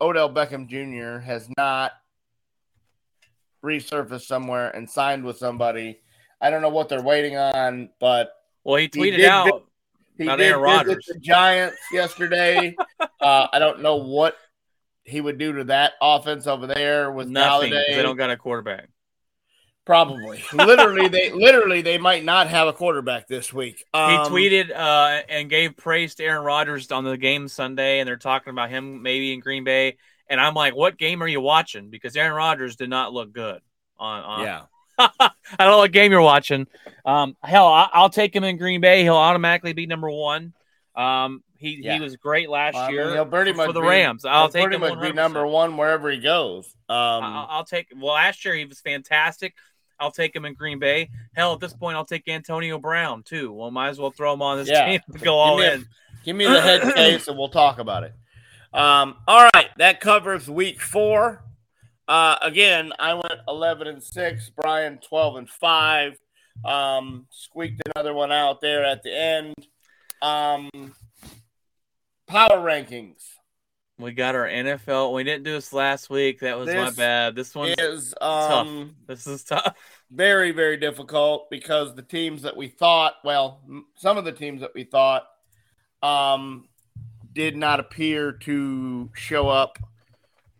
Odell 0.00 0.28
Beckham 0.32 0.66
Jr. 0.68 1.20
has 1.24 1.48
not 1.56 1.92
resurfaced 3.64 4.22
somewhere 4.22 4.68
and 4.70 4.90
signed 4.90 5.24
with 5.24 5.38
somebody. 5.38 6.00
I 6.40 6.50
don't 6.50 6.60
know 6.62 6.68
what 6.68 6.88
they're 6.88 7.00
waiting 7.02 7.36
on, 7.38 7.90
but 8.00 8.32
Well, 8.64 8.76
he 8.76 8.90
He 8.92 9.00
tweeted 9.00 9.16
did 9.18 9.24
out. 9.26 9.64
He 10.22 10.28
Not 10.28 10.36
did 10.38 10.48
Aaron 10.48 10.62
Rodgers. 10.62 11.04
the 11.06 11.18
Giants 11.18 11.76
yesterday. 11.92 12.74
uh, 13.20 13.46
I 13.52 13.58
don't 13.58 13.80
know 13.82 13.96
what 13.96 14.36
he 15.04 15.20
would 15.20 15.38
do 15.38 15.52
to 15.54 15.64
that 15.64 15.92
offense 16.00 16.46
over 16.46 16.66
there 16.66 17.10
with 17.10 17.28
Nothing. 17.28 17.72
Golladay. 17.72 17.94
They 17.96 18.02
don't 18.02 18.16
got 18.16 18.30
a 18.30 18.36
quarterback. 18.36 18.88
Probably, 19.84 20.40
literally, 20.52 21.08
they 21.08 21.32
literally 21.32 21.82
they 21.82 21.98
might 21.98 22.24
not 22.24 22.46
have 22.46 22.68
a 22.68 22.72
quarterback 22.72 23.26
this 23.26 23.52
week. 23.52 23.78
He 23.92 23.98
Um, 23.98 24.30
tweeted 24.32 24.70
uh, 24.70 25.22
and 25.28 25.50
gave 25.50 25.76
praise 25.76 26.14
to 26.16 26.24
Aaron 26.24 26.44
Rodgers 26.44 26.92
on 26.92 27.02
the 27.02 27.16
game 27.16 27.48
Sunday, 27.48 27.98
and 27.98 28.06
they're 28.06 28.16
talking 28.16 28.52
about 28.52 28.70
him 28.70 29.02
maybe 29.02 29.32
in 29.32 29.40
Green 29.40 29.64
Bay. 29.64 29.96
And 30.28 30.40
I'm 30.40 30.54
like, 30.54 30.76
what 30.76 30.98
game 30.98 31.20
are 31.20 31.26
you 31.28 31.40
watching? 31.40 31.90
Because 31.90 32.16
Aaron 32.16 32.34
Rodgers 32.34 32.76
did 32.76 32.90
not 32.90 33.12
look 33.12 33.32
good. 33.32 33.60
On, 33.98 34.22
on 34.22 34.42
Yeah, 34.44 34.62
I 35.20 35.30
don't 35.58 35.70
know 35.70 35.78
what 35.78 35.92
game 35.92 36.12
you're 36.12 36.20
watching. 36.20 36.66
Um, 37.04 37.36
hell, 37.42 37.66
I, 37.68 37.88
I'll 37.92 38.10
take 38.10 38.34
him 38.34 38.44
in 38.44 38.56
Green 38.56 38.80
Bay. 38.80 39.02
He'll 39.02 39.16
automatically 39.16 39.72
be 39.72 39.86
number 39.86 40.10
one. 40.10 40.52
Um, 40.94 41.42
he 41.56 41.80
Yeah. 41.82 41.94
he 41.94 42.00
was 42.00 42.16
great 42.16 42.48
last 42.50 42.76
I 42.76 42.86
mean, 42.88 42.94
year 42.96 43.12
he'll 43.14 43.24
pretty 43.26 43.52
for, 43.52 43.58
much 43.58 43.66
for 43.68 43.72
the 43.72 43.80
be- 43.80 43.86
Rams. 43.86 44.24
I'll 44.24 44.42
He'll 44.44 44.48
take 44.50 44.62
pretty 44.64 44.76
him. 44.76 44.80
much 44.82 45.00
be 45.00 45.08
100%. 45.12 45.14
number 45.14 45.46
one 45.46 45.76
wherever 45.76 46.10
he 46.10 46.18
goes. 46.18 46.66
Um, 46.88 46.96
I'll, 46.96 47.46
I'll 47.50 47.64
take. 47.64 47.88
Well, 47.96 48.14
last 48.14 48.44
year 48.44 48.54
he 48.54 48.64
was 48.64 48.80
fantastic. 48.80 49.54
I'll 50.00 50.10
take 50.10 50.34
him 50.34 50.44
in 50.44 50.54
Green 50.54 50.78
Bay. 50.80 51.10
Hell, 51.34 51.52
at 51.54 51.60
this 51.60 51.72
point, 51.72 51.96
I'll 51.96 52.04
take 52.04 52.28
Antonio 52.28 52.78
Brown 52.78 53.22
too. 53.22 53.52
Well, 53.52 53.70
might 53.70 53.88
as 53.90 53.98
well 54.00 54.10
throw 54.10 54.32
him 54.32 54.42
on 54.42 54.58
this 54.58 54.68
Yeah. 54.68 54.86
team 54.86 55.00
to 55.12 55.18
go 55.18 55.34
all 55.38 55.58
Give 55.58 55.66
a- 55.66 55.74
in. 55.74 55.86
Give 56.24 56.36
me 56.36 56.44
the 56.46 56.60
head 56.60 56.82
case 56.94 57.28
and 57.28 57.38
we'll 57.38 57.48
talk 57.48 57.78
about 57.78 58.02
it. 58.04 58.12
Um, 58.74 59.16
all 59.28 59.48
right, 59.54 59.68
that 59.78 60.00
covers 60.00 60.48
week 60.48 60.80
four. 60.80 61.42
Uh, 62.12 62.36
again, 62.42 62.92
I 62.98 63.14
went 63.14 63.40
11 63.48 63.86
and 63.86 64.02
6, 64.02 64.50
Brian 64.50 64.98
12 64.98 65.36
and 65.36 65.48
5. 65.48 66.18
Um, 66.62 67.26
squeaked 67.30 67.80
another 67.86 68.12
one 68.12 68.30
out 68.30 68.60
there 68.60 68.84
at 68.84 69.02
the 69.02 69.18
end. 69.18 69.54
Um, 70.20 70.68
power 72.26 72.58
rankings 72.58 73.24
We 73.98 74.12
got 74.12 74.34
our 74.34 74.46
NFL. 74.46 75.14
We 75.14 75.24
didn't 75.24 75.44
do 75.44 75.52
this 75.52 75.72
last 75.72 76.10
week. 76.10 76.40
That 76.40 76.58
was 76.58 76.68
my 76.68 76.90
bad. 76.90 77.34
This 77.34 77.54
one 77.54 77.74
is 77.78 78.14
um, 78.20 78.94
this 79.06 79.26
is 79.26 79.42
tough. 79.44 79.74
very, 80.10 80.52
very 80.52 80.76
difficult 80.76 81.48
because 81.48 81.94
the 81.94 82.02
teams 82.02 82.42
that 82.42 82.54
we 82.54 82.68
thought, 82.68 83.14
well, 83.24 83.62
some 83.96 84.18
of 84.18 84.26
the 84.26 84.32
teams 84.32 84.60
that 84.60 84.74
we 84.74 84.84
thought 84.84 85.24
um, 86.02 86.68
did 87.32 87.56
not 87.56 87.80
appear 87.80 88.32
to 88.32 89.08
show 89.14 89.48
up. 89.48 89.78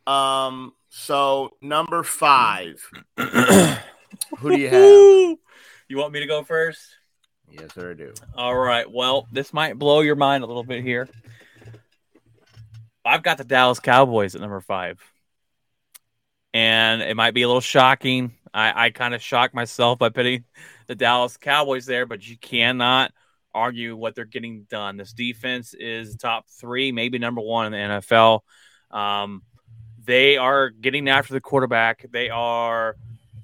Um, 0.06 0.72
so, 0.94 1.56
number 1.62 2.02
five, 2.02 2.86
who 3.16 4.50
do 4.50 4.58
you 4.58 4.68
have? 4.68 5.38
You 5.88 5.98
want 5.98 6.12
me 6.14 6.20
to 6.20 6.26
go 6.26 6.42
first? 6.42 6.80
Yes, 7.50 7.74
sir, 7.74 7.90
I 7.90 7.94
do. 7.94 8.14
All 8.34 8.56
right. 8.56 8.90
Well, 8.90 9.28
this 9.30 9.52
might 9.52 9.78
blow 9.78 10.00
your 10.00 10.16
mind 10.16 10.42
a 10.42 10.46
little 10.46 10.64
bit 10.64 10.82
here. 10.82 11.06
I've 13.04 13.22
got 13.22 13.36
the 13.36 13.44
Dallas 13.44 13.78
Cowboys 13.78 14.34
at 14.34 14.40
number 14.40 14.60
five. 14.62 15.00
And 16.54 17.02
it 17.02 17.14
might 17.14 17.34
be 17.34 17.42
a 17.42 17.46
little 17.46 17.60
shocking. 17.60 18.32
I, 18.54 18.86
I 18.86 18.90
kind 18.90 19.14
of 19.14 19.20
shocked 19.20 19.54
myself 19.54 19.98
by 19.98 20.08
putting 20.08 20.44
the 20.86 20.94
Dallas 20.94 21.36
Cowboys 21.36 21.84
there, 21.84 22.06
but 22.06 22.26
you 22.26 22.38
cannot 22.38 23.12
argue 23.52 23.94
what 23.94 24.14
they're 24.14 24.24
getting 24.24 24.62
done. 24.70 24.96
This 24.96 25.12
defense 25.12 25.74
is 25.74 26.16
top 26.16 26.46
three, 26.48 26.90
maybe 26.90 27.18
number 27.18 27.42
one 27.42 27.66
in 27.66 27.72
the 27.72 28.00
NFL. 28.00 28.40
Um, 28.90 29.42
they 30.04 30.36
are 30.36 30.70
getting 30.70 31.08
after 31.08 31.32
the 31.32 31.40
quarterback. 31.40 32.06
They 32.10 32.30
are 32.30 32.96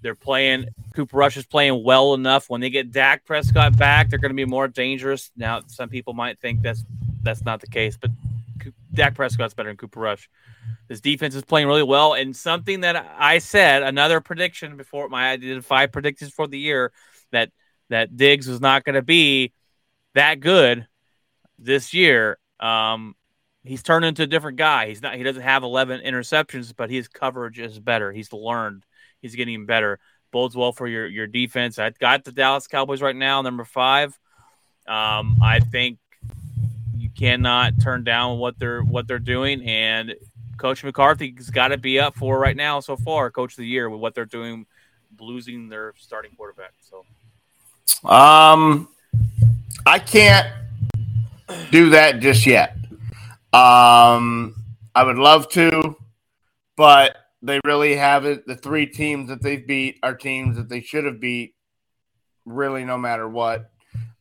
they're 0.02 0.14
playing 0.14 0.66
Cooper 0.94 1.16
Rush 1.16 1.36
is 1.36 1.46
playing 1.46 1.82
well 1.84 2.14
enough. 2.14 2.48
When 2.48 2.60
they 2.60 2.70
get 2.70 2.92
Dak 2.92 3.24
Prescott 3.24 3.76
back, 3.76 4.10
they're 4.10 4.18
going 4.18 4.30
to 4.30 4.36
be 4.36 4.44
more 4.44 4.68
dangerous. 4.68 5.30
Now, 5.36 5.62
some 5.66 5.88
people 5.88 6.12
might 6.12 6.38
think 6.40 6.62
that's 6.62 6.84
that's 7.22 7.44
not 7.44 7.60
the 7.60 7.66
case, 7.66 7.96
but 7.96 8.10
Dak 8.92 9.14
Prescott's 9.14 9.54
better 9.54 9.68
than 9.68 9.76
Cooper 9.76 10.00
Rush. 10.00 10.28
This 10.88 11.00
defense 11.00 11.34
is 11.34 11.44
playing 11.44 11.66
really 11.66 11.82
well, 11.82 12.14
and 12.14 12.34
something 12.34 12.80
that 12.80 12.96
I 13.18 13.38
said, 13.38 13.82
another 13.82 14.20
prediction 14.20 14.76
before 14.76 15.08
my 15.08 15.30
I 15.30 15.36
did 15.36 15.64
five 15.64 15.92
predictions 15.92 16.32
for 16.32 16.46
the 16.46 16.58
year 16.58 16.92
that 17.30 17.50
that 17.90 18.16
Diggs 18.16 18.48
was 18.48 18.60
not 18.60 18.84
going 18.84 18.94
to 18.94 19.02
be 19.02 19.52
that 20.14 20.40
good 20.40 20.86
this 21.58 21.94
year. 21.94 22.38
Um, 22.60 23.14
he's 23.68 23.82
turned 23.82 24.04
into 24.04 24.22
a 24.22 24.26
different 24.26 24.56
guy. 24.56 24.88
He's 24.88 25.02
not. 25.02 25.14
He 25.14 25.22
doesn't 25.22 25.42
have 25.42 25.62
11 25.62 26.00
interceptions, 26.00 26.74
but 26.74 26.90
his 26.90 27.06
coverage 27.06 27.58
is 27.58 27.78
better. 27.78 28.10
He's 28.12 28.32
learned. 28.32 28.84
He's 29.20 29.34
getting 29.34 29.66
better. 29.66 29.98
Bodes 30.30 30.56
well 30.56 30.72
for 30.72 30.86
your 30.86 31.06
your 31.06 31.26
defense. 31.26 31.78
I 31.78 31.90
got 31.90 32.24
the 32.24 32.32
Dallas 32.32 32.66
Cowboys 32.66 33.02
right 33.02 33.16
now, 33.16 33.42
number 33.42 33.64
five. 33.64 34.18
Um, 34.86 35.36
I 35.42 35.60
think 35.60 35.98
you 36.96 37.10
cannot 37.10 37.80
turn 37.80 38.04
down 38.04 38.38
what 38.38 38.58
they're 38.58 38.82
what 38.82 39.06
they're 39.06 39.18
doing, 39.18 39.62
and 39.62 40.14
Coach 40.56 40.82
McCarthy's 40.82 41.50
got 41.50 41.68
to 41.68 41.78
be 41.78 42.00
up 42.00 42.16
for 42.16 42.38
right 42.38 42.56
now 42.56 42.80
so 42.80 42.96
far, 42.96 43.30
Coach 43.30 43.52
of 43.52 43.58
the 43.58 43.66
Year, 43.66 43.88
with 43.88 44.00
what 44.00 44.14
they're 44.14 44.24
doing, 44.24 44.66
losing 45.20 45.68
their 45.68 45.94
starting 45.98 46.32
quarterback. 46.36 46.72
So 46.80 47.04
Um, 48.08 48.88
I 49.86 49.98
can't 49.98 50.48
do 51.70 51.90
that 51.90 52.20
just 52.20 52.46
yet. 52.46 52.77
Um, 53.52 54.54
I 54.94 55.04
would 55.04 55.16
love 55.16 55.48
to, 55.50 55.96
but 56.76 57.16
they 57.42 57.60
really 57.64 57.96
haven't. 57.96 58.46
The 58.46 58.56
three 58.56 58.86
teams 58.86 59.28
that 59.28 59.42
they've 59.42 59.66
beat 59.66 59.98
are 60.02 60.14
teams 60.14 60.56
that 60.56 60.68
they 60.68 60.80
should 60.80 61.04
have 61.04 61.20
beat, 61.20 61.54
really, 62.44 62.84
no 62.84 62.98
matter 62.98 63.28
what. 63.28 63.70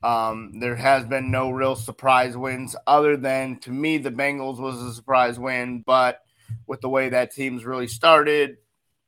Um, 0.04 0.60
there 0.60 0.76
has 0.76 1.06
been 1.06 1.32
no 1.32 1.50
real 1.50 1.76
surprise 1.76 2.38
wins, 2.38 2.76
other 2.86 3.18
than 3.18 3.60
to 3.62 3.72
me, 3.72 3.98
the 3.98 4.12
Bengals 4.12 4.60
was 4.60 4.82
a 4.82 4.94
surprise 4.94 5.40
win. 5.40 5.84
But 5.86 6.20
with 6.68 6.82
the 6.82 6.90
way 6.90 7.10
that 7.10 7.32
team's 7.32 7.66
really 7.66 7.88
started, 7.88 8.58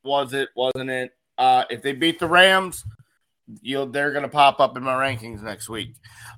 was 0.04 0.34
it? 0.34 0.50
Wasn't 0.56 0.90
it? 0.90 1.12
Uh, 1.38 1.64
if 1.70 1.82
they 1.82 1.94
beat 1.94 2.20
the 2.20 2.28
Rams, 2.28 2.84
you'll 3.62 3.88
they're 3.88 4.12
going 4.12 4.24
to 4.24 4.30
pop 4.30 4.60
up 4.60 4.76
in 4.76 4.84
my 4.84 4.94
rankings 4.94 5.42
next 5.42 5.70
week. 5.70 5.96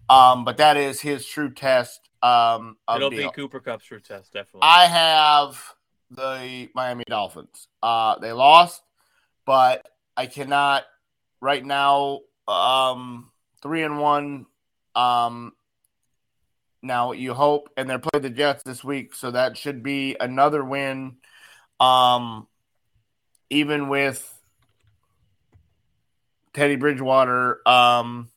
Um, 0.09 0.45
but 0.45 0.57
that 0.57 0.77
is 0.77 1.01
his 1.01 1.25
true 1.25 1.51
test. 1.51 2.09
Um, 2.23 2.77
it'll 2.93 3.09
deal. 3.09 3.29
be 3.29 3.35
Cooper 3.35 3.59
Kupp's 3.59 3.85
true 3.85 3.99
test, 3.99 4.33
definitely. 4.33 4.61
I 4.63 4.85
have 4.85 5.75
the 6.11 6.69
Miami 6.75 7.03
Dolphins. 7.07 7.67
Uh, 7.81 8.19
they 8.19 8.31
lost, 8.31 8.81
but 9.45 9.87
I 10.15 10.27
cannot 10.27 10.83
right 11.39 11.65
now. 11.65 12.19
Um, 12.47 13.31
three 13.61 13.83
and 13.83 13.99
one. 13.99 14.45
Um, 14.95 15.53
now 16.81 17.11
you 17.11 17.33
hope, 17.33 17.69
and 17.77 17.89
they're 17.89 17.99
playing 17.99 18.23
the 18.23 18.29
Jets 18.29 18.63
this 18.63 18.83
week, 18.83 19.13
so 19.13 19.31
that 19.31 19.57
should 19.57 19.83
be 19.83 20.15
another 20.19 20.63
win. 20.63 21.17
Um, 21.79 22.47
even 23.49 23.87
with 23.87 24.27
Teddy 26.53 26.75
Bridgewater 26.75 27.67
um, 27.67 28.30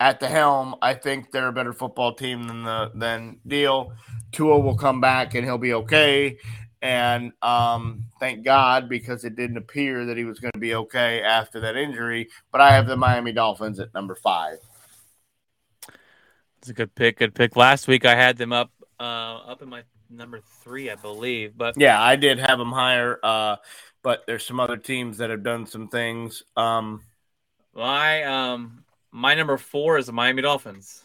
at 0.00 0.18
the 0.18 0.28
helm, 0.28 0.74
I 0.80 0.94
think 0.94 1.30
they're 1.30 1.48
a 1.48 1.52
better 1.52 1.74
football 1.74 2.14
team 2.14 2.44
than 2.44 2.64
the 2.64 2.90
than 2.94 3.38
Deal. 3.46 3.92
Tua 4.32 4.58
will 4.58 4.76
come 4.76 5.00
back 5.00 5.34
and 5.34 5.44
he'll 5.44 5.58
be 5.58 5.74
okay. 5.74 6.38
And 6.82 7.32
um, 7.42 8.04
thank 8.18 8.42
God 8.42 8.88
because 8.88 9.26
it 9.26 9.36
didn't 9.36 9.58
appear 9.58 10.06
that 10.06 10.16
he 10.16 10.24
was 10.24 10.40
going 10.40 10.52
to 10.52 10.58
be 10.58 10.74
okay 10.74 11.22
after 11.22 11.60
that 11.60 11.76
injury. 11.76 12.30
But 12.50 12.62
I 12.62 12.72
have 12.72 12.86
the 12.86 12.96
Miami 12.96 13.32
Dolphins 13.32 13.78
at 13.78 13.92
number 13.92 14.14
five. 14.14 14.56
It's 16.58 16.70
a 16.70 16.72
good 16.72 16.94
pick. 16.94 17.18
Good 17.18 17.34
pick. 17.34 17.54
Last 17.54 17.86
week 17.86 18.06
I 18.06 18.14
had 18.14 18.38
them 18.38 18.54
up, 18.54 18.70
uh, 18.98 19.02
up 19.02 19.60
in 19.60 19.68
my 19.68 19.82
number 20.08 20.40
three, 20.62 20.90
I 20.90 20.94
believe. 20.94 21.52
But 21.56 21.74
Yeah, 21.76 22.02
I 22.02 22.16
did 22.16 22.38
have 22.38 22.58
them 22.58 22.72
higher. 22.72 23.18
Uh, 23.22 23.56
but 24.02 24.24
there's 24.26 24.46
some 24.46 24.60
other 24.60 24.78
teams 24.78 25.18
that 25.18 25.28
have 25.28 25.42
done 25.42 25.66
some 25.66 25.88
things. 25.88 26.42
Um, 26.56 27.02
my 27.74 28.22
um, 28.24 28.84
my 29.12 29.34
number 29.34 29.56
four 29.56 29.98
is 29.98 30.06
the 30.06 30.12
Miami 30.12 30.42
Dolphins. 30.42 31.04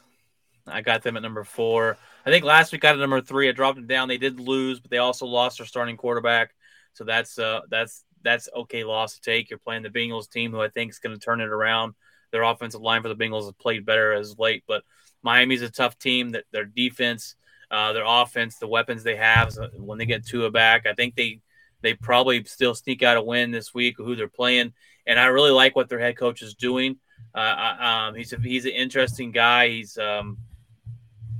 I 0.68 0.82
got 0.82 1.04
them 1.04 1.16
at 1.16 1.24
number 1.24 1.44
four. 1.44 1.98
I 2.26 2.30
think 2.30 2.44
last 2.44 2.72
week 2.72 2.84
I 2.84 2.90
got 2.90 2.96
at 2.96 3.00
number 3.00 3.22
three. 3.22 3.50
I 3.50 3.52
dropped 3.52 3.76
them 3.76 3.88
down. 3.88 4.08
They 4.08 4.18
did 4.18 4.40
lose, 4.40 4.80
but 4.80 4.90
they 4.90 4.98
also 4.98 5.26
lost 5.26 5.58
their 5.58 5.68
starting 5.68 5.98
quarterback. 5.98 6.56
So 6.94 7.04
that's 7.04 7.38
uh, 7.38 7.62
that's 7.70 8.04
that's 8.24 8.50
okay 8.56 8.84
loss 8.84 9.16
to 9.16 9.22
take. 9.22 9.50
You're 9.50 9.60
playing 9.60 9.84
the 9.84 9.90
Bengals 9.90 10.30
team, 10.30 10.52
who 10.52 10.62
I 10.62 10.70
think 10.70 10.92
is 10.92 11.00
going 11.00 11.16
to 11.18 11.24
turn 11.24 11.42
it 11.42 11.50
around. 11.50 11.94
Their 12.32 12.44
offensive 12.44 12.82
line 12.82 13.02
for 13.02 13.10
the 13.10 13.16
Bengals 13.16 13.46
has 13.46 13.54
played 13.54 13.86
better 13.86 14.14
as 14.14 14.38
late, 14.40 14.64
but 14.68 14.84
Miami's 15.22 15.62
a 15.62 15.70
tough 15.70 15.98
team. 16.00 16.32
That 16.32 16.46
their 16.52 16.66
defense, 16.66 17.36
uh, 17.70 17.94
their 17.94 18.06
offense, 18.06 18.58
the 18.58 18.68
weapons 18.68 19.04
they 19.04 19.16
have. 19.16 19.54
So 19.54 19.70
when 19.78 19.98
they 19.98 20.06
get 20.06 20.26
Tua 20.26 20.50
back, 20.52 20.88
I 20.88 20.94
think 20.94 21.16
they 21.16 21.42
they 21.82 21.94
probably 21.94 22.44
still 22.46 22.74
sneak 22.74 23.04
out 23.04 23.18
a 23.18 23.22
win 23.22 23.52
this 23.52 23.74
week. 23.74 23.96
Who 23.98 24.16
they're 24.16 24.28
playing, 24.28 24.74
and 25.06 25.20
I 25.20 25.26
really 25.28 25.52
like 25.52 25.76
what 25.76 25.90
their 25.90 26.00
head 26.00 26.18
coach 26.18 26.42
is 26.42 26.56
doing. 26.56 26.98
Uh, 27.36 27.76
um, 27.80 28.16
he's 28.16 28.32
a, 28.32 28.38
he's 28.38 28.66
an 28.66 28.72
interesting 28.72 29.32
guy. 29.32 29.68
He's 29.68 29.98
um, 29.98 30.38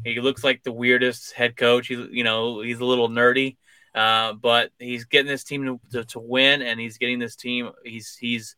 he 0.04 0.20
looks 0.20 0.44
like 0.44 0.62
the 0.64 0.72
weirdest 0.72 1.34
head 1.34 1.56
coach. 1.56 1.88
He, 1.88 1.96
you 2.12 2.24
know, 2.24 2.62
he's 2.62 2.80
a 2.80 2.86
little 2.86 3.10
nerdy, 3.10 3.56
uh, 3.94 4.34
but 4.34 4.72
he's 4.78 5.06
getting 5.06 5.28
this 5.28 5.46
team 5.46 5.66
to, 5.66 5.80
to, 5.92 6.06
to 6.06 6.20
win, 6.20 6.62
and 6.62 6.80
he's 6.80 6.98
getting 6.98 7.20
this 7.20 7.36
team. 7.38 7.72
He's 7.84 8.16
he's 8.20 8.58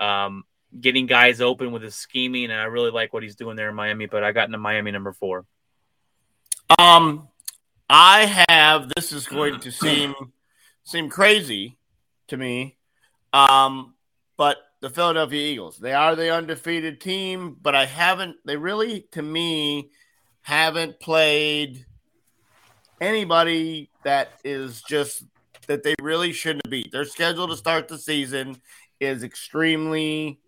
um, 0.00 0.44
getting 0.80 1.06
guys 1.06 1.42
open 1.42 1.72
with 1.72 1.82
his 1.82 1.94
scheming, 1.94 2.44
and 2.44 2.54
I 2.54 2.64
really 2.64 2.90
like 2.90 3.12
what 3.12 3.22
he's 3.22 3.36
doing 3.36 3.56
there 3.56 3.68
in 3.68 3.74
Miami. 3.74 4.06
But 4.06 4.24
I 4.24 4.32
got 4.32 4.48
into 4.48 4.58
Miami 4.58 4.90
number 4.90 5.12
four. 5.12 5.44
Um, 6.78 7.28
I 7.88 8.44
have. 8.48 8.90
This 8.96 9.12
is 9.12 9.26
going 9.26 9.60
to 9.60 9.70
seem 9.72 10.14
seem 10.84 11.10
crazy 11.10 11.78
to 12.28 12.36
me. 12.38 12.78
Um, 13.32 13.94
but 14.38 14.56
the 14.80 14.90
Philadelphia 14.90 15.52
Eagles, 15.52 15.78
they 15.78 15.92
are 15.92 16.14
the 16.14 16.32
undefeated 16.32 17.00
team, 17.00 17.56
but 17.60 17.74
I 17.74 17.86
haven't. 17.86 18.36
They 18.44 18.56
really, 18.56 19.06
to 19.12 19.22
me, 19.22 19.90
haven't 20.42 21.00
played 21.00 21.84
anybody 23.00 23.90
that 24.04 24.30
is 24.44 24.82
just 24.82 25.24
that 25.66 25.82
they 25.82 25.94
really 26.00 26.32
shouldn't 26.32 26.68
beat. 26.70 26.90
Their 26.90 27.04
schedule 27.04 27.48
to 27.48 27.56
start 27.56 27.88
the 27.88 27.98
season 27.98 28.60
is 29.00 29.22
extremely 29.22 30.40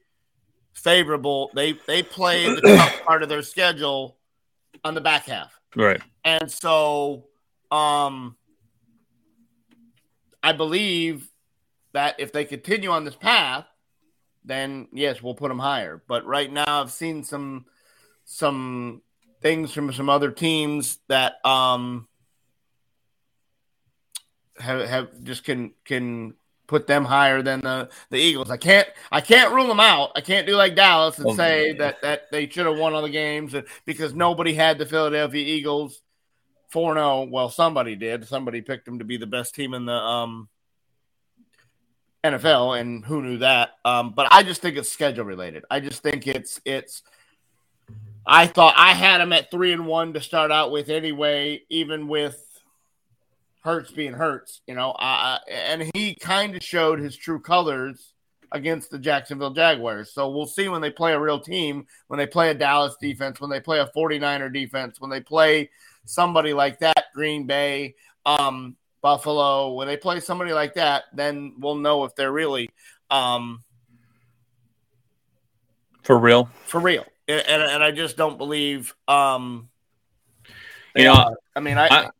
favorable. 0.72 1.50
They 1.54 1.74
they 1.86 2.02
play 2.02 2.46
the 2.46 2.60
tough 2.76 3.04
part 3.04 3.22
of 3.22 3.28
their 3.28 3.42
schedule 3.42 4.16
on 4.84 4.94
the 4.94 5.00
back 5.00 5.26
half. 5.26 5.58
Right. 5.76 6.00
And 6.24 6.50
so 6.50 7.26
um 7.70 8.36
I 10.42 10.52
believe 10.52 11.28
that 11.92 12.18
if 12.18 12.32
they 12.32 12.44
continue 12.44 12.90
on 12.90 13.04
this 13.04 13.16
path, 13.16 13.66
then 14.44 14.88
yes, 14.92 15.22
we'll 15.22 15.34
put 15.34 15.48
them 15.48 15.58
higher. 15.58 16.02
But 16.06 16.26
right 16.26 16.50
now 16.52 16.80
I've 16.80 16.90
seen 16.90 17.24
some 17.24 17.66
some 18.24 19.02
things 19.40 19.72
from 19.72 19.92
some 19.92 20.08
other 20.08 20.30
teams 20.30 20.98
that 21.08 21.44
um 21.44 22.06
have, 24.58 24.88
have 24.88 25.22
just 25.22 25.44
can 25.44 25.72
can 25.84 26.34
put 26.66 26.86
them 26.86 27.04
higher 27.04 27.42
than 27.42 27.60
the 27.60 27.88
the 28.10 28.18
Eagles. 28.18 28.50
I 28.50 28.56
can't 28.56 28.88
I 29.10 29.20
can't 29.20 29.52
rule 29.52 29.66
them 29.66 29.80
out. 29.80 30.12
I 30.14 30.20
can't 30.20 30.46
do 30.46 30.54
like 30.54 30.76
Dallas 30.76 31.18
and 31.18 31.26
Well, 31.26 31.36
say 31.36 31.72
that 31.74 32.02
that 32.02 32.30
they 32.30 32.48
should 32.48 32.66
have 32.66 32.78
won 32.78 32.94
all 32.94 33.02
the 33.02 33.10
games 33.10 33.54
because 33.84 34.14
nobody 34.14 34.54
had 34.54 34.78
the 34.78 34.86
Philadelphia 34.86 35.44
Eagles 35.44 36.00
4-0. 36.72 37.30
Well, 37.30 37.48
somebody 37.48 37.96
did. 37.96 38.28
Somebody 38.28 38.60
picked 38.62 38.84
them 38.84 39.00
to 39.00 39.04
be 39.04 39.16
the 39.16 39.26
best 39.26 39.54
team 39.54 39.74
in 39.74 39.86
the 39.86 39.92
um 39.92 40.48
NFL 42.24 42.80
and 42.80 43.04
who 43.04 43.22
knew 43.22 43.38
that? 43.38 43.70
Um 43.84 44.12
but 44.14 44.28
I 44.30 44.42
just 44.42 44.62
think 44.62 44.76
it's 44.76 44.90
schedule 44.90 45.24
related. 45.24 45.64
I 45.70 45.80
just 45.80 46.02
think 46.02 46.26
it's 46.26 46.60
it's 46.64 47.02
I 48.26 48.46
thought 48.46 48.74
I 48.76 48.92
had 48.92 49.20
him 49.20 49.32
at 49.32 49.50
3 49.50 49.72
and 49.72 49.86
1 49.86 50.12
to 50.12 50.20
start 50.20 50.52
out 50.52 50.70
with 50.70 50.88
anyway, 50.88 51.62
even 51.68 52.06
with 52.06 52.46
Hurts 53.62 53.90
being 53.90 54.12
Hurts, 54.12 54.62
you 54.66 54.74
know, 54.74 54.92
and 54.92 55.90
he 55.94 56.14
kind 56.14 56.54
of 56.54 56.62
showed 56.62 56.98
his 56.98 57.16
true 57.16 57.40
colors 57.40 58.14
against 58.52 58.90
the 58.90 58.98
Jacksonville 58.98 59.52
Jaguars. 59.52 60.12
So 60.12 60.30
we'll 60.30 60.46
see 60.46 60.68
when 60.68 60.80
they 60.80 60.90
play 60.90 61.12
a 61.12 61.20
real 61.20 61.38
team, 61.38 61.86
when 62.08 62.18
they 62.18 62.26
play 62.26 62.50
a 62.50 62.54
Dallas 62.54 62.96
defense, 63.00 63.40
when 63.40 63.50
they 63.50 63.60
play 63.60 63.80
a 63.80 63.90
49er 63.94 64.52
defense, 64.52 65.00
when 65.00 65.10
they 65.10 65.20
play 65.20 65.70
somebody 66.04 66.52
like 66.52 66.78
that, 66.80 67.06
Green 67.14 67.46
Bay, 67.46 67.94
um, 68.26 68.76
Buffalo, 69.02 69.72
when 69.74 69.86
they 69.86 69.96
play 69.96 70.20
somebody 70.20 70.52
like 70.52 70.74
that, 70.74 71.04
then 71.14 71.54
we'll 71.58 71.76
know 71.76 72.04
if 72.04 72.14
they're 72.14 72.32
really 72.32 72.70
um, 73.10 73.62
For 76.02 76.18
real. 76.18 76.48
for 76.66 76.80
real. 76.80 77.04
And, 77.28 77.42
and, 77.46 77.62
and 77.62 77.82
I 77.84 77.90
just 77.92 78.16
don't 78.16 78.38
believe. 78.38 78.94
Um, 79.08 79.68
You 80.96 81.04
know, 81.04 81.14
are. 81.14 81.36
I 81.54 81.60
mean, 81.60 81.78
I, 81.78 81.86
I- 81.88 82.10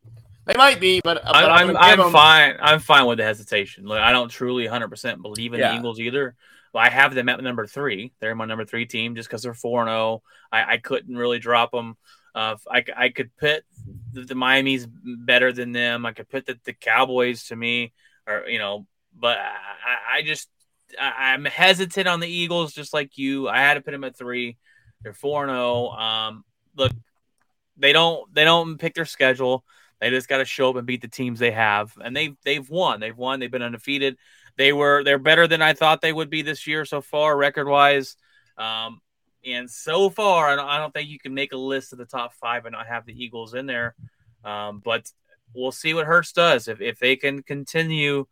they 0.47 0.55
might 0.57 0.81
be, 0.81 1.01
but, 1.05 1.23
but 1.23 1.35
I'm 1.37 1.77
I'm 1.77 1.97
give 1.99 2.07
'em- 2.07 2.13
fine. 2.13 2.57
I'm 2.61 2.81
fine 2.81 3.07
with 3.07 3.19
the 3.19 3.25
hesitation. 3.25 3.85
Like 3.85 4.01
I 4.01 4.11
don't 4.11 4.29
truly 4.31 4.65
100 4.65 4.89
percent 4.89 5.23
believe 5.23 5.53
in 5.53 5.61
Yeah. 5.61 5.73
the 5.73 5.79
Eagles 5.79 6.01
either. 6.01 6.35
But 6.73 6.81
I 6.81 6.89
have 6.89 7.15
them 7.15 7.29
at 7.29 7.41
number 7.43 7.67
three. 7.67 8.13
They're 8.21 8.35
my 8.35 8.47
number 8.47 8.65
three 8.65 8.87
team 8.87 9.15
just 9.15 9.29
because 9.29 9.43
they're 9.43 9.55
four 9.55 9.83
and 9.83 9.89
zero. 9.91 10.23
I 10.51 10.75
I 10.75 10.77
couldn't 10.79 11.17
really 11.17 11.39
drop 11.39 11.71
them. 11.73 11.97
Uh, 12.35 12.57
I 12.71 12.85
I 12.97 13.09
could 13.09 13.37
put 13.37 13.65
the, 14.13 14.23
the 14.23 14.35
Miami's 14.35 14.87
better 14.87 15.53
than 15.53 15.73
them. 15.73 16.07
I 16.07 16.13
could 16.13 16.29
put 16.29 16.47
the, 16.47 16.59
the 16.65 16.73
Cowboys 16.73 17.45
to 17.47 17.57
me, 17.57 17.93
or 18.27 18.45
you 18.49 18.59
know, 18.59 18.87
but 19.15 19.39
I, 19.39 20.19
I 20.19 20.23
just 20.23 20.49
I, 20.99 21.33
I'm 21.33 21.45
hesitant 21.45 22.09
on 22.09 22.21
the 22.21 22.29
Eagles, 22.29 22.73
just 22.73 22.95
like 22.95 23.19
you. 23.19 23.49
I 23.49 23.59
had 23.59 23.75
to 23.75 23.81
put 23.81 23.93
them 23.93 24.05
at 24.05 24.17
three. 24.17 24.57
They're 25.03 25.13
four 25.13 25.45
and 25.45 25.51
zero. 25.51 25.89
Um, 25.91 26.45
look, 26.77 26.93
they 27.77 27.93
don't 27.93 28.33
they 28.35 28.45
don't 28.45 28.79
pick 28.79 28.95
their 28.95 29.05
schedule. 29.05 29.65
They 30.01 30.11
just 30.11 30.29
got 30.29 30.39
to 30.39 30.45
show 30.45 30.71
up 30.71 30.77
and 30.77 30.87
beat 30.87 31.03
the 31.03 31.09
teams 31.09 31.39
they 31.39 31.51
have, 31.51 31.93
and 32.03 32.17
they 32.17 32.35
they've 32.45 32.69
won. 32.69 33.01
They've 33.01 33.17
won. 33.17 33.41
They've 33.41 33.51
been 33.51 33.63
undefeated. 33.63 34.17
They 34.57 34.73
were 34.73 35.05
they're 35.05 35.19
better 35.19 35.47
than 35.47 35.63
I 35.63 35.75
thought 35.75 36.01
they 36.01 36.13
would 36.13 36.31
be 36.31 36.43
this 36.43 36.67
year 36.67 36.85
so 36.85 37.01
far, 37.01 37.37
record 37.37 37.69
wise. 37.69 38.17
Um, 38.57 39.01
and 39.45 39.71
so 39.71 40.11
far, 40.11 40.59
I 40.59 40.79
don't, 40.79 40.93
think 40.93 41.09
you 41.09 41.19
can 41.19 41.35
make 41.35 41.53
a 41.53 41.57
list 41.57 41.93
of 41.93 41.99
the 41.99 42.05
top 42.05 42.35
five 42.35 42.67
and 42.67 42.73
not 42.73 42.87
have 42.87 43.07
the 43.07 43.25
Eagles 43.25 43.55
in 43.55 43.67
there. 43.67 43.95
Um, 44.45 44.81
but 44.85 45.11
we'll 45.55 45.73
see 45.73 45.95
what 45.95 46.07
Hurts 46.07 46.33
does 46.33 46.69
if 46.69 46.81
if 46.81 46.99
they 46.99 47.17
can 47.17 47.43
continue 47.43 48.27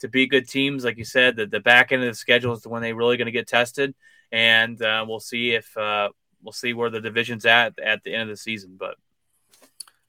to 0.00 0.08
be 0.08 0.26
good 0.26 0.48
teams, 0.48 0.84
like 0.84 0.98
you 0.98 1.04
said. 1.04 1.36
The 1.36 1.46
the 1.46 1.60
back 1.60 1.92
end 1.92 2.02
of 2.02 2.08
the 2.08 2.14
schedule 2.14 2.52
is 2.54 2.66
when 2.66 2.82
they're 2.82 2.94
really 2.94 3.16
going 3.16 3.26
to 3.26 3.32
get 3.32 3.48
tested, 3.48 3.94
and 4.32 4.80
uh, 4.82 5.04
we'll 5.06 5.20
see 5.20 5.52
if 5.52 5.76
uh, 5.76 6.10
we'll 6.42 6.52
see 6.52 6.74
where 6.74 6.90
the 6.90 7.00
division's 7.00 7.46
at 7.46 7.78
at 7.78 8.02
the 8.04 8.12
end 8.12 8.22
of 8.22 8.28
the 8.28 8.36
season. 8.36 8.76
But 8.78 8.96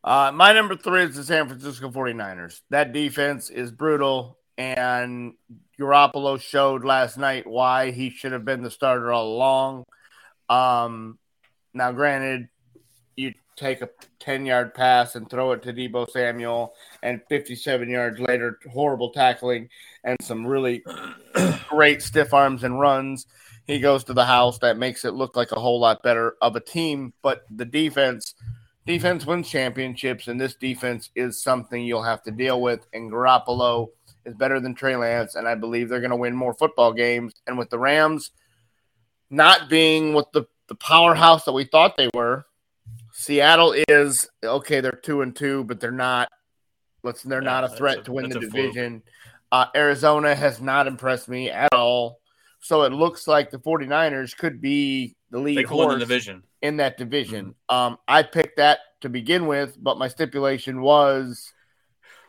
Uh, 0.03 0.31
my 0.33 0.53
number 0.53 0.75
three 0.75 1.03
is 1.03 1.15
the 1.15 1.23
San 1.23 1.47
Francisco 1.47 1.89
49ers. 1.89 2.61
That 2.69 2.93
defense 2.93 3.49
is 3.49 3.71
brutal, 3.71 4.37
and 4.57 5.33
Garoppolo 5.79 6.39
showed 6.39 6.83
last 6.85 7.17
night 7.17 7.47
why 7.47 7.91
he 7.91 8.09
should 8.09 8.31
have 8.31 8.45
been 8.45 8.63
the 8.63 8.71
starter 8.71 9.11
all 9.11 9.33
along. 9.33 9.85
Um, 10.49 11.17
now, 11.73 11.91
granted, 11.91 12.47
you 13.15 13.33
take 13.55 13.81
a 13.81 13.89
10 14.19 14.45
yard 14.45 14.73
pass 14.73 15.15
and 15.15 15.29
throw 15.29 15.51
it 15.53 15.63
to 15.63 15.73
Deebo 15.73 16.09
Samuel, 16.09 16.73
and 17.03 17.21
57 17.29 17.89
yards 17.89 18.19
later, 18.19 18.59
horrible 18.71 19.11
tackling 19.11 19.69
and 20.03 20.17
some 20.21 20.45
really 20.45 20.83
great 21.69 22.01
stiff 22.01 22.33
arms 22.33 22.63
and 22.63 22.79
runs. 22.79 23.27
He 23.67 23.79
goes 23.79 24.03
to 24.05 24.13
the 24.13 24.25
house. 24.25 24.59
That 24.59 24.77
makes 24.77 25.05
it 25.05 25.15
look 25.15 25.35
like 25.35 25.51
a 25.51 25.59
whole 25.59 25.79
lot 25.79 26.03
better 26.03 26.35
of 26.41 26.55
a 26.55 26.59
team, 26.59 27.13
but 27.21 27.43
the 27.49 27.65
defense 27.65 28.35
defense 28.85 29.25
wins 29.25 29.49
championships, 29.49 30.27
and 30.27 30.39
this 30.39 30.55
defense 30.55 31.09
is 31.15 31.41
something 31.41 31.83
you'll 31.83 32.03
have 32.03 32.23
to 32.23 32.31
deal 32.31 32.61
with. 32.61 32.85
And 32.93 33.11
Garoppolo 33.11 33.87
is 34.25 34.35
better 34.35 34.59
than 34.59 34.75
Trey 34.75 34.95
Lance, 34.95 35.35
and 35.35 35.47
I 35.47 35.55
believe 35.55 35.89
they're 35.89 35.99
going 35.99 36.11
to 36.11 36.15
win 36.15 36.35
more 36.35 36.53
football 36.53 36.93
games. 36.93 37.33
And 37.47 37.57
with 37.57 37.69
the 37.69 37.79
Rams 37.79 38.31
not 39.29 39.69
being 39.69 40.13
what 40.13 40.31
the, 40.33 40.45
the 40.67 40.75
powerhouse 40.75 41.45
that 41.45 41.53
we 41.53 41.63
thought 41.65 41.97
they 41.97 42.09
were, 42.13 42.45
Seattle 43.13 43.75
is 43.87 44.27
okay. 44.43 44.81
They're 44.81 44.91
two 44.91 45.21
and 45.21 45.35
two, 45.35 45.63
but 45.63 45.79
they're 45.79 45.91
not. 45.91 46.27
Let's. 47.03 47.23
They're 47.23 47.39
Yeah, 47.41 47.45
not 47.45 47.63
a 47.63 47.69
threat 47.69 47.99
a- 47.99 48.03
to 48.03 48.11
win 48.11 48.29
the 48.29 48.35
that's 48.35 48.47
a 48.47 48.49
fluke. 48.51 48.73
division. 48.73 49.03
Uh, 49.51 49.67
Arizona 49.75 50.35
has 50.35 50.59
not 50.59 50.85
impressed 50.87 51.29
me 51.29 51.49
at 51.49 51.73
all. 51.73 52.19
So 52.59 52.81
it 52.83 52.91
looks 52.91 53.27
like 53.27 53.51
the 53.51 53.59
49ers 53.59 54.35
could 54.35 54.59
be 54.59 55.15
the 55.29 55.39
lead 55.39 55.57
they 55.59 55.63
horse 55.63 55.93
the 55.93 55.99
division. 55.99 56.43
in 56.61 56.77
that 56.77 56.97
division. 56.97 57.53
Um, 57.69 57.97
I 58.07 58.23
picked 58.23 58.57
that 58.57 58.79
to 59.01 59.09
begin 59.09 59.45
with, 59.47 59.77
but 59.81 59.97
my 59.99 60.07
stipulation 60.07 60.81
was 60.81 61.53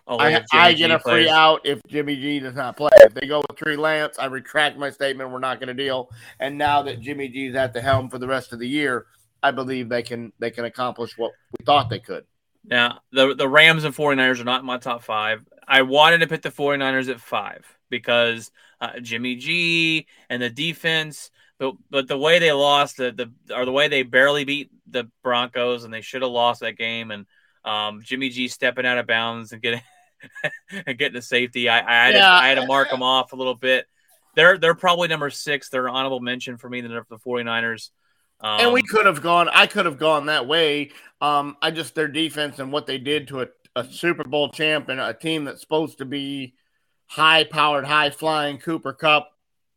Oh, 0.09 0.19
I, 0.19 0.43
I 0.53 0.73
G 0.73 0.79
get 0.79 0.91
a 0.93 0.99
free 1.01 1.25
plays. 1.25 1.29
out 1.29 1.67
if 1.67 1.81
Jimmy 1.89 2.15
G 2.17 2.39
does 2.39 2.55
not 2.55 2.77
play. 2.77 2.91
If 2.99 3.15
they 3.15 3.27
go 3.27 3.43
with 3.49 3.57
Trey 3.57 3.77
Lance, 3.77 4.19
I 4.19 4.27
retract 4.27 4.79
my 4.79 4.91
statement. 4.91 5.31
We're 5.31 5.41
not 5.41 5.59
going 5.59 5.69
to 5.69 5.75
deal. 5.75 6.11
And 6.39 6.57
now 6.57 6.83
that 6.83 7.01
Jimmy 7.01 7.29
G 7.29 7.47
is 7.47 7.57
at 7.57 7.73
the 7.73 7.81
helm 7.81 8.09
for 8.09 8.19
the 8.19 8.29
rest 8.29 8.53
of 8.53 8.61
the 8.61 8.69
year, 8.69 9.07
I 9.43 9.51
believe 9.51 9.89
they 9.89 10.03
can 10.03 10.33
they 10.39 10.51
can 10.51 10.65
accomplish 10.65 11.19
what 11.19 11.33
we 11.59 11.65
thought 11.65 11.91
they 11.91 11.99
could. 11.99 12.25
Now, 12.65 13.01
the 13.13 13.35
the 13.35 13.49
Rams 13.49 13.85
and 13.85 13.95
49ers 13.95 14.41
are 14.41 14.45
not 14.45 14.61
in 14.61 14.67
my 14.67 14.79
top 14.79 15.03
five. 15.03 15.45
I 15.67 15.83
wanted 15.83 16.19
to 16.19 16.29
put 16.29 16.43
the 16.43 16.51
49ers 16.51 17.09
at 17.09 17.21
five 17.21 17.65
because 17.91 18.53
uh, 18.81 19.01
Jimmy 19.01 19.37
G 19.37 20.07
and 20.31 20.41
the 20.41 20.51
defense, 20.51 21.31
but 21.59 21.75
but 21.91 22.07
the 22.07 22.19
way 22.19 22.39
they 22.39 22.53
lost, 22.53 22.97
the, 22.99 23.11
the 23.11 23.55
or 23.55 23.65
the 23.65 23.73
way 23.73 23.89
they 23.89 24.05
barely 24.05 24.45
beat 24.45 24.71
the 24.87 25.11
Broncos 25.25 25.83
and 25.83 25.93
they 25.93 26.01
should 26.01 26.23
have 26.23 26.31
lost 26.31 26.61
that 26.61 26.79
game, 26.79 27.11
and 27.11 27.27
um, 27.65 28.03
Jimmy 28.03 28.29
G 28.29 28.47
stepping 28.47 28.87
out 28.87 28.99
of 28.99 29.07
bounds 29.09 29.53
and 29.53 29.61
getting 29.61 29.81
and 30.87 30.99
getting 30.99 31.14
the 31.14 31.22
safety, 31.22 31.68
I, 31.68 31.79
I 31.79 32.07
had 32.07 32.12
to, 32.12 32.18
Yeah. 32.18 32.33
I 32.33 32.49
had 32.49 32.55
to 32.57 32.66
mark 32.66 32.91
them 32.91 33.03
off 33.03 33.33
a 33.33 33.37
little 33.37 33.55
bit. 33.55 33.87
They're 34.35 34.59
they're 34.59 34.74
probably 34.74 35.09
number 35.09 35.31
six. 35.31 35.68
They're 35.68 35.87
an 35.87 35.95
honorable 35.95 36.20
mention 36.20 36.59
for 36.59 36.68
me. 36.68 36.81
The 36.83 37.05
the 37.09 37.18
49ers. 37.18 37.91
Um, 38.41 38.61
and 38.61 38.72
we 38.72 38.83
could 38.83 39.07
have 39.07 39.22
gone. 39.22 39.49
I 39.49 39.66
could 39.66 39.87
have 39.87 39.99
gone 39.99 40.27
that 40.27 40.47
way. 40.47 40.91
Um, 41.20 41.57
I 41.62 41.70
just 41.70 41.95
their 41.95 42.09
defense 42.09 42.59
and 42.59 42.70
what 42.70 42.87
they 42.87 42.99
did 42.99 43.29
to 43.29 43.43
a, 43.43 43.47
a 43.74 43.85
Super 43.91 44.24
Bowl 44.24 44.51
champ 44.51 44.91
and 44.91 45.01
a 45.01 45.14
team 45.14 45.45
that's 45.45 45.62
supposed 45.62 45.99
to 45.99 46.05
be 46.05 46.55
high 47.07 47.45
powered, 47.45 47.87
high 47.87 48.11
flying 48.11 48.59
Cooper 48.59 48.93
Kupp 48.93 49.31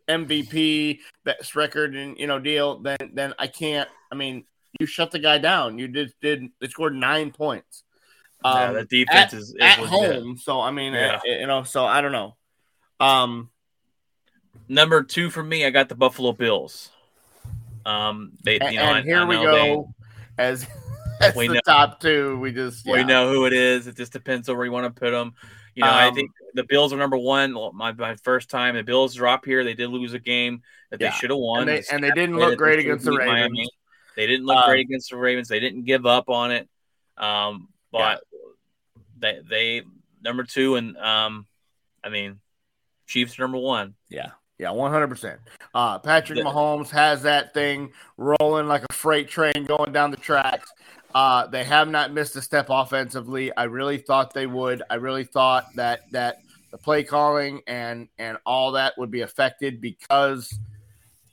MVP 0.10 1.00
best 1.24 1.56
record 1.56 1.96
and 1.96 2.18
you 2.18 2.28
know 2.28 2.40
deal. 2.40 2.80
Then 2.80 2.98
then 3.14 3.34
I 3.40 3.48
can't. 3.48 3.88
I 4.12 4.16
mean, 4.16 4.44
you 4.80 4.86
shut 4.86 5.12
the 5.12 5.20
guy 5.20 5.38
down. 5.38 5.78
You 5.78 5.88
just 5.88 6.20
did. 6.20 6.50
They 6.60 6.68
scored 6.68 6.96
nine 6.96 7.32
points. 7.32 7.84
Yeah, 8.44 8.52
Um, 8.70 8.74
the 8.76 8.86
defense 8.86 9.34
at, 9.34 9.34
is, 9.34 9.50
is 9.50 9.56
at 9.60 9.80
legit. 9.80 9.90
home. 10.24 10.38
So 10.38 10.60
I 10.62 10.72
mean, 10.72 10.94
Yeah. 10.94 11.16
uh, 11.18 11.20
you 11.26 11.48
know. 11.48 11.64
So 11.64 11.86
I 11.86 12.02
don't 12.02 12.12
know. 12.12 12.36
Um, 13.00 13.50
Number 14.68 15.02
two 15.02 15.30
for 15.32 15.42
me, 15.42 15.66
I 15.66 15.72
got 15.72 15.90
the 15.90 15.96
Buffalo 15.96 16.32
Bills. 16.32 16.92
Um, 17.86 18.34
they, 18.44 18.60
and, 18.60 18.72
you 18.74 18.80
know, 18.80 18.94
and 18.94 19.06
here 19.06 19.22
I 19.22 19.26
we 19.26 19.36
know 19.36 19.44
go 19.44 19.94
as 20.38 20.68
as 21.22 21.36
We 21.36 21.48
the 21.48 21.56
know- 21.56 21.60
top 21.66 22.00
two. 22.00 22.38
We 22.40 22.52
just 22.52 22.86
they- 22.86 22.92
We 22.92 23.04
know 23.04 23.32
who 23.34 23.46
it 23.46 23.54
is. 23.54 23.88
It 23.88 23.96
just 23.98 24.14
depends 24.14 24.48
on 24.48 24.58
where 24.58 24.66
you 24.66 24.72
want 24.72 24.94
to 24.94 25.00
put 25.00 25.10
them. 25.12 25.34
You 25.76 25.84
know, 25.84 25.90
I 25.90 26.08
Um, 26.08 26.16
think 26.16 26.32
the 26.54 26.64
Bills 26.66 26.94
are 26.94 26.98
number 26.98 27.18
one. 27.18 27.54
My, 27.74 27.94
my 27.94 28.16
first 28.18 28.50
time, 28.50 28.76
the 28.76 28.84
Bills 28.84 29.16
drop 29.16 29.46
here. 29.46 29.64
They 29.64 29.74
did 29.74 29.90
lose 29.90 30.14
a 30.14 30.20
game 30.20 30.62
that 30.92 31.00
Yeah. 31.02 31.10
they 31.10 31.16
should 31.16 31.30
have 31.32 31.40
won. 31.40 31.62
And 31.62 31.70
they- 31.70 31.84
and 31.92 32.04
they 32.04 32.12
didn't 32.12 32.38
look 32.38 32.58
great 32.58 32.76
they 32.76 32.82
against 32.84 33.06
the 33.06 33.12
Ravens. 33.18 33.70
They 34.16 34.28
didn't 34.28 34.46
look 34.46 34.58
Um, 34.58 34.70
great 34.70 34.82
against 34.86 35.10
the 35.10 35.18
Ravens. 35.18 35.48
They 35.48 35.60
didn't 35.60 35.86
give 35.86 36.06
up 36.06 36.30
on 36.30 36.52
it. 36.52 36.68
Um, 37.18 37.70
but 37.92 38.22
they 39.20 39.40
they 39.50 39.82
number 40.24 40.44
two, 40.44 40.76
and 40.76 40.98
um, 40.98 41.46
I 42.04 42.10
mean, 42.10 42.40
Chiefs 43.08 43.40
number 43.40 43.58
one. 43.58 43.96
Yeah, 44.10 44.32
yeah, 44.58 44.72
one 44.72 44.92
hundred 44.92 45.08
percent. 45.08 45.40
Uh 45.74 46.00
Patrick 46.00 46.40
Mahomes 46.40 46.90
has 46.90 47.24
that 47.24 47.54
thing 47.54 47.92
rolling 48.18 48.68
like 48.68 48.84
a 48.90 48.94
freight 48.94 49.30
train 49.30 49.66
going 49.66 49.92
down 49.92 50.12
the 50.12 50.18
tracks. 50.18 50.72
Uh, 51.14 51.48
they 51.48 51.64
have 51.64 51.90
not 51.90 52.14
missed 52.14 52.36
a 52.36 52.42
step 52.42 52.68
offensively. 52.70 53.56
I 53.56 53.64
really 53.64 53.98
thought 53.98 54.34
they 54.34 54.46
would. 54.46 54.84
I 54.90 54.96
really 54.96 55.24
thought 55.24 55.66
that 55.76 56.02
that 56.12 56.38
the 56.72 56.78
play 56.78 57.04
calling 57.04 57.62
and 57.68 58.08
and 58.18 58.38
all 58.46 58.74
that 58.74 58.94
would 58.98 59.10
be 59.10 59.22
affected 59.22 59.82
because 59.82 60.54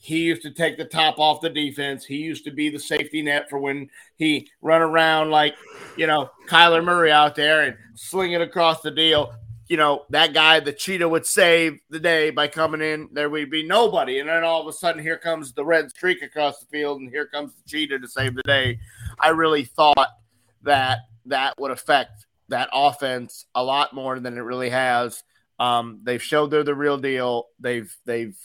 he 0.07 0.19
used 0.19 0.43
to 0.43 0.53
take 0.53 0.77
the 0.77 0.85
top 0.85 1.19
off 1.19 1.41
the 1.41 1.51
defense. 1.51 2.05
He 2.05 2.19
used 2.19 2.45
to 2.45 2.53
be 2.53 2.69
the 2.69 2.79
safety 2.79 3.23
net 3.23 3.51
for 3.51 3.59
when 3.59 3.91
he 4.15 4.49
run 4.63 4.81
around 4.81 5.33
like, 5.33 5.57
you 5.97 6.07
know, 6.07 6.31
Kyler 6.49 6.85
Murray 6.85 7.11
out 7.11 7.35
there 7.35 7.63
and 7.63 7.77
sling 7.97 8.31
it 8.31 8.41
across 8.41 8.83
the 8.83 8.93
deal. 8.93 9.35
You 9.67 9.79
know, 9.79 10.05
that 10.11 10.33
guy, 10.33 10.61
the 10.61 10.73
cheetah 10.73 11.09
would 11.09 11.27
save 11.27 11.81
the 11.91 11.99
day 11.99 12.31
by 12.31 12.47
coming 12.47 12.83
in. 12.83 13.09
There 13.15 13.29
would 13.29 13.51
be 13.51 13.67
nobody. 13.67 14.21
And 14.21 14.29
then 14.29 14.45
all 14.45 14.61
of 14.61 14.69
a 14.69 14.73
sudden, 14.73 15.03
here 15.03 15.19
comes 15.19 15.53
the 15.53 15.65
red 15.65 15.91
streak 15.91 16.23
across 16.23 16.61
the 16.61 16.67
field, 16.67 17.01
and 17.01 17.11
here 17.11 17.27
comes 17.27 17.53
the 17.55 17.69
cheetah 17.69 17.99
to 17.99 18.07
save 18.07 18.37
the 18.37 18.45
day. 18.45 18.79
I 19.19 19.31
really 19.31 19.65
thought 19.65 20.11
that 20.63 21.01
that 21.25 21.55
would 21.59 21.73
affect 21.73 22.27
that 22.47 22.69
offense 22.73 23.47
a 23.57 23.65
lot 23.65 23.93
more 23.93 24.21
than 24.21 24.39
it 24.39 24.43
really 24.43 24.71
has. 24.71 25.25
Um, 25.59 25.99
they've 26.05 26.23
showed 26.23 26.53
they're 26.53 26.63
the 26.63 26.77
real 26.77 26.99
deal. 26.99 27.47
They've 27.59 27.93
they've 28.05 28.39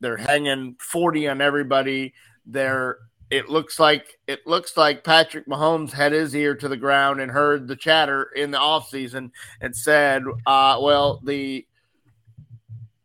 they're 0.00 0.16
hanging 0.16 0.76
40 0.80 1.28
on 1.28 1.40
everybody. 1.40 2.14
They're 2.44 2.98
it 3.28 3.48
looks 3.48 3.80
like 3.80 4.18
it 4.28 4.46
looks 4.46 4.76
like 4.76 5.02
Patrick 5.02 5.46
Mahomes 5.48 5.90
had 5.92 6.12
his 6.12 6.34
ear 6.34 6.54
to 6.54 6.68
the 6.68 6.76
ground 6.76 7.20
and 7.20 7.30
heard 7.30 7.66
the 7.66 7.74
chatter 7.74 8.22
in 8.36 8.52
the 8.52 8.58
offseason 8.58 9.30
and 9.60 9.74
said, 9.74 10.22
uh, 10.46 10.78
well, 10.80 11.20
the 11.24 11.66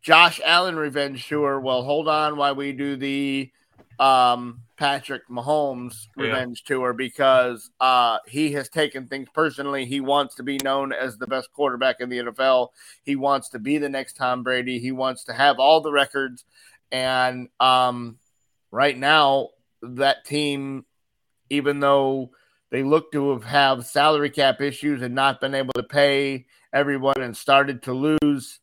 Josh 0.00 0.40
Allen 0.44 0.76
revenge 0.76 1.26
tour, 1.28 1.60
well, 1.60 1.82
hold 1.82 2.08
on 2.08 2.36
while 2.36 2.54
we 2.54 2.72
do 2.72 2.96
the 2.96 3.50
um, 3.98 4.62
Patrick 4.76 5.22
Mahomes 5.28 6.08
Yeah. 6.16 6.24
revenge 6.24 6.64
tour 6.64 6.92
because 6.92 7.70
uh, 7.80 8.18
he 8.26 8.52
has 8.52 8.68
taken 8.68 9.06
things 9.06 9.28
personally. 9.32 9.86
He 9.86 10.00
wants 10.00 10.34
to 10.36 10.42
be 10.42 10.58
known 10.64 10.92
as 10.92 11.18
the 11.18 11.26
best 11.26 11.52
quarterback 11.52 12.00
in 12.00 12.08
the 12.08 12.18
NFL. 12.18 12.68
He 13.04 13.14
wants 13.14 13.48
to 13.50 13.60
be 13.60 13.78
the 13.78 13.88
next 13.88 14.14
Tom 14.16 14.42
Brady. 14.42 14.78
He 14.80 14.90
wants 14.90 15.22
to 15.24 15.32
have 15.32 15.60
all 15.60 15.80
the 15.80 15.92
records. 15.92 16.44
And 16.92 17.48
um, 17.58 18.18
right 18.70 18.96
now, 18.96 19.48
that 19.80 20.24
team, 20.24 20.84
even 21.50 21.80
though 21.80 22.30
they 22.70 22.82
look 22.82 23.10
to 23.12 23.30
have, 23.32 23.44
have 23.44 23.86
salary 23.86 24.30
cap 24.30 24.60
issues 24.60 25.02
and 25.02 25.14
not 25.14 25.40
been 25.40 25.54
able 25.54 25.72
to 25.72 25.82
pay 25.82 26.46
everyone 26.72 27.20
and 27.20 27.36
started 27.36 27.82
to 27.84 27.92
lose 27.94 28.60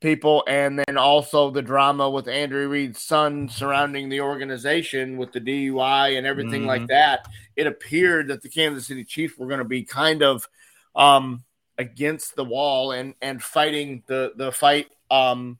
people, 0.00 0.42
and 0.48 0.80
then 0.80 0.98
also 0.98 1.50
the 1.50 1.62
drama 1.62 2.10
with 2.10 2.26
Andrew 2.26 2.68
Reid's 2.68 3.00
son 3.00 3.48
surrounding 3.48 4.08
the 4.08 4.20
organization 4.20 5.16
with 5.16 5.32
the 5.32 5.40
DUI 5.40 6.18
and 6.18 6.26
everything 6.26 6.66
like 6.66 6.82
Mhm. 6.82 6.88
that, 6.88 7.28
it 7.54 7.68
appeared 7.68 8.26
that 8.28 8.42
the 8.42 8.48
Kansas 8.48 8.86
City 8.88 9.04
Chiefs 9.04 9.38
were 9.38 9.46
going 9.46 9.58
to 9.60 9.64
be 9.64 9.84
kind 9.84 10.22
of 10.22 10.48
um, 10.96 11.44
against 11.78 12.36
the 12.36 12.44
wall 12.44 12.92
and 12.92 13.14
and 13.22 13.42
fighting 13.42 14.02
the 14.06 14.32
the 14.36 14.52
fight. 14.52 14.90
Um, 15.10 15.58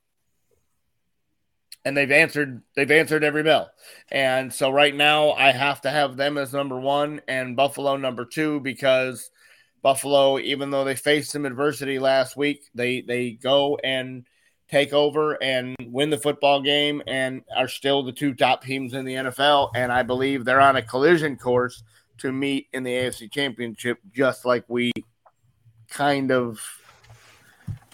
and 1.84 1.96
they've 1.96 2.10
answered 2.10 2.62
they've 2.76 2.90
answered 2.90 3.24
every 3.24 3.42
bell. 3.42 3.70
And 4.10 4.52
so 4.52 4.70
right 4.70 4.94
now 4.94 5.32
I 5.32 5.52
have 5.52 5.80
to 5.82 5.90
have 5.90 6.16
them 6.16 6.38
as 6.38 6.52
number 6.52 6.78
one 6.78 7.20
and 7.28 7.56
Buffalo 7.56 7.96
number 7.96 8.24
two 8.24 8.60
because 8.60 9.30
Buffalo, 9.82 10.38
even 10.38 10.70
though 10.70 10.84
they 10.84 10.94
faced 10.94 11.32
some 11.32 11.44
adversity 11.44 11.98
last 11.98 12.36
week, 12.36 12.62
they 12.74 13.00
they 13.00 13.32
go 13.32 13.78
and 13.82 14.24
take 14.68 14.92
over 14.92 15.42
and 15.42 15.76
win 15.86 16.08
the 16.08 16.16
football 16.16 16.62
game 16.62 17.02
and 17.06 17.42
are 17.54 17.68
still 17.68 18.02
the 18.02 18.12
two 18.12 18.32
top 18.32 18.62
teams 18.62 18.94
in 18.94 19.04
the 19.04 19.14
NFL. 19.14 19.70
And 19.74 19.92
I 19.92 20.02
believe 20.02 20.44
they're 20.44 20.60
on 20.60 20.76
a 20.76 20.82
collision 20.82 21.36
course 21.36 21.82
to 22.18 22.32
meet 22.32 22.68
in 22.72 22.82
the 22.82 22.90
AFC 22.90 23.30
championship, 23.30 23.98
just 24.14 24.44
like 24.46 24.64
we 24.68 24.92
kind 25.90 26.32
of 26.32 26.60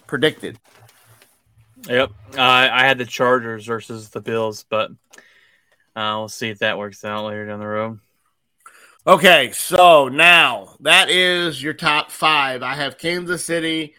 predicted. 0.07 0.59
Yep. 1.87 2.11
Uh, 2.37 2.41
I 2.41 2.87
had 2.87 2.99
the 2.99 3.07
Chargers 3.07 3.67
versus 3.67 4.11
the 4.11 4.21
Bills, 4.21 4.65
but 4.69 4.91
uh, 5.97 6.15
we'll 6.19 6.29
see 6.29 6.49
if 6.49 6.59
that 6.59 6.79
works 6.79 7.05
out 7.05 7.27
later 7.27 7.47
down 7.47 7.61
the 7.61 7.67
road. 7.67 8.01
Okay, 9.07 9.53
so 9.53 10.09
now 10.09 10.77
that 10.81 11.09
is 11.09 11.63
your 11.63 11.73
top 11.73 12.11
five. 12.11 12.63
I 12.63 12.75
have 12.75 12.99
Kansas 12.99 13.45
City, 13.45 13.95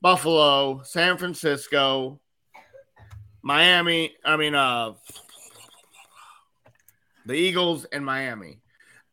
Buffalo, 0.00 0.82
San 0.84 1.18
Francisco, 1.18 2.18
Miami. 3.42 4.14
I 4.24 4.36
mean, 4.36 4.54
uh, 4.54 4.94
the 7.26 7.34
Eagles 7.34 7.84
and 7.92 8.04
Miami. 8.06 8.60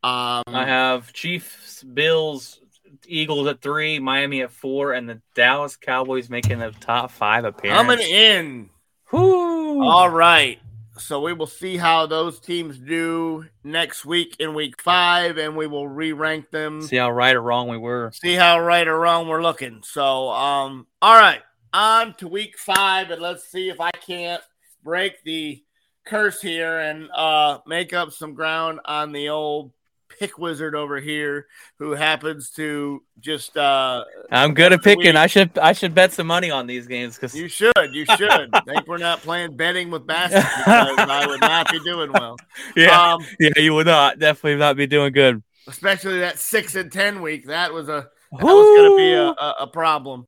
Um, 0.03 0.43
I 0.47 0.66
have 0.66 1.12
Chiefs, 1.12 1.84
Bills, 1.84 2.62
Eagles 3.07 3.47
at 3.47 3.61
three, 3.61 3.99
Miami 3.99 4.41
at 4.41 4.51
four, 4.51 4.93
and 4.93 5.07
the 5.09 5.21
Dallas 5.33 5.75
Cowboys 5.75 6.29
making 6.29 6.59
the 6.59 6.71
top 6.79 7.11
five 7.11 7.45
appearance. 7.45 7.77
coming 7.77 7.99
in. 7.99 8.69
Whoo! 9.11 9.83
All 9.83 10.09
right. 10.09 10.59
So 10.97 11.19
we 11.19 11.33
will 11.33 11.47
see 11.47 11.75
how 11.75 12.05
those 12.05 12.39
teams 12.39 12.77
do 12.77 13.45
next 13.65 14.05
week 14.05 14.37
in 14.39 14.53
week 14.53 14.81
five, 14.81 15.37
and 15.37 15.55
we 15.57 15.67
will 15.67 15.87
re 15.87 16.13
rank 16.13 16.51
them. 16.51 16.81
See 16.81 16.95
how 16.95 17.11
right 17.11 17.35
or 17.35 17.41
wrong 17.41 17.67
we 17.67 17.77
were. 17.77 18.11
see 18.13 18.33
how 18.35 18.59
right 18.59 18.87
or 18.87 18.97
wrong 18.97 19.27
we're 19.27 19.41
looking. 19.43 19.81
So, 19.83 20.29
um, 20.29 20.87
all 21.01 21.15
right, 21.15 21.41
on 21.73 22.13
to 22.15 22.29
week 22.29 22.57
five, 22.57 23.11
and 23.11 23.21
let's 23.21 23.43
see 23.51 23.69
if 23.69 23.81
I 23.81 23.91
can't 23.91 24.41
break 24.83 25.21
the 25.23 25.61
curse 26.05 26.39
here 26.39 26.77
and 26.77 27.09
uh 27.15 27.57
make 27.65 27.91
up 27.91 28.11
some 28.11 28.35
ground 28.35 28.79
on 28.85 29.11
the 29.11 29.27
old 29.29 29.71
pick 30.20 30.38
wizard 30.38 30.76
over 30.76 30.99
here 30.99 31.47
who 31.80 31.91
happens 31.91 32.49
to 32.51 33.01
just 33.20 33.55
uh 33.57 34.03
I'm 34.32 34.53
good 34.53 34.74
at 34.74 34.82
picking. 34.84 35.05
week. 35.13 35.16
I 35.16 35.28
should 35.28 35.57
I 35.57 35.74
should 35.74 35.93
bet 35.93 36.13
some 36.13 36.28
money 36.28 36.51
on 36.51 36.68
these 36.68 36.88
games 36.88 37.16
because 37.16 37.36
you 37.36 37.47
should 37.47 37.74
you 37.91 38.05
should 38.05 38.49
think 38.66 38.88
we're 38.88 38.97
not 38.97 39.22
playing 39.22 39.55
betting 39.57 39.91
with 39.91 40.05
baskets 40.07 40.45
because 40.57 41.09
I 41.09 41.26
would 41.28 41.41
not 41.41 41.72
be 41.72 41.80
doing 41.84 42.11
well. 42.11 42.38
yeah 42.76 43.13
Um 43.13 43.26
yeah 43.39 43.49
you 43.57 43.74
would 43.74 43.88
not 43.88 44.20
definitely 44.20 44.57
not 44.59 44.76
be 44.78 44.88
doing 44.88 45.11
good. 45.13 45.41
especially 45.68 46.20
that 46.20 46.39
six 46.39 46.76
and 46.76 46.91
ten 46.91 47.22
week. 47.22 47.47
That 47.47 47.74
was 47.74 47.89
a 47.89 48.07
that 48.32 48.43
was 48.43 48.78
gonna 48.78 48.95
be 48.97 49.13
a, 49.13 49.28
a, 49.30 49.55
a 49.61 49.68
problem. 49.68 50.28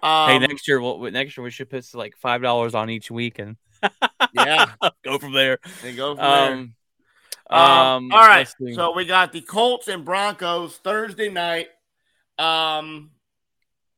Um, 0.00 0.28
hey, 0.30 0.38
next 0.38 0.68
year, 0.68 0.80
we'll, 0.80 1.10
next 1.10 1.36
year 1.36 1.42
we 1.42 1.50
should 1.50 1.68
put 1.68 1.84
like 1.92 2.14
five 2.18 2.40
dollars 2.40 2.74
on 2.76 2.88
each 2.88 3.10
week 3.10 3.40
and 3.40 3.56
yeah, 4.32 4.66
go 5.04 5.18
from 5.18 5.32
there. 5.32 5.58
and 5.84 5.96
go 5.96 6.14
from 6.14 6.24
there. 6.24 6.52
Um, 6.52 6.58
Um, 6.58 6.74
um, 7.50 8.12
all 8.12 8.26
right. 8.26 8.48
So 8.74 8.94
we 8.94 9.04
got 9.04 9.32
the 9.32 9.40
Colts 9.40 9.88
and 9.88 10.04
Broncos 10.04 10.76
Thursday 10.78 11.30
night. 11.30 11.68
Um, 12.38 13.10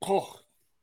oh, 0.06 0.34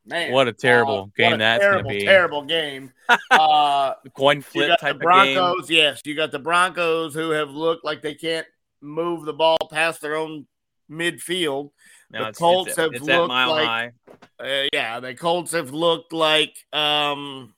man, 0.06 0.32
what 0.32 0.48
a 0.48 0.54
terrible 0.54 1.04
Uh, 1.04 1.06
game 1.18 1.34
a 1.34 1.38
that's 1.38 1.62
terrible, 1.62 1.84
going 1.84 1.94
to 1.96 2.00
be. 2.00 2.06
Terrible 2.06 2.42
game. 2.44 2.92
uh, 3.32 3.94
Coin 4.14 4.42
flip 4.42 4.80
type 4.80 5.00
the 5.00 5.08
of 5.08 5.24
game. 5.24 5.36
Broncos. 5.36 5.70
Yes, 5.70 6.02
you 6.06 6.16
got 6.16 6.32
the 6.32 6.40
Broncos 6.40 7.14
who 7.14 7.32
have 7.32 7.50
looked 7.52 7.84
like 7.86 8.02
they 8.02 8.14
can't 8.16 8.48
move 8.82 9.26
the 9.26 9.34
ball 9.34 9.58
past 9.72 10.02
their 10.02 10.16
own 10.16 10.46
midfield. 10.92 11.72
No, 12.12 12.22
the 12.24 12.30
it's, 12.30 12.40
Colts 12.40 12.70
it's, 12.70 12.78
have 12.78 12.94
it's 12.94 13.04
looked 13.04 13.28
mile 13.30 13.50
like- 13.50 13.68
high. 13.68 13.92
Uh, 14.40 14.68
yeah, 14.74 15.00
the 15.00 15.14
Colts 15.16 15.52
have 15.52 15.72
looked 15.72 16.14
like 16.14 16.56
um, 16.74 17.54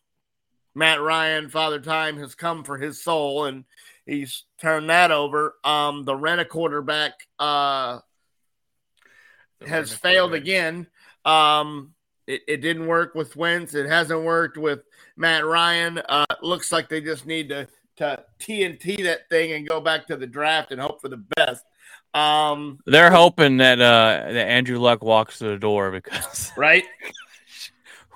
Matt 0.76 1.02
Ryan, 1.02 1.50
Father 1.50 1.80
Time, 1.80 2.18
has 2.18 2.36
come 2.36 2.64
for 2.64 2.78
his 2.78 3.04
soul, 3.04 3.46
and 3.46 3.66
he's 4.10 4.44
turned 4.60 4.90
that 4.90 5.12
over. 5.12 5.56
Um, 5.64 6.04
the 6.04 6.16
rent 6.16 6.42
a 6.42 6.46
quarterback 6.46 7.14
uh, 7.38 8.00
has 9.66 9.94
failed 9.94 10.34
again. 10.34 10.88
Um, 11.26 11.94
it, 12.28 12.42
it 12.48 12.58
didn't 12.58 12.88
work 12.88 13.16
with 13.16 13.36
Wentz. 13.36 13.74
It 13.76 13.88
hasn't 13.88 14.24
worked 14.24 14.58
with 14.58 14.80
Matt 15.18 15.46
Ryan. 15.46 16.00
Uh, 16.10 16.26
looks 16.42 16.72
like 16.72 16.90
they 16.90 17.02
just 17.02 17.26
need 17.26 17.50
to 17.50 17.68
to 17.98 18.24
TNT 18.40 19.04
that 19.04 19.28
thing 19.30 19.52
and 19.52 19.68
go 19.68 19.82
back 19.82 20.08
to 20.08 20.16
the 20.16 20.26
draft 20.28 20.72
and 20.72 20.80
hope 20.80 21.02
for 21.02 21.10
the 21.10 21.22
best. 21.36 21.66
Um, 22.14 22.80
They're 22.86 23.12
hoping 23.12 23.58
that 23.58 23.80
uh 23.82 24.32
that 24.32 24.48
Andrew 24.48 24.80
Luck 24.80 25.04
walks 25.04 25.38
through 25.38 25.50
the 25.52 25.58
door 25.60 25.92
because 25.92 26.52
right? 26.58 26.86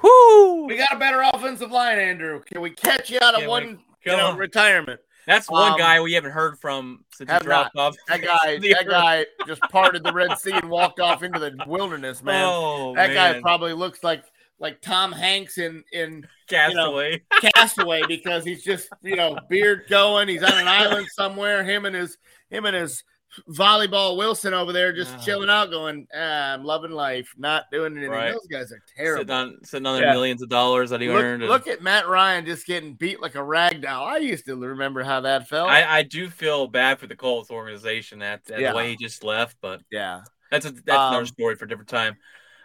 whoo, 0.01 0.65
We 0.67 0.77
got 0.77 0.93
a 0.93 0.97
better 0.99 1.21
offensive 1.33 1.71
line, 1.71 1.99
Andrew. 1.99 2.41
Can 2.45 2.61
we 2.61 2.69
catch 2.69 3.09
you 3.09 3.17
out 3.21 3.33
of 3.33 3.41
Can 3.41 3.43
we- 3.43 3.47
one 3.49 3.69
you 4.05 4.11
come 4.11 4.17
know, 4.19 4.27
on. 4.27 4.37
retirement? 4.37 4.99
That's 5.25 5.49
one 5.49 5.73
um, 5.73 5.77
guy 5.77 6.01
we 6.01 6.13
haven't 6.13 6.31
heard 6.31 6.59
from 6.59 7.05
since 7.13 7.31
he 7.31 7.39
dropped 7.39 7.75
off. 7.77 7.95
That 8.07 8.21
guy, 8.21 8.57
that 8.59 8.85
guy 8.87 9.25
just 9.47 9.61
parted 9.63 10.03
the 10.03 10.13
Red 10.13 10.37
Sea 10.37 10.53
and 10.53 10.69
walked 10.69 10.99
off 10.99 11.23
into 11.23 11.39
the 11.39 11.55
wilderness, 11.67 12.23
man. 12.23 12.45
Oh 12.47 12.93
that 12.95 13.13
guy 13.13 13.39
probably 13.41 13.73
looks 13.73 14.03
like 14.03 14.23
like 14.59 14.81
Tom 14.81 15.11
Hanks 15.11 15.57
in 15.57 15.83
in 15.91 16.27
Castaway. 16.47 17.21
Castaway 17.55 18.01
because 18.07 18.43
he's 18.43 18.63
just 18.63 18.89
you 19.01 19.15
know 19.15 19.37
beard 19.49 19.85
going. 19.89 20.27
He's 20.27 20.43
on 20.43 20.57
an 20.57 20.67
island 20.67 21.07
somewhere. 21.13 21.63
Him 21.63 21.85
and 21.85 21.95
his 21.95 22.17
him 22.49 22.65
and 22.65 22.75
his 22.75 23.03
volleyball 23.49 24.17
Wilson 24.17 24.53
over 24.53 24.71
there 24.71 24.93
just 24.93 25.23
chilling 25.23 25.49
out, 25.49 25.69
going, 25.71 26.07
ah, 26.15 26.53
"I'm 26.53 26.63
loving 26.63 26.91
life, 26.91 27.33
not 27.37 27.65
doing 27.71 27.93
anything." 27.97 28.11
Right. 28.11 28.31
Those 28.31 28.47
guys 28.47 28.71
are 28.71 28.81
sitting 28.95 29.05
terrible. 29.05 29.33
on 29.33 29.57
sitting 29.63 29.85
on 29.85 29.95
their 29.97 30.07
Yeah. 30.07 30.13
millions 30.13 30.41
of 30.41 30.49
dollars 30.49 30.89
that 30.91 31.01
he 31.01 31.09
earned. 31.09 31.43
Look, 31.43 31.65
and- 31.65 31.65
look 31.65 31.67
at 31.67 31.81
Matt 31.83 32.07
Ryan 32.07 32.45
just 32.45 32.65
getting 32.65 32.93
beat 32.93 33.21
like 33.21 33.35
a 33.35 33.43
rag 33.43 33.81
doll. 33.81 34.05
I 34.05 34.17
used 34.17 34.45
to 34.45 34.55
remember 34.55 35.03
how 35.03 35.21
that 35.21 35.47
felt. 35.47 35.69
I, 35.69 35.99
I 35.99 36.03
do 36.03 36.29
feel 36.29 36.67
bad 36.67 36.99
for 36.99 37.07
the 37.07 37.15
Colts 37.15 37.49
organization 37.51 38.19
that, 38.19 38.45
that 38.45 38.59
Yeah. 38.59 38.71
the 38.71 38.77
way 38.77 38.89
he 38.89 38.95
just 38.95 39.23
left, 39.23 39.57
but 39.61 39.81
yeah. 39.91 40.21
that's 40.51 40.65
a, 40.65 40.71
that's 40.71 40.97
Um, 40.97 41.09
another 41.13 41.25
story 41.25 41.55
for 41.55 41.65
a 41.65 41.67
different 41.67 41.89
time. 41.89 42.15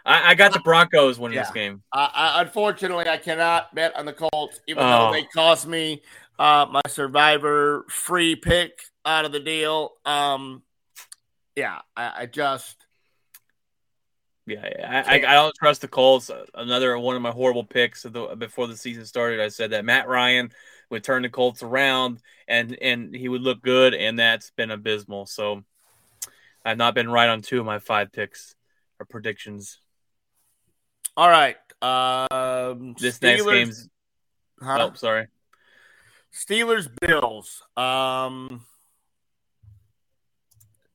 I, 0.05 0.31
I 0.31 0.35
got 0.35 0.53
the 0.53 0.59
Broncos 0.59 1.19
winning 1.19 1.37
this 1.37 1.51
game. 1.51 1.83
I, 1.93 2.09
I, 2.37 2.41
unfortunately, 2.41 3.07
I 3.07 3.17
cannot 3.17 3.75
bet 3.75 3.95
on 3.95 4.05
the 4.05 4.13
Colts, 4.13 4.59
even 4.65 4.81
Oh. 4.81 5.07
though 5.07 5.11
they 5.11 5.23
cost 5.25 5.67
me 5.67 6.01
uh, 6.39 6.65
my 6.71 6.81
Survivor 6.87 7.85
free 7.89 8.35
pick 8.35 8.79
out 9.05 9.25
of 9.25 9.31
the 9.31 9.39
deal. 9.41 9.91
Um, 10.05 10.63
yeah, 11.55 11.79
I, 11.95 12.13
I 12.21 12.25
just 12.25 12.77
Yeah. 14.45 15.03
I, 15.05 15.15
I, 15.15 15.15
I 15.17 15.33
don't 15.33 15.53
trust 15.55 15.81
the 15.81 15.89
Colts. 15.89 16.31
Another 16.53 16.97
one 16.97 17.17
of 17.17 17.21
my 17.21 17.31
horrible 17.31 17.65
picks 17.65 18.05
of 18.05 18.13
the, 18.13 18.35
before 18.37 18.67
the 18.67 18.77
season 18.77 19.05
started. 19.05 19.41
I 19.41 19.49
said 19.49 19.71
that 19.71 19.83
Matt 19.83 20.07
Ryan 20.07 20.51
would 20.89 21.03
turn 21.03 21.21
the 21.21 21.29
Colts 21.29 21.61
around 21.61 22.21
and 22.47 22.75
and 22.81 23.13
he 23.13 23.29
would 23.29 23.41
look 23.41 23.61
good, 23.61 23.93
and 23.93 24.17
that's 24.17 24.51
been 24.51 24.71
abysmal. 24.71 25.27
So 25.27 25.63
I've 26.65 26.77
not 26.77 26.95
been 26.95 27.09
right 27.09 27.29
on 27.29 27.41
two 27.41 27.59
of 27.59 27.65
my 27.65 27.79
five 27.79 28.11
picks 28.11 28.55
or 28.99 29.05
predictions. 29.05 29.77
all 31.15 31.29
right. 31.29 31.57
Um, 31.81 32.95
This 32.99 33.21
next 33.21 33.43
game's 33.43 33.89
huh? 34.61 34.89
oh 34.89 34.93
sorry. 34.95 35.27
Steelers 36.33 36.87
Bills. 37.01 37.61
Um, 37.77 38.65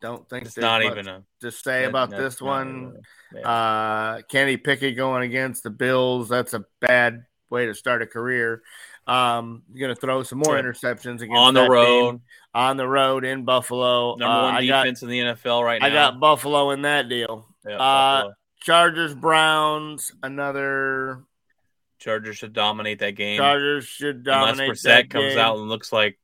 don't 0.00 0.28
think 0.28 0.44
It's 0.46 0.54
there's 0.54 0.62
not 0.62 0.82
even 0.82 1.08
a 1.08 1.22
to 1.40 1.50
say 1.50 1.84
about 1.84 2.10
that's 2.10 2.22
this 2.22 2.40
not 2.40 2.46
one. 2.48 2.96
a- 3.34 3.48
Uh, 3.48 4.22
Kenny 4.28 4.56
Pickett 4.56 4.96
going 4.96 5.22
against 5.24 5.62
the 5.62 5.70
Bills. 5.70 6.28
That's 6.28 6.52
a 6.54 6.64
bad 6.80 7.24
way 7.50 7.66
to 7.66 7.74
start 7.74 8.02
a 8.02 8.06
career. 8.06 8.62
Um, 9.06 9.62
you're 9.72 9.88
gonna 9.88 9.96
throw 9.98 10.22
some 10.22 10.38
more 10.38 10.56
Yeah. 10.56 10.62
interceptions 10.62 11.20
against 11.22 11.32
on 11.36 11.54
the 11.54 11.68
road, 11.68 12.10
team. 12.12 12.22
on 12.54 12.76
the 12.76 12.86
road 12.88 13.24
in 13.24 13.44
Buffalo. 13.44 14.14
number 14.16 14.26
Uh, 14.38 14.42
one 14.44 14.54
I 14.56 14.66
got 14.66 14.84
defense 14.84 15.02
in 15.02 15.08
the 15.08 15.20
NFL 15.20 15.62
right 15.64 15.80
now. 15.80 15.86
I 15.88 15.90
got 15.90 16.20
Buffalo 16.20 16.70
in 16.70 16.82
that 16.82 17.08
deal. 17.08 17.46
Yeah, 17.66 17.76
uh, 17.76 18.32
Chargers 18.60 19.14
Browns. 19.14 20.12
Another 20.22 21.22
Chargers 22.04 22.36
should 22.36 22.52
dominate 22.52 22.98
that 22.98 23.12
game 23.12 23.38
Chargers 23.38 23.86
should 23.86 24.26
unless 24.26 24.56
dominate 24.58 24.70
Brissett 24.72 24.82
that 24.82 25.10
comes 25.10 25.32
game. 25.32 25.38
out 25.38 25.56
and 25.56 25.68
looks 25.70 25.90
like 25.90 26.18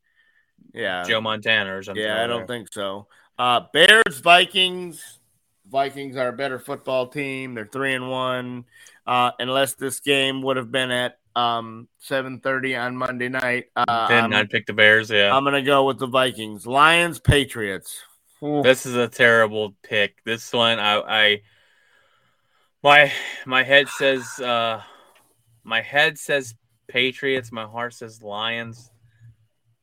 Yeah, 0.75 1.05
Joe 1.05 1.23
Montana 1.23 1.75
or 1.75 1.83
something. 1.83 2.05
Yeah, 2.05 2.23
I 2.23 2.27
don't 2.27 2.47
think 2.47 2.69
so. 2.71 3.07
Uh, 3.39 3.63
Bears, 3.73 4.21
Vikings. 4.23 5.19
Vikings 5.67 6.17
are 6.17 6.29
a 6.29 6.33
better 6.33 6.59
football 6.59 7.07
team. 7.07 7.55
They're 7.55 7.65
three 7.65 7.95
and 7.95 8.11
one. 8.11 8.65
Uh, 9.07 9.31
unless 9.39 9.75
this 9.75 10.01
game 10.01 10.43
would 10.43 10.59
have 10.59 10.71
been 10.71 10.91
at 10.91 11.19
um, 11.35 11.89
seven 12.01 12.41
thirty 12.41 12.77
on 12.77 12.97
Monday 12.97 13.29
night, 13.29 13.71
uh, 13.75 14.09
Then 14.09 14.35
I'd 14.35 14.51
pick 14.51 14.67
the 14.67 14.75
Bears. 14.75 15.11
Yeah, 15.11 15.35
I'm 15.35 15.45
gonna 15.45 15.63
go 15.63 15.87
with 15.87 15.99
the 15.99 16.07
Vikings. 16.07 16.67
Lions, 16.67 17.19
Patriots. 17.19 18.03
Ooh. 18.43 18.63
this 18.63 18.85
is 18.87 18.95
a 18.95 19.09
terrible 19.09 19.75
pick. 19.83 20.23
This 20.25 20.53
one, 20.53 20.79
I, 20.79 21.01
I, 21.01 21.43
my, 22.83 23.13
my 23.47 23.63
head 23.63 23.89
says, 23.89 24.27
uh, 24.41 24.83
my 25.65 25.81
head 25.81 26.19
says 26.19 26.55
Patriots. 26.89 27.53
My 27.53 27.67
heart 27.67 27.95
says 27.95 28.23
Lions. 28.23 28.91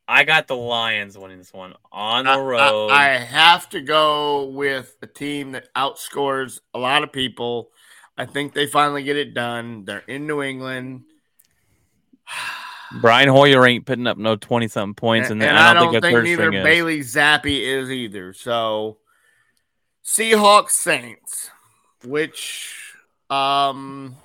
I 0.08 0.24
got 0.24 0.48
the 0.48 0.56
Lions 0.56 1.18
winning 1.18 1.38
this 1.38 1.52
one 1.54 1.74
on 1.92 2.26
the 2.26 2.32
I- 2.32 2.36
I- 2.36 2.40
road. 2.40 2.88
I, 2.92 3.08
have 3.18 3.70
to 3.70 3.82
go 3.82 4.46
with 4.46 4.96
a 5.02 5.08
team 5.08 5.52
that 5.52 5.74
outscores 5.76 6.60
a 6.74 6.80
lot 6.80 7.04
of 7.04 7.12
people. 7.12 7.72
I 8.18 8.26
think 8.26 8.54
they 8.54 8.68
finally 8.68 9.04
get 9.04 9.18
it 9.18 9.34
done. 9.34 9.84
They're 9.86 10.04
in 10.08 10.26
New 10.26 10.42
England. 10.42 11.04
Brian 13.02 13.28
Hoyer 13.28 13.68
ain't 13.68 13.86
putting 13.86 14.08
up 14.08 14.18
no 14.18 14.38
twenty 14.38 14.70
something 14.70 14.96
points, 14.96 15.30
and, 15.30 15.44
and 15.44 15.58
I 15.58 15.72
I 15.72 15.74
don't, 15.74 15.92
don't 15.92 16.02
think 16.02 16.14
think 16.14 16.40
neither. 16.40 16.52
Bailey 16.52 17.02
Zappe 17.02 17.46
is 17.46 17.92
either. 17.92 18.32
So 18.32 19.00
Seahawks 20.06 20.72
Saints, 20.72 21.50
which 22.06 22.94
um 23.30 24.16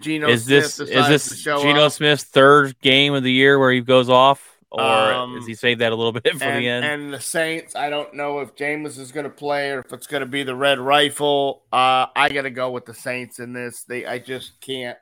Geno 0.00 0.28
is 0.28 0.46
this 0.46 0.74
Smith 0.74 0.90
is 0.90 1.08
this 1.08 1.42
Geno 1.44 1.86
up. 1.86 1.92
Smith's 1.92 2.24
third 2.24 2.78
game 2.80 3.14
of 3.14 3.22
the 3.22 3.32
year 3.32 3.58
where 3.58 3.70
he 3.70 3.80
goes 3.80 4.08
off, 4.08 4.56
or 4.70 4.82
Um, 4.82 5.36
is 5.36 5.46
he 5.46 5.54
saved 5.54 5.80
that 5.82 5.92
a 5.92 5.94
little 5.94 6.12
bit 6.20 6.36
for 6.36 6.44
and, 6.44 6.62
the 6.64 6.68
end? 6.68 6.84
and 6.84 7.12
the 7.12 7.20
Saints, 7.20 7.76
I 7.76 7.90
don't 7.90 8.14
know 8.14 8.40
if 8.40 8.54
Jameis 8.56 8.98
is 8.98 9.12
going 9.12 9.24
to 9.24 9.30
play 9.30 9.70
or 9.70 9.80
if 9.80 9.92
it's 9.92 10.06
going 10.06 10.22
to 10.22 10.26
be 10.26 10.42
the 10.42 10.54
Red 10.54 10.78
Rifle. 10.78 11.62
Uh, 11.72 12.06
I 12.16 12.30
got 12.30 12.42
to 12.42 12.50
go 12.50 12.70
with 12.70 12.86
the 12.86 12.94
Saints 12.94 13.38
in 13.38 13.52
this. 13.52 13.84
They, 13.84 14.06
I 14.06 14.18
just 14.18 14.60
can't, 14.60 14.96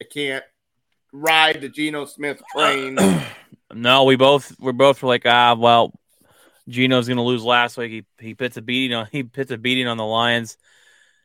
I 0.00 0.04
can't 0.04 0.44
ride 1.12 1.62
the 1.62 1.68
Geno 1.70 2.04
Smith 2.04 2.42
train. 2.54 2.98
no, 3.74 4.04
we 4.04 4.16
both 4.16 4.58
we're 4.60 4.72
both 4.72 5.02
like 5.02 5.22
ah 5.24 5.54
well, 5.54 5.98
Geno's 6.68 7.08
gonna 7.08 7.24
lose 7.24 7.42
last 7.42 7.78
week. 7.78 7.90
He 7.90 8.04
he 8.26 8.34
puts 8.34 8.56
a 8.58 8.62
beating 8.62 8.94
on 8.94 9.08
he 9.12 9.22
puts 9.22 9.50
a 9.50 9.56
beating 9.56 9.86
on 9.86 9.96
the 9.96 10.04
Lions. 10.04 10.58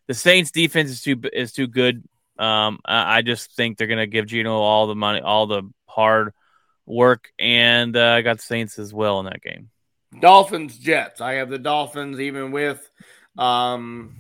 The 0.08 0.14
Saints 0.14 0.52
defense 0.52 0.90
is 0.92 1.02
too 1.02 1.22
is 1.34 1.52
too 1.52 1.68
good. 1.68 2.04
Um, 2.42 2.80
I, 2.86 3.22
just 3.22 3.56
think 3.56 3.78
they're 3.78 3.86
gonna 3.86 4.08
give 4.08 4.26
Geno 4.26 4.54
all 4.54 4.88
the 4.88 4.96
money, 4.96 5.22
all 5.22 5.46
the 5.46 5.64
hard 5.86 6.34
work, 6.88 7.32
and 7.38 7.96
uh, 7.96 8.14
I 8.14 8.22
got 8.24 8.38
the 8.38 8.44
Saints 8.44 8.80
as 8.80 8.92
well 8.92 9.20
in 9.20 9.26
that 9.26 9.44
game. 9.44 9.70
Dolphins, 10.20 10.76
Jets. 10.78 11.22
I 11.22 11.34
have 11.34 11.50
the 11.50 11.60
Dolphins 11.60 12.20
even 12.20 12.52
with 12.52 12.90
um, 13.38 14.16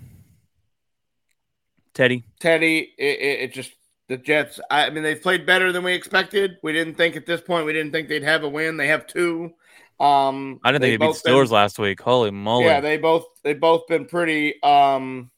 Teddy, 1.95 2.23
Teddy. 2.39 2.93
It, 2.95 3.19
it, 3.19 3.39
it 3.41 3.53
just 3.53 3.73
the 4.07 4.17
Jets. 4.17 4.59
I, 4.69 4.85
I 4.85 4.89
mean, 4.91 5.01
they've 5.01 5.21
played 5.21 5.47
better 5.47 5.71
than 5.71 5.83
we 5.83 5.93
expected. 5.93 6.57
We 6.61 6.73
didn't 6.73 6.95
think 6.95 7.15
at 7.15 7.25
this 7.25 7.41
point. 7.41 7.65
We 7.65 7.73
didn't 7.73 7.91
think 7.91 8.07
they'd 8.07 8.21
have 8.21 8.43
a 8.43 8.49
win. 8.49 8.77
They 8.77 8.87
have 8.87 9.07
two. 9.07 9.53
Um, 9.99 10.59
I 10.63 10.71
didn't 10.71 10.83
think 10.83 10.99
they've 10.99 10.99
they 10.99 11.07
beat 11.07 11.15
Steelers 11.15 11.45
been- 11.45 11.53
last 11.53 11.79
week. 11.79 12.01
Holy 12.01 12.29
moly! 12.29 12.65
Yeah, 12.65 12.81
they 12.81 12.97
both 12.97 13.25
they 13.43 13.55
both 13.55 13.87
been 13.87 14.05
pretty 14.05 14.61
um 14.61 15.31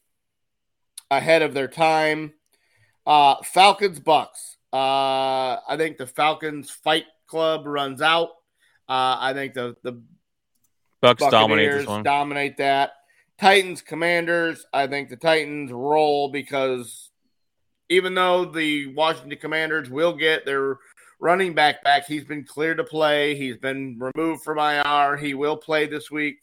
ahead 1.10 1.40
of 1.40 1.54
their 1.54 1.68
time. 1.68 2.34
Uh 3.06 3.36
Falcons 3.42 4.00
Bucks. 4.00 4.56
Uh 4.72 5.56
I 5.68 5.76
think 5.76 5.98
the 5.98 6.06
Falcons 6.06 6.70
fight 6.70 7.04
club 7.26 7.66
runs 7.66 8.00
out. 8.02 8.30
Uh 8.88 9.16
I 9.20 9.32
think 9.34 9.54
the 9.54 9.76
the 9.82 10.02
Bucks 11.00 11.20
dominate 11.20 11.66
Buccaneers 11.66 11.80
this 11.82 11.86
one. 11.88 12.02
dominate 12.02 12.56
that. 12.58 12.92
Titans 13.38 13.82
Commanders. 13.82 14.64
I 14.72 14.86
think 14.86 15.10
the 15.10 15.16
Titans 15.16 15.70
roll 15.72 16.30
because 16.30 17.10
even 17.90 18.14
though 18.14 18.44
the 18.46 18.94
Washington 18.94 19.38
Commanders 19.38 19.90
will 19.90 20.14
get 20.14 20.46
their 20.46 20.78
running 21.20 21.54
back 21.54 21.84
back, 21.84 22.06
he's 22.06 22.24
been 22.24 22.44
cleared 22.44 22.78
to 22.78 22.84
play. 22.84 23.34
He's 23.34 23.56
been 23.58 23.98
removed 23.98 24.42
from 24.42 24.58
IR. 24.58 25.16
He 25.16 25.34
will 25.34 25.56
play 25.56 25.86
this 25.86 26.10
week. 26.10 26.38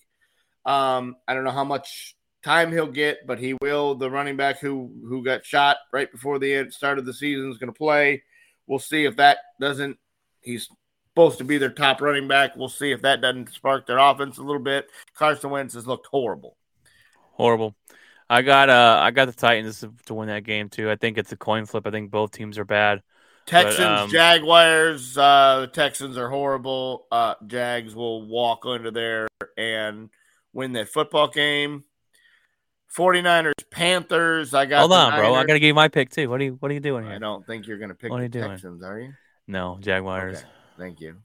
Um, 0.66 1.16
I 1.28 1.34
don't 1.34 1.44
know 1.44 1.52
how 1.52 1.64
much 1.64 2.16
time 2.44 2.72
he'll 2.72 2.88
get, 2.88 3.26
but 3.26 3.40
he 3.40 3.56
will. 3.62 3.96
The 3.96 4.10
running 4.10 4.38
back 4.38 4.60
who 4.60 4.92
who 5.08 5.24
got 5.24 5.46
shot 5.46 5.78
right 5.92 6.12
before 6.12 6.40
the 6.40 6.54
end, 6.54 6.74
start 6.74 7.00
of 7.00 7.06
the 7.06 7.14
season 7.14 7.50
is 7.50 7.58
going 7.58 7.72
to 7.72 7.78
play. 7.78 8.24
We'll 8.68 8.80
see 8.80 9.06
if 9.06 9.18
that 9.18 9.40
doesn't. 9.60 9.98
He's 10.42 10.70
supposed 11.10 11.38
to 11.40 11.44
be 11.44 11.58
their 11.58 11.72
top 11.72 12.02
running 12.02 12.28
back. 12.28 12.56
We'll 12.56 12.70
see 12.70 12.92
if 12.92 13.02
that 13.02 13.22
doesn't 13.22 13.54
spark 13.54 13.86
their 13.86 13.98
offense 13.98 14.38
a 14.38 14.44
little 14.44 14.62
bit. 14.62 14.90
Carson 15.14 15.50
Wentz 15.50 15.74
has 15.74 15.88
looked 15.88 16.08
horrible. 16.08 16.58
Horrible. 17.34 17.76
I 18.30 18.44
got 18.44 18.70
uh 18.70 19.00
I 19.02 19.12
got 19.12 19.26
the 19.26 19.34
Titans 19.34 19.84
to, 20.06 20.14
win 20.14 20.30
that 20.30 20.46
game 20.46 20.70
too. 20.70 20.90
I 20.90 20.96
think 20.96 21.18
it's 21.18 21.34
a 21.34 21.38
coin 21.38 21.66
flip. 21.66 21.86
I 21.86 21.92
think 21.92 22.12
both 22.12 22.32
teams 22.32 22.58
are 22.58 22.66
bad. 22.66 23.02
Texans, 23.46 23.80
um, 23.80 24.10
Jaguars. 24.10 25.18
Uh, 25.18 25.62
the 25.62 25.68
Texans 25.68 26.18
are 26.18 26.30
horrible. 26.30 27.08
Uh, 27.12 27.36
Jags 27.48 27.94
will 27.94 28.26
walk 28.26 28.66
under 28.66 28.92
there 28.92 29.28
and 29.58 30.10
win 30.54 30.74
that 30.74 30.90
football 30.90 31.28
game. 31.28 31.84
49ers, 32.96 33.54
Panthers. 33.70 34.54
I 34.54 34.66
got. 34.66 34.80
Hold 34.80 34.92
the 34.92 34.96
on, 34.96 35.18
bro. 35.18 35.34
I 35.34 35.46
gotta 35.46 35.60
give 35.60 35.68
you 35.68 35.74
my 35.74 35.88
pick 35.88 36.10
too. 36.10 36.30
What 36.30 36.42
are 36.42 36.44
you 36.44 36.58
What 36.60 36.72
are 36.72 36.74
you 36.74 36.80
doing 36.80 37.06
here? 37.06 37.14
I 37.14 37.20
don't 37.20 37.46
think 37.46 37.68
you're 37.68 37.78
going 37.78 37.90
to 37.90 37.96
pick 37.96 38.12
What 38.12 38.18
are 38.18 38.28
the 38.28 38.38
you 38.40 38.44
doing? 38.44 38.52
Texans, 38.52 38.84
are 38.84 39.00
you? 39.00 39.14
No, 39.48 39.78
Jaguars. 39.80 40.38
Okay. 40.38 40.48
Thank 40.78 41.02
you. 41.02 41.18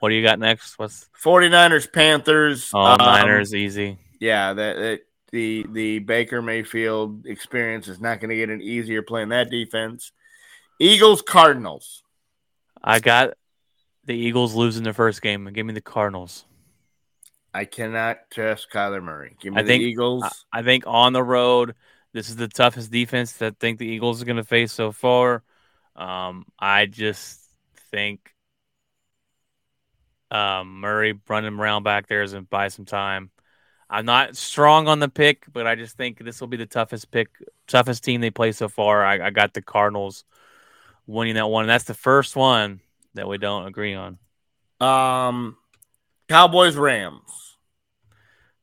What 0.00 0.08
do 0.08 0.14
you 0.14 0.22
got 0.22 0.38
next? 0.38 0.78
What's 0.78 1.08
49ers, 1.22 1.92
Panthers. 1.92 2.70
oh 2.72 2.80
um, 2.80 2.98
Niners? 2.98 3.54
Easy. 3.54 3.98
Yeah, 4.18 4.54
that, 4.54 4.76
that 4.76 5.00
the 5.30 5.66
the 5.70 5.98
Baker 6.00 6.40
Mayfield 6.42 7.26
experience 7.26 7.88
is 7.88 8.00
not 8.00 8.20
going 8.20 8.30
to 8.30 8.36
get 8.36 8.50
any 8.50 8.64
easier 8.64 9.02
playing 9.02 9.28
that 9.30 9.50
defense. 9.50 10.12
Eagles, 10.78 11.20
Cardinals. 11.22 12.02
I 12.82 13.00
got 13.00 13.34
the 14.06 14.14
Eagles 14.14 14.54
losing 14.54 14.82
their 14.82 14.94
first 14.94 15.20
game. 15.20 15.44
Give 15.52 15.66
me 15.66 15.74
the 15.74 15.82
Cardinals. 15.82 16.46
I 17.52 17.64
cannot 17.64 18.30
trust 18.30 18.68
Kyler 18.72 19.02
Murray. 19.02 19.36
Give 19.40 19.52
me 19.54 19.60
I 19.60 19.62
the 19.62 19.68
think- 19.68 19.82
Eagles. 19.82 20.24
I, 20.52 20.60
I 20.60 20.62
think 20.62 20.84
on 20.86 21.12
the 21.12 21.22
road, 21.22 21.74
this 22.12 22.28
is 22.28 22.36
the 22.36 22.48
toughest 22.48 22.90
defense 22.90 23.32
that 23.34 23.52
I 23.54 23.56
think 23.58 23.78
the 23.78 23.86
Eagles 23.86 24.20
are 24.20 24.24
going 24.24 24.36
to 24.36 24.44
face 24.44 24.72
so 24.72 24.92
far. 24.92 25.42
Um, 25.96 26.46
I 26.58 26.86
just 26.86 27.40
think 27.90 28.32
um, 30.30 30.80
Murray 30.80 31.18
running 31.28 31.54
around 31.58 31.82
back 31.82 32.06
there 32.06 32.22
is 32.22 32.32
going 32.32 32.44
to 32.44 32.48
buy 32.48 32.68
some 32.68 32.84
time. 32.84 33.30
I'm 33.88 34.06
not 34.06 34.36
strong 34.36 34.86
on 34.86 35.00
the 35.00 35.08
pick, 35.08 35.46
but 35.52 35.66
I 35.66 35.74
just 35.74 35.96
think 35.96 36.18
this 36.24 36.40
will 36.40 36.46
be 36.48 36.56
the 36.56 36.66
toughest 36.66 37.10
pick, 37.10 37.28
toughest 37.66 38.04
team 38.04 38.20
they 38.20 38.30
play 38.30 38.52
so 38.52 38.68
far. 38.68 39.04
I, 39.04 39.26
I 39.26 39.30
got 39.30 39.52
the 39.52 39.62
Cardinals 39.62 40.24
winning 41.08 41.34
that 41.34 41.48
one. 41.48 41.64
And 41.64 41.70
that's 41.70 41.84
the 41.84 41.94
first 41.94 42.36
one 42.36 42.80
that 43.14 43.26
we 43.26 43.38
don't 43.38 43.66
agree 43.66 43.94
on. 43.94 44.18
Um, 44.80 45.56
Cowboys 46.30 46.76
Rams. 46.76 47.56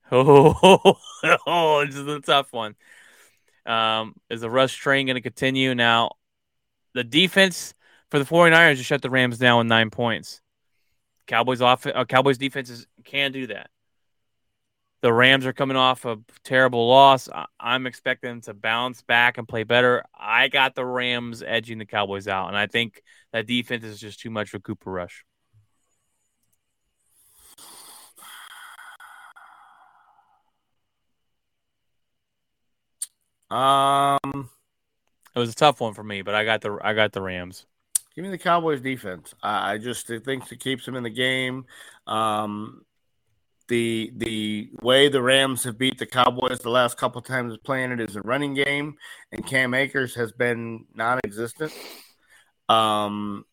Oh, 0.09 0.95
oh, 1.45 1.85
this 1.85 1.97
is 1.97 2.07
a 2.07 2.21
tough 2.21 2.53
one. 2.53 2.75
Um, 3.65 4.15
is 4.29 4.39
the 4.39 4.49
rush 4.49 4.73
train 4.77 5.05
going 5.05 5.15
to 5.15 5.21
continue? 5.21 5.75
Now, 5.75 6.11
the 6.93 7.03
defense 7.03 7.73
for 8.09 8.19
the 8.19 8.25
49ers 8.25 8.77
just 8.77 8.87
shut 8.87 9.01
the 9.01 9.09
Rams 9.09 9.37
down 9.37 9.57
with 9.57 9.67
nine 9.67 9.89
points. 9.89 10.39
Cowboys 11.25 11.61
off 11.61 11.85
uh, 11.85 12.05
Cowboys 12.05 12.37
defenses 12.37 12.87
can 13.03 13.33
do 13.33 13.47
that. 13.47 13.69
The 15.01 15.11
Rams 15.11 15.45
are 15.45 15.51
coming 15.51 15.75
off 15.75 16.05
a 16.05 16.19
terrible 16.45 16.87
loss. 16.87 17.27
I- 17.27 17.47
I'm 17.59 17.85
expecting 17.85 18.29
them 18.29 18.41
to 18.43 18.53
bounce 18.53 19.01
back 19.01 19.37
and 19.37 19.45
play 19.45 19.63
better. 19.63 20.05
I 20.17 20.47
got 20.47 20.73
the 20.73 20.85
Rams 20.85 21.43
edging 21.45 21.79
the 21.79 21.85
Cowboys 21.85 22.29
out, 22.29 22.47
and 22.47 22.55
I 22.55 22.67
think 22.67 23.03
that 23.33 23.45
defense 23.45 23.83
is 23.83 23.99
just 23.99 24.21
too 24.21 24.29
much 24.29 24.51
for 24.51 24.59
Cooper 24.59 24.89
Rush. 24.89 25.25
Um, 33.49 34.49
It 35.35 35.39
was 35.39 35.51
a 35.51 35.55
tough 35.55 35.79
one 35.81 35.93
for 35.93 36.03
me, 36.03 36.21
but 36.21 36.35
I 36.35 36.43
got 36.43 36.61
the 36.61 36.77
I 36.81 36.93
got 36.93 37.13
the 37.13 37.21
Rams. 37.21 37.65
give 38.15 38.23
me 38.25 38.31
the 38.31 38.37
Cowboys 38.37 38.81
defense. 38.81 39.33
I, 39.43 39.73
I 39.73 39.77
just 39.77 40.07
think 40.07 40.51
it 40.51 40.59
keeps 40.59 40.85
them 40.85 40.95
in 40.95 41.03
the 41.03 41.09
game. 41.09 41.65
Um, 42.07 42.83
the 43.67 44.11
the 44.15 44.69
way 44.81 45.09
the 45.09 45.21
Rams 45.21 45.63
have 45.65 45.77
beat 45.77 45.97
the 45.99 46.05
Cowboys 46.05 46.59
the 46.59 46.69
last 46.69 46.97
couple 46.97 47.21
times 47.21 47.57
playing 47.63 47.91
it 47.91 47.99
is 47.99 48.15
a 48.15 48.21
running 48.21 48.53
game, 48.53 48.97
and 49.31 49.45
Cam 49.45 49.73
Akers 49.73 50.15
has 50.15 50.31
been 50.31 50.85
non-existent. 50.95 51.73
Um, 52.69 53.45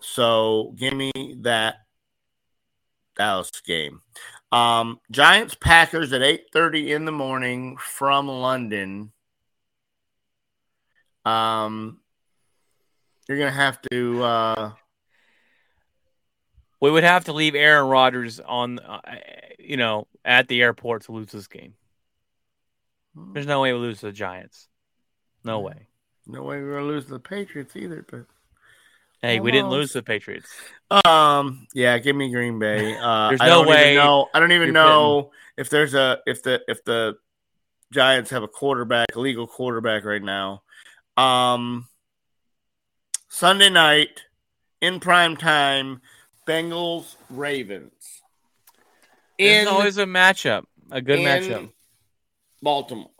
so 0.00 0.74
give 0.76 0.94
me 0.94 1.10
that 1.42 1.76
Dallas 3.16 3.50
game. 3.64 4.02
Um, 4.50 5.00
Giants 5.10 5.54
Packers 5.54 6.12
at 6.12 6.22
eight 6.22 6.46
thirty 6.52 6.92
in 6.92 7.04
the 7.06 7.12
morning 7.12 7.76
from 7.78 8.28
London. 8.28 9.12
Um, 11.24 12.00
you're 13.28 13.38
gonna 13.38 13.50
have 13.50 13.80
to. 13.90 14.22
Uh, 14.22 14.72
We 16.80 16.90
would 16.90 17.04
have 17.04 17.26
to 17.26 17.32
leave 17.32 17.54
Aaron 17.54 17.88
Rodgers 17.88 18.40
on, 18.40 18.80
uh, 18.80 19.00
you 19.58 19.76
know, 19.76 20.08
at 20.24 20.48
the 20.48 20.60
airport 20.62 21.04
to 21.04 21.12
lose 21.12 21.28
this 21.30 21.46
game. 21.46 21.74
There's 23.14 23.46
no 23.46 23.60
way 23.60 23.72
we 23.72 23.78
lose 23.78 24.00
to 24.00 24.06
the 24.06 24.12
Giants. 24.12 24.68
No 25.44 25.60
way. 25.60 25.86
no 26.26 26.42
way 26.42 26.60
we're 26.60 26.74
gonna 26.74 26.86
lose 26.86 27.04
to 27.06 27.12
the 27.12 27.20
Patriots 27.20 27.76
either. 27.76 28.04
But 28.08 28.26
Hey, 29.20 29.38
we 29.38 29.52
didn't 29.52 29.70
lose 29.70 29.92
to 29.92 29.98
the 29.98 30.02
Patriots. 30.02 30.48
Um. 31.04 31.68
Yeah. 31.74 31.96
Give 31.98 32.16
me 32.16 32.30
Green 32.32 32.58
Bay. 32.58 32.96
Uh, 33.00 33.28
There's 33.28 33.40
I 33.40 33.48
no 33.48 33.62
way 33.62 33.94
No, 33.94 34.28
I 34.34 34.40
don't 34.40 34.52
even 34.52 34.72
know 34.72 35.30
if 35.56 35.70
there's 35.70 35.94
a 35.94 36.18
if 36.26 36.42
the 36.42 36.60
if 36.66 36.82
the 36.84 37.16
Giants 37.92 38.30
have 38.30 38.42
a 38.42 38.48
quarterback, 38.48 39.14
a 39.14 39.20
legal 39.20 39.46
quarterback 39.46 40.04
right 40.04 40.22
now. 40.22 40.62
Um. 41.16 41.88
Sunday 43.28 43.70
night 43.70 44.20
in 44.82 45.00
prime 45.00 45.38
time, 45.38 46.02
Bengals 46.46 47.16
Ravens 47.30 48.22
It's 49.38 49.66
always 49.66 49.96
a 49.96 50.04
matchup, 50.04 50.64
a 50.90 51.00
good 51.00 51.18
in 51.20 51.24
matchup. 51.24 51.72
Baltimore. 52.62 53.10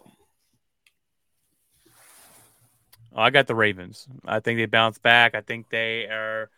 Oh, 3.14 3.22
I 3.22 3.30
got 3.30 3.47
the 3.47 3.55
Ravens. 3.55 4.07
I 4.24 4.40
think 4.40 4.59
they 4.59 4.66
bounce 4.66 4.99
back. 4.99 5.34
I 5.34 5.40
think 5.40 5.68
they 5.70 6.05
are 6.07 6.51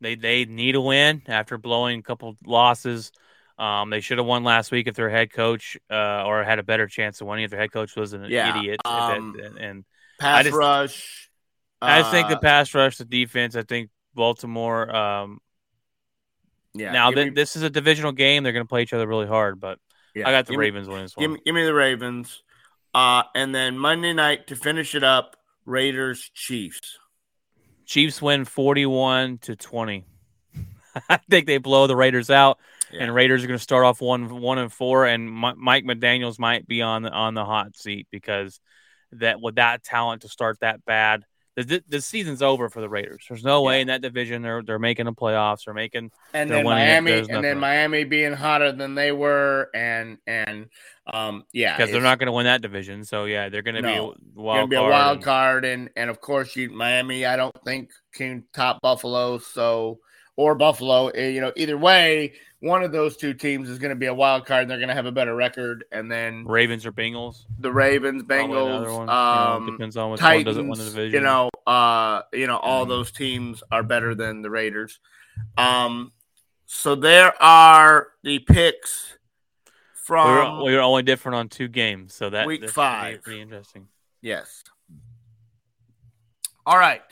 they 0.00 0.14
they 0.14 0.44
need 0.44 0.74
a 0.74 0.80
win 0.80 1.22
after 1.26 1.58
blowing 1.58 2.00
a 2.00 2.02
couple 2.02 2.36
losses. 2.44 3.12
Um, 3.58 3.90
they 3.90 4.00
should 4.00 4.18
have 4.18 4.26
won 4.26 4.42
last 4.42 4.70
week 4.70 4.86
if 4.86 4.94
their 4.94 5.10
head 5.10 5.32
coach 5.32 5.76
uh, 5.90 6.24
or 6.24 6.42
had 6.42 6.58
a 6.58 6.62
better 6.62 6.86
chance 6.86 7.20
of 7.20 7.26
winning 7.26 7.44
if 7.44 7.50
their 7.50 7.60
head 7.60 7.72
coach 7.72 7.94
was 7.94 8.12
an 8.12 8.24
Yeah, 8.28 8.58
idiot. 8.58 8.80
Um, 8.86 9.36
and, 9.38 9.58
and 9.58 9.84
Pass 10.20 10.44
just- 10.44 10.56
rush. 10.56 11.16
I 11.82 12.00
just 12.00 12.10
think 12.10 12.28
the 12.28 12.36
uh, 12.36 12.40
pass 12.40 12.74
rush, 12.74 12.98
the 12.98 13.06
defense. 13.06 13.56
I 13.56 13.62
think 13.62 13.88
Baltimore. 14.14 14.94
Um, 14.94 15.40
yeah. 16.74 16.92
now 16.92 17.08
give 17.10 17.16
th- 17.16 17.26
me- 17.28 17.34
this 17.34 17.56
is 17.56 17.62
a 17.62 17.70
divisional 17.70 18.12
game. 18.12 18.42
They're 18.42 18.52
going 18.52 18.64
to 18.66 18.68
play 18.68 18.82
each 18.82 18.92
other 18.92 19.06
really 19.08 19.26
hard, 19.26 19.58
but 19.60 19.78
yeah, 20.14 20.28
I 20.28 20.32
got 20.32 20.44
the 20.46 20.52
give 20.52 20.58
me- 20.60 20.66
Ravens 20.66 20.88
winning 20.88 21.04
this 21.04 21.14
Give 21.14 21.30
one. 21.30 21.38
me, 21.38 21.42
give 21.44 21.54
me 21.54 21.64
the 21.64 21.72
Ravens. 21.74 22.42
Uh, 22.94 23.22
and 23.34 23.54
then 23.54 23.78
Monday 23.78 24.12
night 24.12 24.48
to 24.48 24.56
finish 24.56 24.94
it 24.94 25.02
up, 25.04 25.36
Raiders 25.64 26.30
Chiefs. 26.34 26.98
Chiefs 27.86 28.20
win 28.20 28.44
forty-one 28.44 29.38
to 29.38 29.56
twenty. 29.56 30.04
I 31.08 31.16
think 31.30 31.46
they 31.46 31.58
blow 31.58 31.86
the 31.86 31.96
Raiders 31.96 32.30
out. 32.30 32.58
Yeah. 32.92 33.04
and 33.04 33.14
Raiders 33.14 33.44
are 33.44 33.46
going 33.46 33.56
to 33.58 33.62
start 33.62 33.84
off 33.84 34.00
one 34.00 34.40
one 34.40 34.58
and 34.58 34.72
four, 34.72 35.06
and 35.06 35.32
Mi- 35.32 35.54
Mike 35.56 35.84
McDaniel's 35.84 36.38
might 36.40 36.66
be 36.66 36.82
on 36.82 37.02
the 37.02 37.10
on 37.10 37.34
the 37.34 37.44
hot 37.44 37.76
seat 37.76 38.06
because 38.10 38.60
that 39.12 39.40
with 39.40 39.56
that 39.56 39.82
talent 39.84 40.22
to 40.22 40.28
start 40.28 40.58
that 40.60 40.84
bad, 40.84 41.24
the 41.56 41.82
the 41.88 42.00
season's 42.00 42.42
over 42.42 42.68
for 42.70 42.80
the 42.80 42.88
Raiders. 42.88 43.24
There's 43.28 43.44
no 43.44 43.62
way 43.62 43.80
in 43.80 43.88
that 43.88 44.00
division 44.00 44.40
they're 44.40 44.62
they're 44.62 44.78
making 44.78 45.06
the 45.06 45.12
playoffs. 45.12 45.64
They're 45.64 45.74
making 45.74 46.10
and 46.32 46.48
They're 46.48 46.58
then. 46.58 46.64
Miami, 46.64 47.12
and 47.12 47.44
then. 47.44 47.58
Miami 47.58 48.04
being 48.04 48.32
hotter 48.32 48.72
than 48.72 48.94
they 48.94 49.12
were, 49.12 49.68
and 49.74 50.18
and 50.26 50.68
um, 51.12 51.44
yeah, 51.52 51.76
because 51.76 51.90
they're 51.90 52.00
not 52.00 52.18
going 52.18 52.28
to 52.28 52.32
win 52.32 52.44
that 52.44 52.62
division. 52.62 53.04
So 53.04 53.24
yeah, 53.24 53.48
they're 53.48 53.62
going 53.62 53.74
to 53.74 53.82
No. 53.82 54.12
be 54.12 54.20
a 54.38 54.40
wild 54.40 54.70
be 54.70 54.76
a 54.76 54.78
card. 54.78 54.90
wild 54.90 55.16
and- 55.16 55.24
card, 55.24 55.64
and 55.64 55.90
and 55.96 56.08
of 56.08 56.20
course 56.20 56.54
you 56.56 56.70
Miami. 56.70 57.26
I 57.26 57.36
don't 57.36 57.54
think 57.64 57.90
can 58.14 58.44
top 58.54 58.80
Buffalo, 58.80 59.38
so 59.38 59.98
or 60.40 60.54
Buffalo. 60.54 61.08
eh, 61.08 61.28
You 61.28 61.40
know, 61.42 61.52
either 61.56 61.76
way, 61.76 62.32
one 62.60 62.82
of 62.82 62.92
those 62.92 63.16
two 63.16 63.34
teams 63.34 63.68
is 63.68 63.78
going 63.78 63.90
to 63.90 63.96
be 63.96 64.06
a 64.06 64.14
wild 64.14 64.46
card. 64.46 64.62
and 64.62 64.70
They're 64.70 64.78
going 64.78 64.88
to 64.88 64.94
have 64.94 65.06
a 65.06 65.12
better 65.12 65.34
record, 65.34 65.84
and 65.92 66.10
then 66.10 66.44
Ravens 66.46 66.86
or 66.86 66.92
Bengals. 66.92 67.44
the 67.58 67.70
Ravens, 67.72 68.22
Bengals, 68.22 68.84
one. 68.84 69.00
You 69.00 69.06
know, 69.06 69.12
um, 69.12 69.66
depends 69.66 69.96
on 69.96 70.10
which 70.10 70.22
one 70.22 70.44
doesn't 70.44 70.66
win 70.68 70.78
the 70.78 70.84
division. 70.86 71.12
you 71.12 71.20
know, 71.20 71.50
uh, 71.66 72.22
you 72.32 72.46
know, 72.46 72.56
all 72.56 72.84
Mhm. 72.86 72.88
those 72.88 73.12
teams 73.12 73.62
are 73.70 73.82
better 73.82 74.14
than 74.14 74.40
the 74.42 74.50
Raiders. 74.50 74.98
Um, 75.58 76.12
so 76.66 76.94
there 76.94 77.34
are 77.42 78.08
the 78.22 78.38
picks 78.40 79.16
were, 80.08 80.16
from 80.16 80.64
we 80.64 80.74
were 80.74 80.80
only 80.80 81.02
different 81.02 81.36
on 81.36 81.48
two 81.48 81.68
games, 81.68 82.14
so 82.14 82.30
that 82.30 82.46
Week 82.46 82.68
five. 82.70 83.22
pretty 83.22 83.40
interesting. 83.42 83.88
yes. 84.22 84.64
All 86.66 86.78
right. 86.78 87.02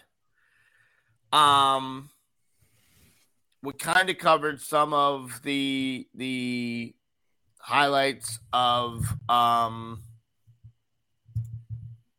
Um, 1.32 2.10
we 3.62 3.72
kind 3.72 4.08
of 4.08 4.18
covered 4.18 4.60
some 4.60 4.92
of 4.92 5.40
the 5.42 6.06
the 6.14 6.94
highlights 7.60 8.38
of 8.52 9.04
um 9.28 10.02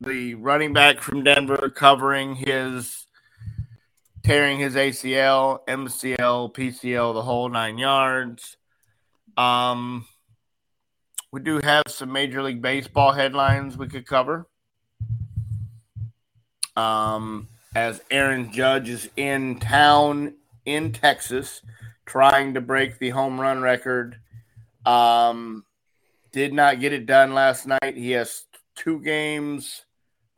the 0.01 0.35
running 0.35 0.73
back 0.73 1.01
from 1.01 1.23
Denver 1.23 1.69
covering 1.69 2.35
his 2.35 3.05
tearing 4.23 4.59
his 4.59 4.75
ACL, 4.75 5.59
MCL, 5.67 6.53
PCL, 6.53 7.13
the 7.13 7.21
whole 7.21 7.49
nine 7.49 7.77
yards. 7.77 8.57
Um, 9.37 10.05
we 11.31 11.41
do 11.41 11.59
have 11.63 11.83
some 11.87 12.11
Major 12.11 12.43
League 12.43 12.61
Baseball 12.61 13.11
headlines 13.11 13.77
we 13.77 13.87
could 13.87 14.05
cover. 14.05 14.47
Um, 16.75 17.47
as 17.75 18.01
Aaron 18.09 18.51
Judge 18.51 18.89
is 18.89 19.09
in 19.15 19.59
town 19.59 20.35
in 20.69 20.91
Texas 20.91 21.61
trying 22.05 22.53
to 22.53 22.61
break 22.61 22.99
the 22.99 23.09
home 23.09 23.39
run 23.39 23.61
record. 23.61 24.19
Um, 24.85 25.65
did 26.31 26.53
not 26.53 26.79
get 26.79 26.93
it 26.93 27.05
done 27.05 27.33
last 27.33 27.67
night. 27.67 27.95
He 27.95 28.11
has 28.11 28.45
two 28.75 28.99
games 29.01 29.85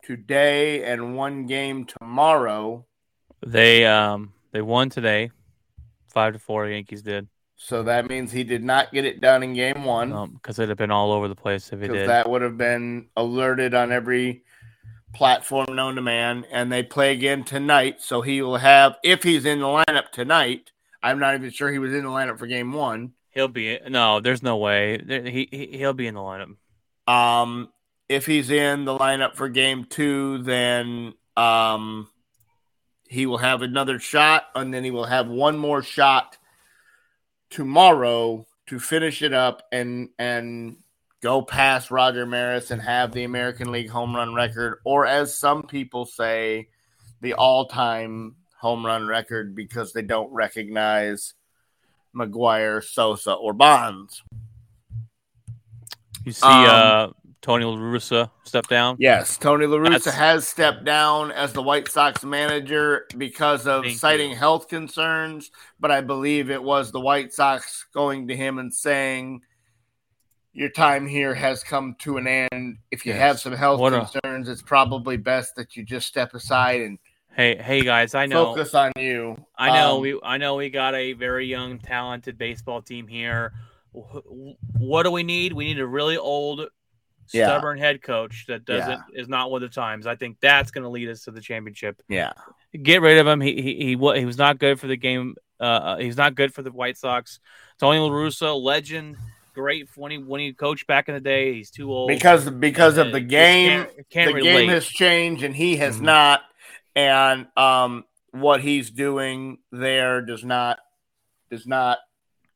today 0.02 0.84
and 0.84 1.16
one 1.16 1.46
game 1.46 1.84
tomorrow. 1.84 2.84
They 3.44 3.86
um 3.86 4.32
they 4.52 4.62
won 4.62 4.90
today, 4.90 5.30
five 6.08 6.32
to 6.34 6.38
four. 6.38 6.66
Yankees 6.68 7.02
did 7.02 7.28
So 7.56 7.82
that 7.84 8.08
means 8.08 8.32
he 8.32 8.44
did 8.44 8.64
not 8.64 8.92
get 8.92 9.04
it 9.04 9.20
done 9.20 9.42
in 9.42 9.54
game 9.54 9.84
one 9.84 10.30
because 10.34 10.58
it'd 10.58 10.68
have 10.68 10.78
been 10.78 10.90
all 10.90 11.12
over 11.12 11.28
the 11.28 11.34
place 11.34 11.72
if 11.72 11.80
he 11.80 11.88
did. 11.88 12.08
that 12.08 12.28
would 12.28 12.42
have 12.42 12.58
been 12.58 13.08
alerted 13.16 13.74
on 13.74 13.92
every 13.92 14.44
platform 15.12 15.74
known 15.74 15.96
to 15.96 16.02
man. 16.02 16.44
And 16.50 16.70
they 16.72 16.82
play 16.82 17.12
again 17.12 17.44
tonight. 17.44 18.00
So 18.00 18.20
he 18.22 18.42
will 18.42 18.56
have, 18.56 18.96
if 19.02 19.22
he's 19.22 19.44
in 19.44 19.60
the 19.60 19.66
lineup 19.66 20.10
tonight, 20.10 20.70
I'm 21.02 21.18
not 21.18 21.34
even 21.34 21.50
sure 21.50 21.70
he 21.70 21.78
was 21.78 21.92
in 21.92 22.04
the 22.04 22.10
lineup 22.10 22.38
for 22.38 22.46
game 22.46 22.72
one. 22.72 23.12
He'll 23.30 23.48
be 23.48 23.78
no. 23.88 24.20
There's 24.20 24.42
no 24.42 24.58
way. 24.58 24.98
There- 24.98 25.24
He, 25.24 25.48
he 25.50 25.78
he'll 25.78 25.94
be 25.94 26.06
in 26.06 26.14
the 26.14 26.20
lineup. 26.20 26.56
Um, 27.10 27.70
if 28.08 28.26
he's 28.26 28.50
in 28.50 28.84
the 28.84 28.96
lineup 28.96 29.34
for 29.36 29.48
game 29.48 29.86
two, 29.86 30.38
then 30.42 31.14
um, 31.36 32.08
he 33.08 33.24
will 33.26 33.38
have 33.38 33.62
another 33.62 33.98
shot, 33.98 34.44
and 34.54 34.72
then 34.72 34.84
he 34.84 34.90
will 34.90 35.06
have 35.06 35.28
one 35.28 35.56
more 35.58 35.82
shot 35.82 36.36
tomorrow 37.50 38.46
to 38.66 38.78
finish 38.78 39.22
it 39.22 39.32
up 39.32 39.62
and 39.72 40.10
and 40.18 40.76
go 41.22 41.40
past 41.40 41.90
Roger 41.90 42.26
Maris 42.26 42.70
and 42.70 42.82
have 42.82 43.12
the 43.12 43.24
American 43.24 43.70
League 43.72 43.88
home 43.88 44.14
run 44.14 44.34
record, 44.34 44.78
or 44.84 45.06
as 45.06 45.36
some 45.36 45.62
people 45.62 46.04
say, 46.04 46.68
the 47.20 47.34
all-time 47.34 48.34
home 48.58 48.84
run 48.84 49.06
record 49.06 49.54
because 49.54 49.92
they 49.92 50.02
don't 50.02 50.32
recognize 50.32 51.34
McGwire, 52.14 52.82
Sosa, 52.84 53.32
or 53.32 53.52
Bonds. 53.52 54.22
You 56.24 56.32
see, 56.32 56.46
Um, 56.46 56.66
uh, 56.68 57.08
Tony 57.40 57.64
La 57.64 57.76
Russa 57.76 58.30
stepped 58.44 58.68
down. 58.68 58.96
Yes, 59.00 59.36
Tony 59.36 59.66
La 59.66 59.76
Russa 59.78 60.04
That's- 60.04 60.14
has 60.14 60.46
stepped 60.46 60.84
down 60.84 61.32
as 61.32 61.52
the 61.52 61.62
White 61.62 61.88
Sox 61.88 62.22
manager 62.22 63.06
because 63.16 63.66
of 63.66 63.82
Thank 63.84 63.98
citing 63.98 64.30
you. 64.30 64.36
health 64.36 64.68
concerns. 64.68 65.50
But 65.80 65.90
I 65.90 66.00
believe 66.02 66.50
it 66.50 66.62
was 66.62 66.92
the 66.92 67.00
White 67.00 67.32
Sox 67.32 67.86
going 67.92 68.28
to 68.28 68.36
him 68.36 68.58
and 68.58 68.72
saying, 68.72 69.42
"Your 70.52 70.68
time 70.68 71.06
here 71.06 71.34
has 71.34 71.62
come 71.64 71.94
to 72.00 72.16
an 72.18 72.26
end. 72.26 72.78
If 72.90 73.06
you 73.06 73.12
Yes. 73.12 73.20
have 73.20 73.40
some 73.40 73.52
health 73.54 73.80
What 73.80 73.94
a- 73.94 74.00
concerns, 74.06 74.48
it's 74.48 74.62
probably 74.62 75.16
best 75.16 75.54
that 75.56 75.76
you 75.76 75.84
just 75.84 76.06
step 76.06 76.34
aside 76.34 76.80
and 76.80 76.98
Hey, 77.34 77.56
hey 77.56 77.80
guys, 77.80 78.14
I 78.14 78.26
know, 78.26 78.44
focus 78.54 78.74
on 78.74 78.92
you." 78.98 79.36
I 79.56 79.70
know, 79.72 79.96
Um, 79.96 80.02
we, 80.02 80.20
I 80.22 80.36
know, 80.36 80.56
we 80.56 80.68
got 80.68 80.94
a 80.94 81.14
very 81.14 81.46
young, 81.46 81.78
talented 81.78 82.36
baseball 82.36 82.82
team 82.82 83.08
here. 83.08 83.52
What 83.92 85.04
do 85.04 85.10
we 85.10 85.22
need? 85.22 85.52
We 85.54 85.64
need 85.64 85.78
a 85.80 85.86
really 85.86 86.16
old, 86.18 86.68
Yeah. 87.32 87.46
stubborn 87.46 87.78
head 87.78 88.02
coach 88.02 88.44
that 88.48 88.64
doesn't 88.66 89.00
is 89.14 89.28
not 89.28 89.50
with 89.50 89.62
the 89.62 89.68
times. 89.70 90.06
I 90.06 90.14
think 90.16 90.40
that's 90.40 90.70
going 90.70 90.82
to 90.82 90.90
lead 90.90 91.08
us 91.08 91.24
to 91.24 91.30
the 91.30 91.40
championship. 91.40 92.02
yeah, 92.08 92.32
Get 92.82 93.00
rid 93.00 93.16
of 93.18 93.26
him. 93.26 93.40
He 93.40 93.54
he 93.62 93.74
he, 93.76 93.96
he 93.96 94.24
was 94.26 94.36
not 94.38 94.58
good 94.58 94.78
for 94.80 94.86
the 94.86 94.96
game. 94.96 95.34
Uh, 95.60 95.96
he's 95.98 96.16
not 96.16 96.34
good 96.34 96.52
for 96.52 96.60
the 96.62 96.72
White 96.72 96.98
Sox. 96.98 97.38
Tony 97.78 97.98
La 97.98 98.08
Russa, 98.10 98.60
legend, 98.60 99.16
great 99.52 99.88
when 99.96 100.10
he 100.12 100.18
when 100.18 100.40
he 100.40 100.52
coached 100.52 100.86
back 100.86 101.08
in 101.08 101.14
the 101.14 101.20
day. 101.20 101.54
He's 101.54 101.70
too 101.70 101.92
old 101.92 102.08
because 102.08 102.48
because 102.50 102.98
of 102.98 103.08
Uh, 103.08 103.12
the 103.12 103.20
game. 103.20 103.84
Can't, 103.84 104.08
can't 104.10 104.28
the 104.30 104.34
relate. 104.34 104.60
game 104.60 104.68
has 104.70 104.86
changed 104.86 105.42
and 105.42 105.54
he 105.54 105.76
has 105.76 105.98
Mhm. 105.98 106.02
not 106.02 106.42
and 106.94 107.46
um 107.56 108.04
what 108.32 108.60
he's 108.62 108.90
doing 108.90 109.58
there 109.70 110.20
does 110.22 110.44
not 110.44 110.78
does 111.50 111.66
not 111.66 111.98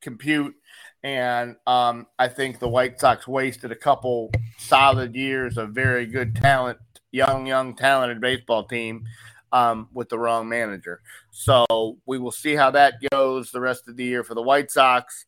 compute 0.01 0.55
and 1.03 1.57
um 1.67 2.07
I 2.19 2.29
think 2.29 2.59
the 2.59 2.69
White 2.69 2.99
Sox 3.01 3.27
wasted 3.29 3.73
a 3.73 3.77
couple 3.77 4.31
solid 4.59 5.15
years 5.15 5.57
of 5.59 5.71
very 5.71 6.07
good 6.07 6.35
talent 6.37 6.79
young 7.13 7.47
young 7.47 7.75
talented 7.77 8.21
baseball 8.21 8.65
team 8.65 9.05
um 9.53 9.89
with 9.93 10.09
the 10.09 10.19
wrong 10.19 10.49
manager. 10.49 11.01
So 11.31 11.65
we 12.07 12.19
will 12.19 12.33
see 12.33 12.55
how 12.57 12.71
that 12.73 12.95
goes 13.13 13.51
the 13.53 13.61
rest 13.61 13.89
of 13.89 13.97
the 13.97 14.05
year 14.05 14.25
for 14.25 14.35
the 14.35 14.43
White 14.43 14.71
Sox. 14.71 15.25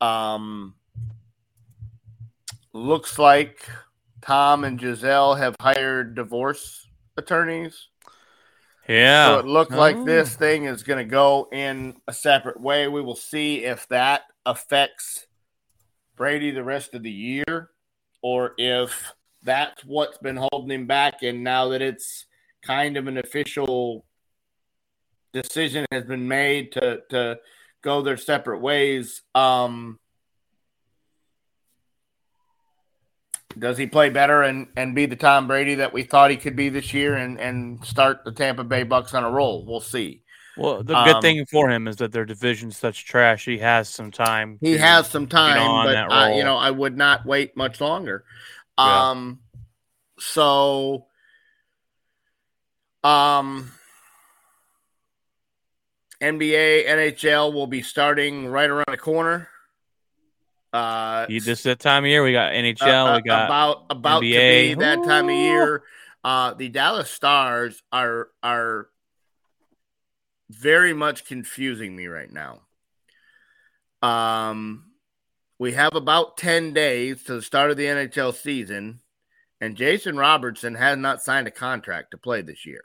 Um 0.00 0.74
looks 2.74 3.18
like 3.18 3.66
Tom 4.20 4.64
and 4.64 4.78
Gisele 4.78 5.36
have 5.36 5.56
hired 5.60 6.14
divorce 6.14 6.86
attorneys. 7.16 7.88
yeah. 8.88 9.28
So 9.28 9.38
it 9.38 9.46
looked 9.46 9.70
like 9.72 9.96
Oh. 9.96 10.04
this 10.04 10.34
thing 10.36 10.64
is 10.64 10.82
going 10.82 10.98
to 10.98 11.10
go 11.10 11.48
in 11.52 11.96
a 12.08 12.12
separate 12.12 12.60
way. 12.60 12.88
We 12.88 13.00
will 13.00 13.14
see 13.16 13.64
if 13.64 13.86
that 13.88 14.22
affects 14.44 15.26
Brady 16.16 16.50
the 16.50 16.64
rest 16.64 16.94
of 16.94 17.02
the 17.02 17.10
year 17.10 17.70
or 18.22 18.54
if 18.58 19.12
that's 19.42 19.84
what's 19.84 20.18
been 20.18 20.36
holding 20.36 20.70
him 20.80 20.86
back. 20.86 21.22
And 21.22 21.44
now 21.44 21.68
that 21.68 21.80
it's 21.82 22.26
kind 22.62 22.96
of 22.96 23.06
an 23.06 23.18
official 23.18 24.04
decision 25.32 25.86
has 25.92 26.04
been 26.04 26.28
made 26.28 26.72
to, 26.72 27.02
to 27.10 27.38
go 27.82 28.02
their 28.02 28.16
separate 28.16 28.60
ways, 28.60 29.22
um, 29.34 29.98
does 33.58 33.78
he 33.78 33.86
play 33.86 34.10
better 34.10 34.42
and, 34.42 34.68
and 34.76 34.94
be 34.94 35.06
the 35.06 35.16
Tom 35.16 35.46
Brady 35.46 35.76
that 35.76 35.92
we 35.92 36.02
thought 36.02 36.30
he 36.30 36.36
could 36.36 36.56
be 36.56 36.68
this 36.68 36.92
year 36.92 37.14
and, 37.16 37.38
and 37.40 37.84
start 37.84 38.24
the 38.24 38.32
Tampa 38.32 38.64
Bay 38.64 38.82
Bucks 38.82 39.14
on 39.14 39.24
a 39.24 39.30
roll? 39.30 39.64
We'll 39.64 39.80
see. 39.80 40.22
Well, 40.56 40.78
the 40.84 40.94
good 40.94 41.16
Um, 41.16 41.22
thing 41.22 41.44
for 41.46 41.68
him 41.68 41.88
is 41.88 41.96
that 41.96 42.12
their 42.12 42.24
division's 42.24 42.76
such 42.76 43.04
trash. 43.06 43.44
He 43.44 43.58
has 43.58 43.88
some 43.88 44.10
time. 44.12 44.58
He 44.60 44.74
to- 44.74 44.78
has 44.78 45.08
some 45.08 45.26
time, 45.26 45.60
on 45.60 45.86
but 45.86 45.92
that 45.92 46.12
uh, 46.12 46.28
you 46.36 46.44
know 46.44 46.56
I 46.56 46.70
would 46.70 46.96
not 46.96 47.26
wait 47.26 47.56
much 47.56 47.80
longer. 47.80 48.24
Yeah. 48.78 49.10
Um, 49.10 49.40
so, 50.20 51.06
um, 53.02 53.72
NBA, 56.20 56.86
NHL 56.86 57.52
will 57.52 57.66
be 57.66 57.82
starting 57.82 58.46
right 58.46 58.70
around 58.70 58.86
the 58.88 58.96
corner. 58.96 59.48
Uh, 60.74 61.26
You- 61.28 61.40
This 61.40 61.58
is 61.60 61.64
that 61.64 61.78
time 61.80 62.04
of 62.04 62.08
year. 62.08 62.22
We 62.24 62.32
got 62.32 62.52
NHL. 62.52 63.06
uh, 63.06 63.16
we 63.16 63.22
got 63.22 63.44
about 63.46 63.86
about 63.90 64.20
to 64.20 64.26
be 64.68 64.74
that 64.80 64.96
time 65.04 65.24
of 65.26 65.34
year. 65.34 65.82
Uh, 66.24 66.54
the 66.54 66.68
Dallas 66.68 67.10
Stars 67.10 67.82
are 67.92 68.28
are 68.42 68.88
very 70.50 70.92
much 70.92 71.24
confusing 71.26 71.94
me 71.94 72.06
right 72.06 72.30
now. 72.32 72.62
Um, 74.02 74.90
we 75.58 75.72
have 75.72 75.94
about 75.94 76.36
ten 76.36 76.72
days 76.72 77.22
to 77.24 77.34
the 77.36 77.42
start 77.42 77.70
of 77.70 77.76
the 77.76 77.86
NHL 77.86 78.32
season, 78.34 79.00
and 79.60 79.76
Jason 79.76 80.16
Robertson 80.16 80.74
has 80.74 80.98
not 80.98 81.22
signed 81.22 81.46
a 81.46 81.50
contract 81.52 82.10
to 82.10 82.18
play 82.18 82.42
this 82.42 82.66
year. 82.66 82.84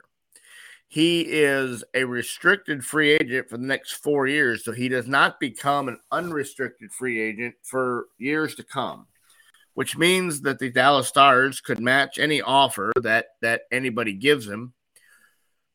He 0.90 1.20
is 1.20 1.82
a 1.94 2.04
restricted 2.04 2.84
free 2.84 3.12
agent 3.12 3.48
for 3.48 3.56
the 3.56 3.66
next 3.66 3.92
four 3.92 4.26
years, 4.26 4.64
so 4.64 4.72
he 4.72 4.88
does 4.88 5.06
not 5.06 5.40
become 5.40 5.88
an 5.88 6.00
unrestricted 6.10 6.92
free 6.92 7.20
agent 7.20 7.54
for 7.62 8.06
years 8.18 8.54
to 8.56 8.64
come 8.64 9.06
which 9.74 9.96
means 9.96 10.42
that 10.42 10.58
the 10.58 10.70
Dallas 10.70 11.08
Stars 11.08 11.60
could 11.60 11.80
match 11.80 12.18
any 12.18 12.42
offer 12.42 12.92
that 13.00 13.28
that 13.40 13.62
anybody 13.70 14.12
gives 14.12 14.46
him. 14.46 14.74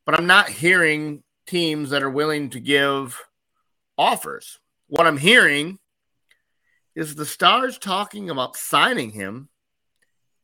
But 0.04 0.16
I'm 0.16 0.26
not 0.26 0.48
hearing 0.48 1.22
teams 1.46 1.90
that 1.90 2.02
are 2.02 2.10
willing 2.10 2.50
to 2.50 2.60
give 2.60 3.20
offers. 3.98 4.60
What 4.88 5.06
I'm 5.06 5.18
hearing 5.18 5.78
is 6.94 7.14
the 7.14 7.26
Stars 7.26 7.78
talking 7.78 8.30
about 8.30 8.56
signing 8.56 9.10
him 9.10 9.48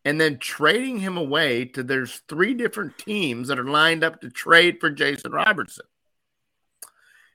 and 0.04 0.20
then 0.20 0.38
trading 0.38 0.98
him 0.98 1.16
away 1.16 1.64
to 1.66 1.82
there's 1.82 2.22
three 2.28 2.54
different 2.54 2.98
teams 2.98 3.48
that 3.48 3.58
are 3.58 3.64
lined 3.64 4.02
up 4.02 4.20
to 4.20 4.30
trade 4.30 4.78
for 4.80 4.90
Jason 4.90 5.32
Robertson. 5.32 5.86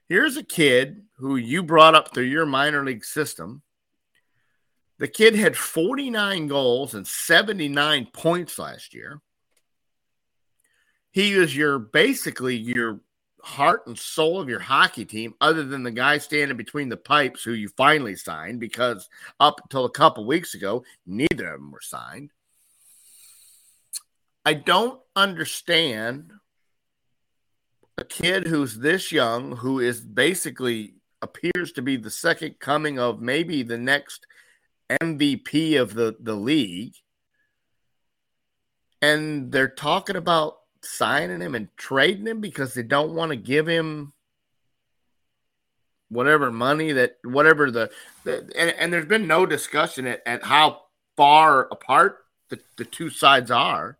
Here's 0.09 0.37
a 0.37 0.43
kid 0.43 1.03
who 1.17 1.35
you 1.35 1.63
brought 1.63 1.95
up 1.95 2.13
through 2.13 2.23
your 2.23 2.45
minor 2.45 2.83
league 2.83 3.05
system. 3.05 3.61
The 4.99 5.07
kid 5.07 5.35
had 5.35 5.55
49 5.55 6.47
goals 6.47 6.93
and 6.93 7.05
79 7.05 8.07
points 8.13 8.57
last 8.57 8.93
year. 8.93 9.21
He 11.11 11.33
is 11.33 11.55
your 11.55 11.79
basically 11.79 12.55
your 12.55 13.01
heart 13.41 13.87
and 13.87 13.97
soul 13.97 14.39
of 14.39 14.49
your 14.49 14.59
hockey 14.59 15.05
team, 15.05 15.33
other 15.39 15.63
than 15.63 15.83
the 15.83 15.91
guy 15.91 16.17
standing 16.17 16.57
between 16.57 16.89
the 16.89 16.97
pipes 16.97 17.43
who 17.43 17.53
you 17.53 17.69
finally 17.69 18.15
signed, 18.15 18.59
because 18.59 19.09
up 19.39 19.61
until 19.63 19.85
a 19.85 19.91
couple 19.91 20.25
weeks 20.25 20.53
ago, 20.53 20.83
neither 21.05 21.53
of 21.53 21.59
them 21.59 21.71
were 21.71 21.81
signed. 21.81 22.31
I 24.47 24.53
don't 24.53 25.01
understand 25.13 26.31
a 27.97 28.05
kid 28.05 28.47
who's 28.47 28.77
this 28.77 29.11
young, 29.11 29.57
who 29.57 29.81
is 29.81 29.99
basically 29.99 30.93
appears 31.21 31.73
to 31.73 31.81
be 31.81 31.97
the 31.97 32.09
second 32.09 32.57
coming 32.57 32.97
of 32.97 33.19
maybe 33.19 33.61
the 33.61 33.77
next 33.77 34.25
MVP 34.89 35.77
of 35.77 35.95
the, 35.95 36.15
the 36.21 36.35
league. 36.35 36.93
And 39.01 39.51
they're 39.51 39.67
talking 39.67 40.15
about 40.15 40.59
signing 40.81 41.41
him 41.41 41.53
and 41.53 41.67
trading 41.75 42.25
him 42.25 42.39
because 42.39 42.73
they 42.73 42.83
don't 42.83 43.15
want 43.15 43.31
to 43.31 43.35
give 43.35 43.67
him 43.67 44.13
whatever 46.07 46.53
money 46.53 46.93
that 46.93 47.17
whatever 47.25 47.69
the, 47.69 47.89
the 48.23 48.49
and, 48.55 48.69
and 48.79 48.93
there's 48.93 49.07
been 49.07 49.27
no 49.27 49.45
discussion 49.45 50.07
at, 50.07 50.21
at 50.25 50.45
how 50.45 50.83
far 51.17 51.67
apart 51.69 52.19
the, 52.47 52.61
the 52.77 52.85
two 52.85 53.09
sides 53.09 53.51
are. 53.51 53.97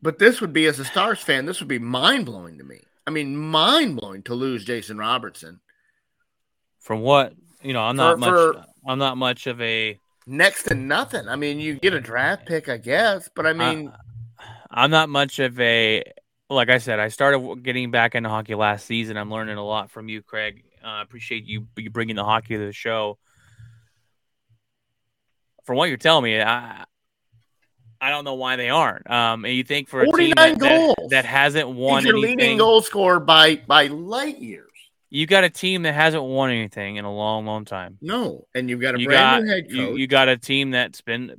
But 0.00 0.18
this 0.18 0.40
would 0.40 0.52
be, 0.52 0.66
as 0.66 0.78
a 0.78 0.84
Stars 0.84 1.20
fan, 1.20 1.44
this 1.46 1.58
would 1.60 1.68
be 1.68 1.78
mind 1.78 2.26
blowing 2.26 2.58
to 2.58 2.64
me. 2.64 2.80
I 3.06 3.10
mean, 3.10 3.36
mind 3.36 3.96
blowing 3.96 4.22
to 4.24 4.34
lose 4.34 4.64
Jason 4.64 4.98
Robertson. 4.98 5.60
from 6.80 7.00
what 7.00 7.34
you 7.62 7.72
know. 7.72 7.82
I'm 7.82 7.96
not 7.96 8.14
For- 8.14 8.18
much. 8.18 8.30
for- 8.30 8.64
I'm 8.86 8.98
not 8.98 9.16
much 9.16 9.46
of 9.46 9.60
a. 9.60 9.98
next 10.26 10.64
to 10.64 10.74
nothing. 10.74 11.28
I 11.28 11.36
mean, 11.36 11.58
you 11.60 11.74
get 11.74 11.92
a 11.92 12.00
draft 12.00 12.46
pick, 12.46 12.68
I 12.68 12.76
guess, 12.78 13.28
but 13.34 13.46
I 13.46 13.52
mean, 13.52 13.92
I'm 14.70 14.90
not 14.90 15.08
much 15.08 15.38
of 15.38 15.58
a. 15.60 16.04
Like 16.48 16.70
I 16.70 16.78
said, 16.78 16.98
I 16.98 17.08
started 17.08 17.62
getting 17.62 17.90
back 17.90 18.14
into 18.14 18.28
hockey 18.30 18.54
last 18.54 18.86
season. 18.86 19.18
I'm 19.18 19.30
learning 19.30 19.58
a 19.58 19.64
lot 19.64 19.90
from 19.90 20.08
you, 20.08 20.22
Craig. 20.22 20.64
I 20.82 21.00
uh, 21.00 21.02
appreciate 21.02 21.44
you 21.44 21.66
you 21.76 21.90
bringing 21.90 22.16
the 22.16 22.24
hockey 22.24 22.56
to 22.56 22.64
the 22.66 22.72
show. 22.72 23.18
From 25.64 25.76
what 25.76 25.88
you're 25.90 25.98
telling 25.98 26.24
me, 26.24 26.40
I 26.40 26.84
I 28.00 28.10
don't 28.10 28.24
know 28.24 28.34
why 28.34 28.56
they 28.56 28.70
aren't. 28.70 29.08
Um, 29.10 29.44
and 29.44 29.54
you 29.54 29.64
think 29.64 29.88
for 29.88 30.02
a 30.02 30.04
49 30.04 30.34
that, 30.34 30.58
that, 30.58 30.68
goals. 30.68 31.10
that 31.10 31.24
hasn't 31.24 31.68
won 31.68 32.02
he's 32.02 32.08
your 32.08 32.18
anything, 32.18 32.38
leading 32.38 32.58
goal 32.58 32.82
scorer 32.82 33.20
by 33.20 33.56
by 33.66 33.88
light 33.88 34.38
years. 34.38 34.70
you 35.10 35.26
got 35.26 35.44
a 35.44 35.50
team 35.50 35.82
that 35.82 35.94
hasn't 35.94 36.22
won 36.22 36.50
anything 36.50 36.96
in 36.96 37.04
a 37.04 37.12
long, 37.12 37.46
long 37.46 37.64
time. 37.64 37.98
No, 38.00 38.46
and 38.54 38.68
you've 38.70 38.80
got 38.80 38.94
a 38.94 39.00
you 39.00 39.06
brand 39.06 39.20
got 39.20 39.42
new 39.42 39.50
head 39.50 39.70
coach. 39.70 39.98
you 39.98 40.06
got 40.06 40.28
a 40.28 40.36
team 40.36 40.70
that's 40.70 41.00
been 41.00 41.34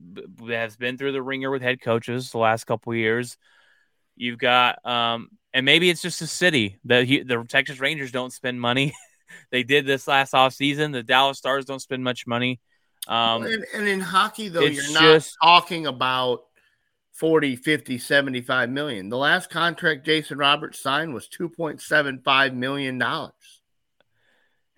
that 0.47 0.55
has 0.55 0.75
been 0.75 0.97
through 0.97 1.13
the 1.13 1.21
ringer 1.21 1.49
with 1.51 1.61
head 1.61 1.81
coaches 1.81 2.31
the 2.31 2.37
last 2.39 2.65
couple 2.65 2.91
of 2.91 2.97
years. 2.97 3.37
You've 4.15 4.39
got 4.39 4.85
um 4.85 5.29
and 5.53 5.65
maybe 5.65 5.89
it's 5.89 6.01
just 6.01 6.21
a 6.21 6.27
city 6.27 6.77
that 6.85 7.07
the 7.07 7.45
Texas 7.47 7.79
Rangers 7.79 8.11
don't 8.11 8.31
spend 8.33 8.59
money. 8.59 8.93
they 9.51 9.63
did 9.63 9.85
this 9.85 10.07
last 10.07 10.33
off 10.33 10.53
season. 10.53 10.91
The 10.91 11.03
Dallas 11.03 11.37
Stars 11.37 11.65
don't 11.65 11.79
spend 11.79 12.03
much 12.03 12.27
money. 12.27 12.59
Um, 13.07 13.43
and, 13.43 13.65
and 13.73 13.87
in 13.87 13.99
hockey, 14.01 14.49
though, 14.49 14.61
you're 14.61 14.91
not 14.91 15.01
just- 15.01 15.37
talking 15.41 15.87
about 15.87 16.43
40, 17.19 17.57
50, 17.57 17.97
75 17.97 18.69
million. 18.69 19.09
The 19.09 19.17
last 19.17 19.49
contract 19.49 20.05
Jason 20.05 20.37
Roberts 20.37 20.79
signed 20.79 21.13
was 21.13 21.27
$2.75 21.27 22.53
million 22.53 23.01
uh, 23.01 23.29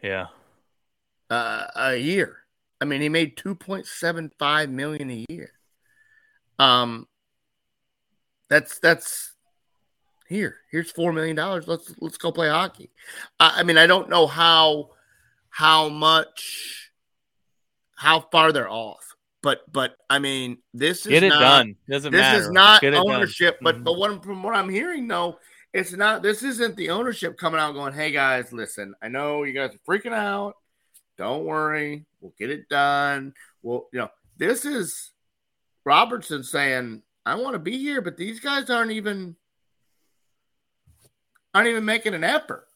yeah. 0.01 0.27
a 1.29 1.95
year. 1.95 2.37
I 2.81 2.85
mean, 2.85 3.01
he 3.01 3.09
made 3.09 3.37
2.75 3.37 4.69
million 4.71 5.11
a 5.11 5.25
year. 5.29 5.51
Um, 6.57 7.07
that's 8.49 8.79
that's 8.79 9.33
here. 10.27 10.57
Here's 10.71 10.91
four 10.91 11.13
million 11.13 11.35
dollars. 11.35 11.67
Let's 11.67 11.93
let's 11.99 12.17
go 12.17 12.31
play 12.31 12.49
hockey. 12.49 12.91
I, 13.39 13.59
I 13.59 13.63
mean, 13.63 13.77
I 13.77 13.87
don't 13.87 14.09
know 14.09 14.27
how 14.27 14.89
how 15.49 15.89
much 15.89 16.91
how 17.95 18.19
far 18.19 18.51
they're 18.51 18.69
off, 18.69 19.10
but 19.41 19.61
but 19.71 19.95
I 20.09 20.19
mean, 20.19 20.57
this 20.73 21.05
is 21.05 21.07
Get 21.07 21.23
it 21.23 21.29
not, 21.29 21.39
done. 21.39 21.75
Doesn't 21.89 22.11
This 22.11 22.19
matter. 22.21 22.39
is 22.39 22.49
not 22.51 22.83
ownership, 22.83 23.57
but 23.61 23.77
Mhm. 23.77 23.83
but 23.83 23.93
what 23.97 24.23
from 24.23 24.43
what 24.43 24.55
I'm 24.55 24.69
hearing 24.69 25.07
though, 25.07 25.39
it's 25.73 25.93
not. 25.93 26.21
This 26.21 26.43
isn't 26.43 26.75
the 26.75 26.89
ownership 26.89 27.37
coming 27.37 27.59
out 27.59 27.73
going, 27.73 27.93
"Hey 27.93 28.11
guys, 28.11 28.51
listen, 28.53 28.93
I 29.01 29.07
know 29.07 29.43
you 29.43 29.53
guys 29.53 29.71
are 29.75 29.79
freaking 29.91 30.13
out. 30.13 30.57
Don't 31.17 31.45
worry, 31.45 32.05
we'll 32.19 32.33
get 32.37 32.49
it 32.49 32.67
done. 32.69 33.33
Well, 33.63 33.87
you 33.91 33.99
know, 33.99 34.09
this 34.37 34.65
is 34.65 35.11
Robertson 35.85 36.43
saying, 36.43 37.03
"I 37.25 37.35
want 37.35 37.53
to 37.53 37.59
be 37.59 37.77
here, 37.77 38.01
but 38.01 38.17
these 38.17 38.39
guys 38.39 38.69
aren't 38.69 38.91
even 38.91 39.35
aren't 41.53 41.67
even 41.69 41.85
making 41.85 42.13
an 42.13 42.23
effort." 42.23 42.67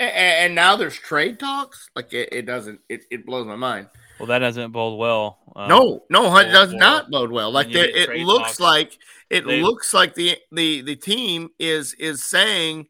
A- 0.00 0.04
a- 0.04 0.44
And, 0.44 0.54
now 0.54 0.76
there's 0.76 0.96
trade 0.96 1.40
talks. 1.40 1.90
Like 1.96 2.12
it, 2.12 2.28
it 2.32 2.42
doesn't. 2.46 2.80
It, 2.88 3.04
it 3.10 3.26
blows 3.26 3.46
my 3.46 3.56
mind. 3.56 3.88
Well, 4.18 4.26
that 4.26 4.40
doesn't 4.40 4.72
bode 4.72 4.98
well. 4.98 5.38
Um, 5.54 5.68
No, 5.68 6.04
no, 6.10 6.36
it 6.38 6.44
does 6.50 6.72
or 6.72 6.76
not 6.76 7.10
bode 7.10 7.30
well. 7.30 7.50
Like 7.50 7.68
you 7.68 7.74
the, 7.80 7.92
get 7.92 8.08
it 8.10 8.24
looks 8.26 8.48
talks, 8.56 8.60
like 8.60 8.98
it 9.30 9.46
they- 9.46 9.62
looks 9.62 9.94
like 9.94 10.14
the 10.14 10.36
the 10.52 10.80
the 10.82 10.96
team 10.96 11.50
is 11.58 11.94
is 11.94 12.24
saying 12.24 12.88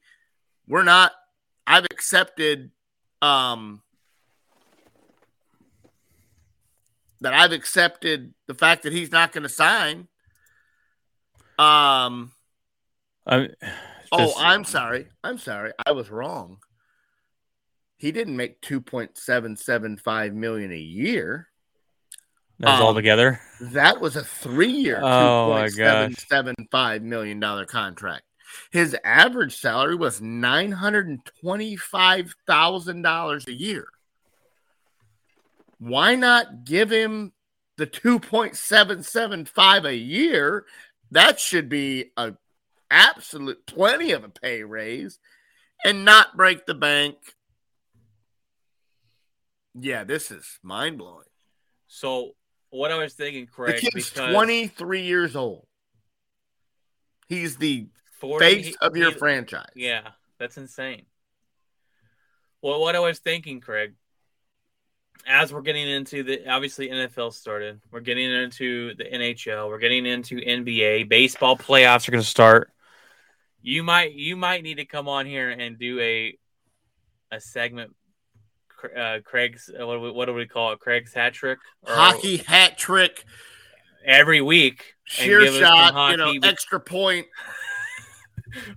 we're 0.66 0.84
not. 0.84 1.12
I've 1.66 1.84
accepted 1.90 2.70
um 3.20 3.82
that 7.20 7.34
I've 7.34 7.52
accepted 7.52 8.32
the 8.46 8.54
fact 8.54 8.84
that 8.84 8.92
he's 8.92 9.10
not 9.12 9.32
going 9.32 9.42
to 9.42 9.48
sign. 9.48 10.08
Um. 11.58 12.32
I, 13.26 13.48
Oh, 14.10 14.18
just- 14.24 14.40
I'm 14.40 14.64
sorry. 14.64 15.06
I'm 15.22 15.36
sorry. 15.36 15.72
I 15.86 15.92
was 15.92 16.08
wrong. 16.08 16.60
He 17.98 18.12
didn't 18.12 18.36
make 18.36 18.60
two 18.62 18.80
point 18.80 19.18
seven 19.18 19.56
seven 19.56 19.96
five 19.98 20.32
million 20.32 20.72
a 20.72 20.76
year. 20.78 21.48
that's 22.58 22.80
um, 22.80 22.86
all 22.86 22.94
together. 22.94 23.40
That 23.60 24.00
was 24.00 24.14
a 24.16 24.22
three-year, 24.24 25.00
Oh, 25.02 25.50
my 25.50 25.60
point 25.62 25.72
seven 25.72 26.10
gosh. 26.10 26.26
seven 26.28 26.54
five 26.70 27.02
million 27.02 27.40
dollar 27.40 27.66
contract. 27.66 28.22
His 28.70 28.96
average 29.04 29.56
salary 29.60 29.96
was 29.96 30.20
nine 30.22 30.72
hundred 30.72 31.08
and 31.08 31.18
twenty-five 31.40 32.34
thousand 32.46 33.02
dollars 33.02 33.46
a 33.46 33.52
year. 33.52 33.88
Why 35.78 36.14
not 36.14 36.64
give 36.64 36.90
him 36.90 37.32
the 37.76 37.86
two 37.86 38.18
point 38.18 38.56
seven 38.56 39.02
seven 39.02 39.44
five 39.44 39.84
a 39.84 39.94
year? 39.94 40.64
That 41.10 41.38
should 41.40 41.68
be 41.68 42.12
a 42.16 42.34
absolute 42.90 43.66
plenty 43.66 44.12
of 44.12 44.24
a 44.24 44.28
pay 44.28 44.62
raise, 44.62 45.18
and 45.84 46.04
not 46.04 46.36
break 46.36 46.64
the 46.64 46.74
bank. 46.74 47.16
Yeah, 49.74 50.04
this 50.04 50.30
is 50.30 50.58
mind 50.62 50.98
blowing. 50.98 51.26
So 51.86 52.32
what 52.70 52.90
I 52.90 52.98
was 52.98 53.14
thinking, 53.14 53.46
Craig, 53.46 53.76
The 53.76 53.90
kid's 53.90 54.10
because 54.10 54.32
23 54.32 55.02
years 55.02 55.36
old. 55.36 55.66
He's 57.28 57.56
the 57.56 57.86
40 58.20 58.44
face 58.44 58.76
of 58.80 58.96
your 58.96 59.12
he- 59.12 59.18
franchise. 59.18 59.70
Yeah, 59.74 60.08
that's 60.38 60.56
insane. 60.56 61.04
Well, 62.60 62.80
what 62.80 62.96
I 62.96 63.00
was 63.00 63.20
thinking, 63.20 63.60
Craig, 63.60 63.94
as 65.26 65.52
we're 65.52 65.62
getting 65.62 65.88
into 65.88 66.22
the 66.22 66.48
obviously 66.48 66.88
NFL 66.88 67.32
started, 67.32 67.80
we're 67.90 68.00
getting 68.00 68.30
into 68.30 68.94
the 68.94 69.04
NHL, 69.04 69.68
we're 69.68 69.78
getting 69.78 70.06
into 70.06 70.36
NBA, 70.36 71.08
baseball 71.08 71.56
playoffs 71.56 72.08
are 72.08 72.12
going 72.12 72.22
to 72.22 72.28
start. 72.28 72.72
You 73.62 73.82
might 73.82 74.12
you 74.12 74.36
might 74.36 74.62
need 74.62 74.76
to 74.76 74.84
come 74.84 75.08
on 75.08 75.26
here 75.26 75.50
and 75.50 75.78
do 75.78 76.00
a 76.00 76.38
a 77.30 77.40
segment. 77.40 77.94
Uh, 78.84 79.18
Craig's 79.24 79.70
uh, 79.70 79.86
what 79.86 79.94
do 79.94 80.00
we, 80.00 80.10
what 80.10 80.26
do 80.26 80.34
we 80.34 80.46
call 80.46 80.72
it? 80.72 80.80
Craig's 80.80 81.12
hat 81.12 81.34
trick. 81.34 81.58
Or 81.82 81.94
Hockey 81.94 82.38
hat 82.38 82.78
trick, 82.78 83.24
every 84.04 84.40
week. 84.40 84.94
sheer 85.04 85.40
give 85.40 85.54
us 85.54 85.60
some 85.60 85.94
shot, 85.94 86.10
you 86.10 86.16
know, 86.16 86.48
extra 86.48 86.80
point. 86.80 87.26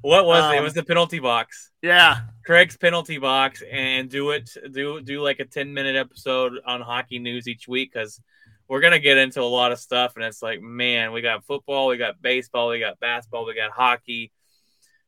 What 0.02 0.26
was 0.26 0.52
it? 0.52 0.56
It 0.56 0.60
um, 0.60 0.64
was 0.64 0.74
the 0.74 0.84
penalty 0.84 1.20
box. 1.20 1.72
Yeah. 1.82 2.22
Craig's 2.46 2.78
penalty 2.78 3.18
box 3.18 3.64
and 3.72 4.10
do 4.10 4.32
it 4.32 4.50
do 4.72 5.02
do 5.02 5.22
like 5.22 5.40
a 5.40 5.46
10 5.46 5.74
minute 5.74 5.96
episode 5.96 6.54
on 6.66 6.82
hockey 6.82 7.20
news 7.20 7.48
each 7.48 7.68
week 7.68 7.94
because 7.94 8.20
we're 8.68 8.82
gonna 8.82 9.00
get 9.00 9.18
into 9.18 9.42
a 9.42 9.44
lot 9.44 9.72
of 9.72 9.80
stuff 9.80 10.16
and 10.16 10.26
it's 10.26 10.42
like 10.42 10.62
man 10.62 11.12
we 11.12 11.22
got 11.22 11.46
football 11.46 11.88
we 11.88 11.98
got 11.98 12.22
baseball 12.22 12.70
we 12.70 12.80
got 12.80 13.00
basketball 13.00 13.46
we 13.46 13.56
got 13.56 13.72
hockey 13.72 14.32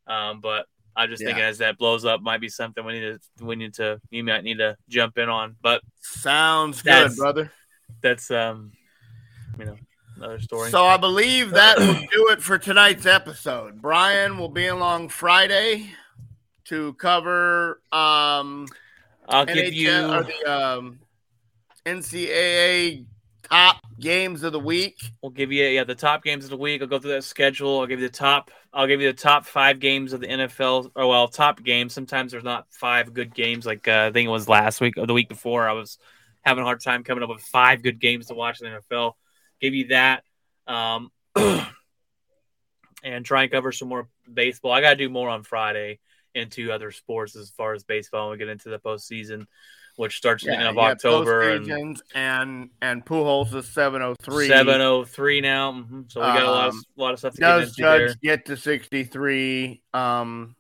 um 0.08 0.42
but 0.42 0.68
i 0.96 1.08
just 1.08 1.22
Yeah. 1.22 1.28
thinking 1.30 1.44
as 1.44 1.58
that 1.60 1.78
blows 1.78 2.06
up 2.06 2.22
might 2.22 2.42
be 2.42 2.50
something 2.50 2.84
we 2.86 3.00
need 3.00 3.20
to 3.40 3.46
we 3.46 3.56
need 3.56 3.74
to 3.76 4.00
you 4.10 4.24
might 4.24 4.44
need 4.44 4.58
to 4.60 4.76
jump 4.90 5.18
in 5.18 5.30
on 5.30 5.56
but 5.62 5.82
Sounds 6.02 6.82
good, 6.82 7.16
brother. 7.16 7.52
that's 8.02 8.30
um 8.32 8.72
you 9.58 9.66
know 9.66 9.78
another 10.18 10.40
story 10.40 10.70
So 10.70 10.86
I 10.86 10.98
believe 10.98 11.52
that 11.52 11.78
will 11.80 11.94
do 12.12 12.30
it 12.30 12.42
for 12.42 12.58
tonight's 12.58 13.06
episode. 13.06 13.82
Brian 13.82 14.38
will 14.38 14.50
be 14.50 14.68
along 14.68 15.10
Friday 15.10 15.90
to 16.66 16.94
cover 16.94 17.82
um 17.92 18.68
i'll 19.28 19.46
give 19.46 19.74
you 19.74 19.92
or 20.14 20.24
the 20.24 20.46
um 20.52 21.00
NCAA 21.86 23.06
top 23.44 23.78
games 24.00 24.44
of 24.44 24.52
the 24.52 24.60
week. 24.60 25.00
We'll 25.22 25.32
give 25.32 25.52
you 25.52 25.66
yeah 25.66 25.84
the 25.84 25.96
top 25.96 26.24
games 26.24 26.44
of 26.44 26.50
the 26.50 26.58
week. 26.58 26.82
I'll 26.82 26.88
go 26.88 27.00
through 27.00 27.12
that 27.12 27.24
schedule. 27.24 27.80
I'll 27.80 27.88
give 27.88 28.00
you 28.00 28.08
the 28.08 28.14
top. 28.14 28.52
I'll 28.74 28.88
give 28.88 29.02
you 29.02 29.12
the 29.12 29.18
top 29.18 29.46
five 29.46 29.80
games 29.80 30.14
of 30.14 30.22
the 30.22 30.28
NFL. 30.28 30.92
Or 30.96 31.08
well, 31.08 31.28
top 31.28 31.64
games. 31.64 31.94
Sometimes 31.94 32.32
there's 32.32 32.44
not 32.44 32.68
five 32.70 33.14
good 33.14 33.34
games. 33.34 33.66
Like 33.66 33.88
uh, 33.88 34.08
I 34.08 34.12
think 34.12 34.28
it 34.28 34.32
was 34.32 34.50
last 34.50 34.82
week 34.82 34.98
or 34.98 35.06
the 35.06 35.14
week 35.14 35.30
before. 35.30 35.68
I 35.68 35.74
was 35.74 35.98
having 36.42 36.62
a 36.62 36.66
hard 36.66 36.82
time 36.82 37.04
coming 37.04 37.24
up 37.24 37.30
with 37.30 37.42
five 37.42 37.84
good 37.84 38.00
games 38.00 38.28
to 38.28 38.36
watch 38.36 38.62
in 38.62 38.72
the 38.72 38.80
NFL. 38.80 39.14
Give 39.62 39.74
you 39.74 39.88
that, 39.88 40.24
um, 40.68 41.10
and 43.04 43.26
try 43.26 43.44
and 43.44 43.52
cover 43.52 43.72
some 43.72 43.88
more 43.88 44.10
baseball. 44.32 44.72
I 44.72 44.82
got 44.82 44.92
to 44.92 44.96
do 44.96 45.10
more 45.10 45.30
on 45.30 45.44
Friday 45.44 46.00
into 46.36 46.72
other 46.72 46.92
sports 46.92 47.36
as 47.36 47.50
far 47.50 47.74
as 47.74 47.84
baseball. 47.84 48.32
We 48.32 48.38
get 48.38 48.50
into 48.50 48.70
the 48.70 48.80
postseason, 48.80 49.46
which 49.96 50.18
starts 50.18 50.44
at 50.44 50.48
the 50.48 50.58
end 50.58 50.68
of 50.68 50.78
October 50.78 51.52
and 51.52 52.02
and 52.16 52.70
and 52.82 53.06
Pujols 53.06 53.54
is 53.54 53.68
seven 53.68 54.02
oh 54.02 54.16
three. 54.22 54.48
seven 54.48 54.82
oh 54.82 55.04
three 55.06 55.40
now. 55.42 55.72
Mhm. 55.72 56.12
So 56.12 56.20
we 56.22 56.28
got 56.28 56.44
a 56.44 56.50
lot 56.52 56.68
of 56.70 56.74
Um, 56.74 56.84
a 56.98 57.02
lot 57.02 57.14
of 57.14 57.20
stuff 57.20 57.34
to 57.34 57.40
get 57.40 57.48
Does 57.48 57.70
into 57.70 57.82
Judge 57.82 58.08
there. 58.22 58.36
get 58.36 58.46
to 58.48 58.58
sixty 58.58 59.04
three? 59.04 59.82
Um, 59.94 60.56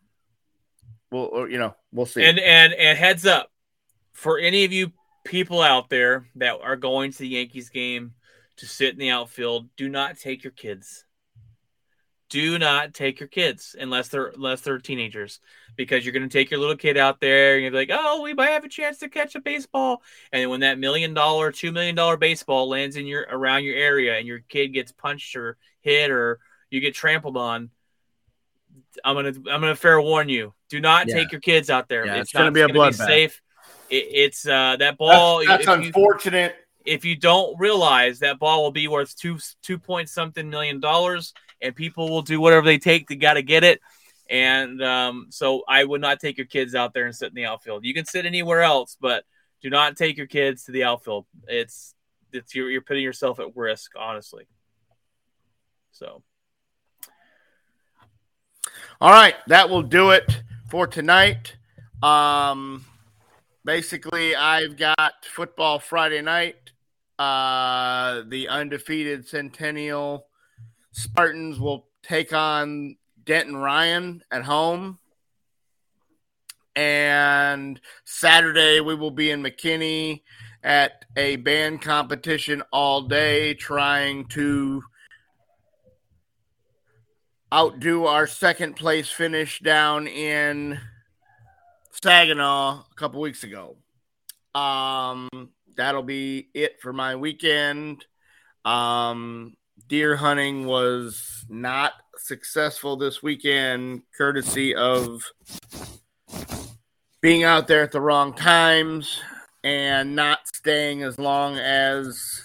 well, 1.11 1.47
you 1.49 1.57
know, 1.57 1.75
we'll 1.91 2.05
see. 2.05 2.23
And 2.23 2.39
and 2.39 2.73
and 2.73 2.97
heads 2.97 3.25
up 3.25 3.51
for 4.11 4.37
any 4.39 4.63
of 4.65 4.71
you 4.71 4.91
people 5.25 5.61
out 5.61 5.89
there 5.89 6.27
that 6.35 6.59
are 6.61 6.75
going 6.75 7.11
to 7.11 7.19
the 7.19 7.27
Yankees 7.27 7.69
game 7.69 8.13
to 8.57 8.67
sit 8.67 8.93
in 8.93 8.99
the 8.99 9.09
outfield, 9.09 9.67
do 9.77 9.89
not 9.89 10.17
take 10.19 10.43
your 10.43 10.51
kids. 10.51 11.05
Do 12.33 12.57
not 12.57 12.95
take 12.95 13.19
your 13.19 13.29
kids 13.29 13.75
unless 13.79 14.07
they're 14.07 14.29
unless 14.29 14.61
they're 14.61 14.79
teenagers, 14.79 15.39
because 15.75 16.03
you're 16.03 16.13
going 16.13 16.27
to 16.27 16.33
take 16.33 16.49
your 16.49 16.59
little 16.59 16.75
kid 16.75 16.97
out 16.97 17.19
there 17.21 17.53
and 17.55 17.61
you're 17.63 17.71
like, 17.71 17.91
oh, 17.93 18.21
we 18.23 18.33
might 18.33 18.49
have 18.49 18.63
a 18.63 18.69
chance 18.69 18.97
to 18.99 19.07
catch 19.07 19.35
a 19.35 19.39
baseball. 19.39 20.01
And 20.31 20.49
when 20.49 20.61
that 20.61 20.79
million 20.79 21.13
dollar, 21.13 21.51
two 21.51 21.71
million 21.71 21.93
dollar 21.93 22.17
baseball 22.17 22.67
lands 22.67 22.95
in 22.95 23.05
your 23.05 23.21
around 23.29 23.65
your 23.65 23.75
area 23.75 24.17
and 24.17 24.25
your 24.25 24.39
kid 24.49 24.69
gets 24.69 24.91
punched 24.91 25.35
or 25.35 25.57
hit 25.81 26.09
or 26.09 26.39
you 26.71 26.79
get 26.79 26.95
trampled 26.95 27.37
on, 27.37 27.69
I'm 29.05 29.15
gonna 29.15 29.27
I'm 29.29 29.61
gonna 29.61 29.75
fair 29.75 30.01
warn 30.01 30.27
you. 30.27 30.55
Do 30.69 30.79
not 30.79 31.07
Yeah. 31.07 31.15
take 31.15 31.31
your 31.31 31.41
kids 31.41 31.69
out 31.69 31.87
there. 31.87 32.03
Yeah, 32.05 32.13
it's, 32.15 32.21
it's 32.29 32.33
gonna 32.33 32.45
not 32.45 32.53
be 32.55 32.61
a 32.61 32.67
gonna 32.67 32.79
bloodbath. 32.91 33.05
safe. 33.05 33.41
It, 33.91 34.07
it's 34.09 34.47
uh 34.47 34.77
that 34.79 34.97
ball. 34.97 35.45
that's, 35.45 35.65
that's 35.65 35.77
if 35.77 35.83
you- 35.83 35.87
unfortunate. 35.87 36.55
if 36.83 37.05
you 37.05 37.15
don't 37.15 37.59
realize 37.59 38.19
that 38.19 38.39
ball 38.39 38.63
will 38.63 38.71
be 38.71 38.87
worth 38.87 39.15
two 39.15 39.37
two 39.61 39.77
point 39.77 40.09
something 40.09 40.49
million 40.49 40.79
dollars, 40.79 41.33
and 41.63 41.75
people 41.75 42.09
will 42.09 42.21
do 42.21 42.39
whatever 42.39 42.65
they 42.65 42.77
take 42.77 43.07
to 43.07 43.15
got 43.15 43.33
to 43.35 43.41
get 43.41 43.63
it. 43.63 43.81
And 44.29 44.83
um, 44.83 45.27
so 45.29 45.63
I 45.67 45.83
would 45.83 46.01
not 46.01 46.19
take 46.19 46.37
your 46.37 46.47
kids 46.47 46.75
out 46.75 46.93
there 46.93 47.05
and 47.05 47.15
sit 47.15 47.29
in 47.29 47.35
the 47.35 47.45
outfield. 47.45 47.85
You 47.85 47.93
can 47.93 48.05
sit 48.05 48.25
anywhere 48.25 48.61
else, 48.61 48.97
but 48.99 49.23
do 49.61 49.69
not 49.69 49.97
take 49.97 50.17
your 50.17 50.27
kids 50.27 50.65
to 50.65 50.71
the 50.71 50.83
outfield. 50.83 51.25
It's 51.47 51.95
it's 52.31 52.53
you're, 52.53 52.69
you're 52.69 52.81
putting 52.81 53.03
yourself 53.03 53.39
at 53.39 53.55
risk, 53.55 53.91
honestly. 53.97 54.47
So 55.91 56.23
All 58.99 59.11
right, 59.11 59.35
that 59.47 59.69
will 59.69 59.83
do 59.83 60.11
it 60.11 60.41
for 60.69 60.87
tonight. 60.87 61.55
Um, 62.01 62.85
basically, 63.63 64.35
I've 64.35 64.77
got 64.77 65.13
football 65.23 65.79
Friday 65.79 66.21
night. 66.21 66.55
Uh, 67.19 68.23
the 68.27 68.47
undefeated 68.47 69.27
Centennial 69.27 70.27
Spartans 70.93 71.59
will 71.59 71.87
take 72.03 72.33
on 72.33 72.95
Denton 73.25 73.57
Ryan 73.57 74.23
at 74.31 74.43
home. 74.43 74.99
And 76.75 77.79
Saturday, 78.05 78.79
we 78.79 78.95
will 78.95 79.11
be 79.11 79.29
in 79.29 79.43
McKinney 79.43 80.21
at 80.63 81.05
a 81.15 81.35
band 81.35 81.81
competition 81.81 82.63
all 82.71 83.01
day, 83.01 83.53
trying 83.53 84.25
to 84.29 84.81
outdo 87.53 88.05
our 88.05 88.25
second 88.25 88.75
place 88.75 89.09
finish 89.09 89.59
down 89.59 90.07
in 90.07 90.79
Saginaw 92.01 92.83
a 92.89 92.95
couple 92.95 93.21
weeks 93.21 93.43
ago. 93.43 93.75
Um, 94.55 95.29
that'll 95.75 96.03
be 96.03 96.49
it 96.53 96.81
for 96.81 96.93
my 96.93 97.15
weekend. 97.15 98.05
Um, 98.65 99.55
deer 99.87 100.15
hunting 100.15 100.65
was 100.65 101.45
not 101.49 101.93
successful 102.17 102.95
this 102.97 103.21
weekend, 103.21 104.03
courtesy 104.17 104.75
of 104.75 105.23
being 107.21 107.43
out 107.43 107.67
there 107.67 107.83
at 107.83 107.91
the 107.91 108.01
wrong 108.01 108.33
times 108.33 109.21
and 109.63 110.15
not 110.15 110.39
staying 110.47 111.03
as 111.03 111.17
long 111.17 111.57
as 111.57 112.41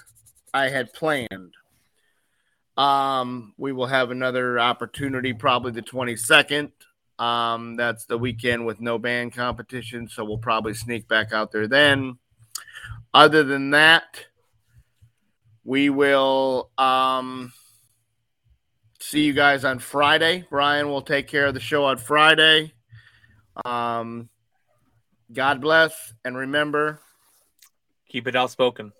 I 0.54 0.68
had 0.68 0.92
planned. 0.92 1.54
Um, 2.76 3.54
we 3.56 3.72
will 3.72 3.86
have 3.86 4.10
another 4.10 4.58
opportunity 4.60 5.32
probably 5.32 5.72
the 5.72 5.82
22nd. 5.82 6.70
Um, 7.18 7.74
that's 7.74 8.04
the 8.04 8.16
weekend 8.16 8.66
with 8.66 8.80
no 8.80 8.98
band 8.98 9.32
competition, 9.32 10.08
so 10.08 10.24
we'll 10.24 10.38
probably 10.38 10.74
sneak 10.74 11.08
back 11.08 11.32
out 11.32 11.50
there 11.50 11.66
then. 11.66 12.18
Other 13.12 13.42
than 13.42 13.70
that, 13.70 14.27
we 15.68 15.90
will 15.90 16.70
um, 16.78 17.52
see 19.00 19.24
you 19.24 19.34
guys 19.34 19.66
on 19.66 19.78
Friday. 19.78 20.46
Brian 20.48 20.88
will 20.88 21.02
take 21.02 21.28
care 21.28 21.44
of 21.44 21.52
the 21.52 21.60
show 21.60 21.84
on 21.84 21.98
Friday. 21.98 22.72
Um, 23.66 24.30
God 25.30 25.60
bless, 25.60 26.14
and 26.24 26.38
remember, 26.38 27.00
Keep 28.08 28.26
it 28.26 28.34
outspoken. 28.34 28.92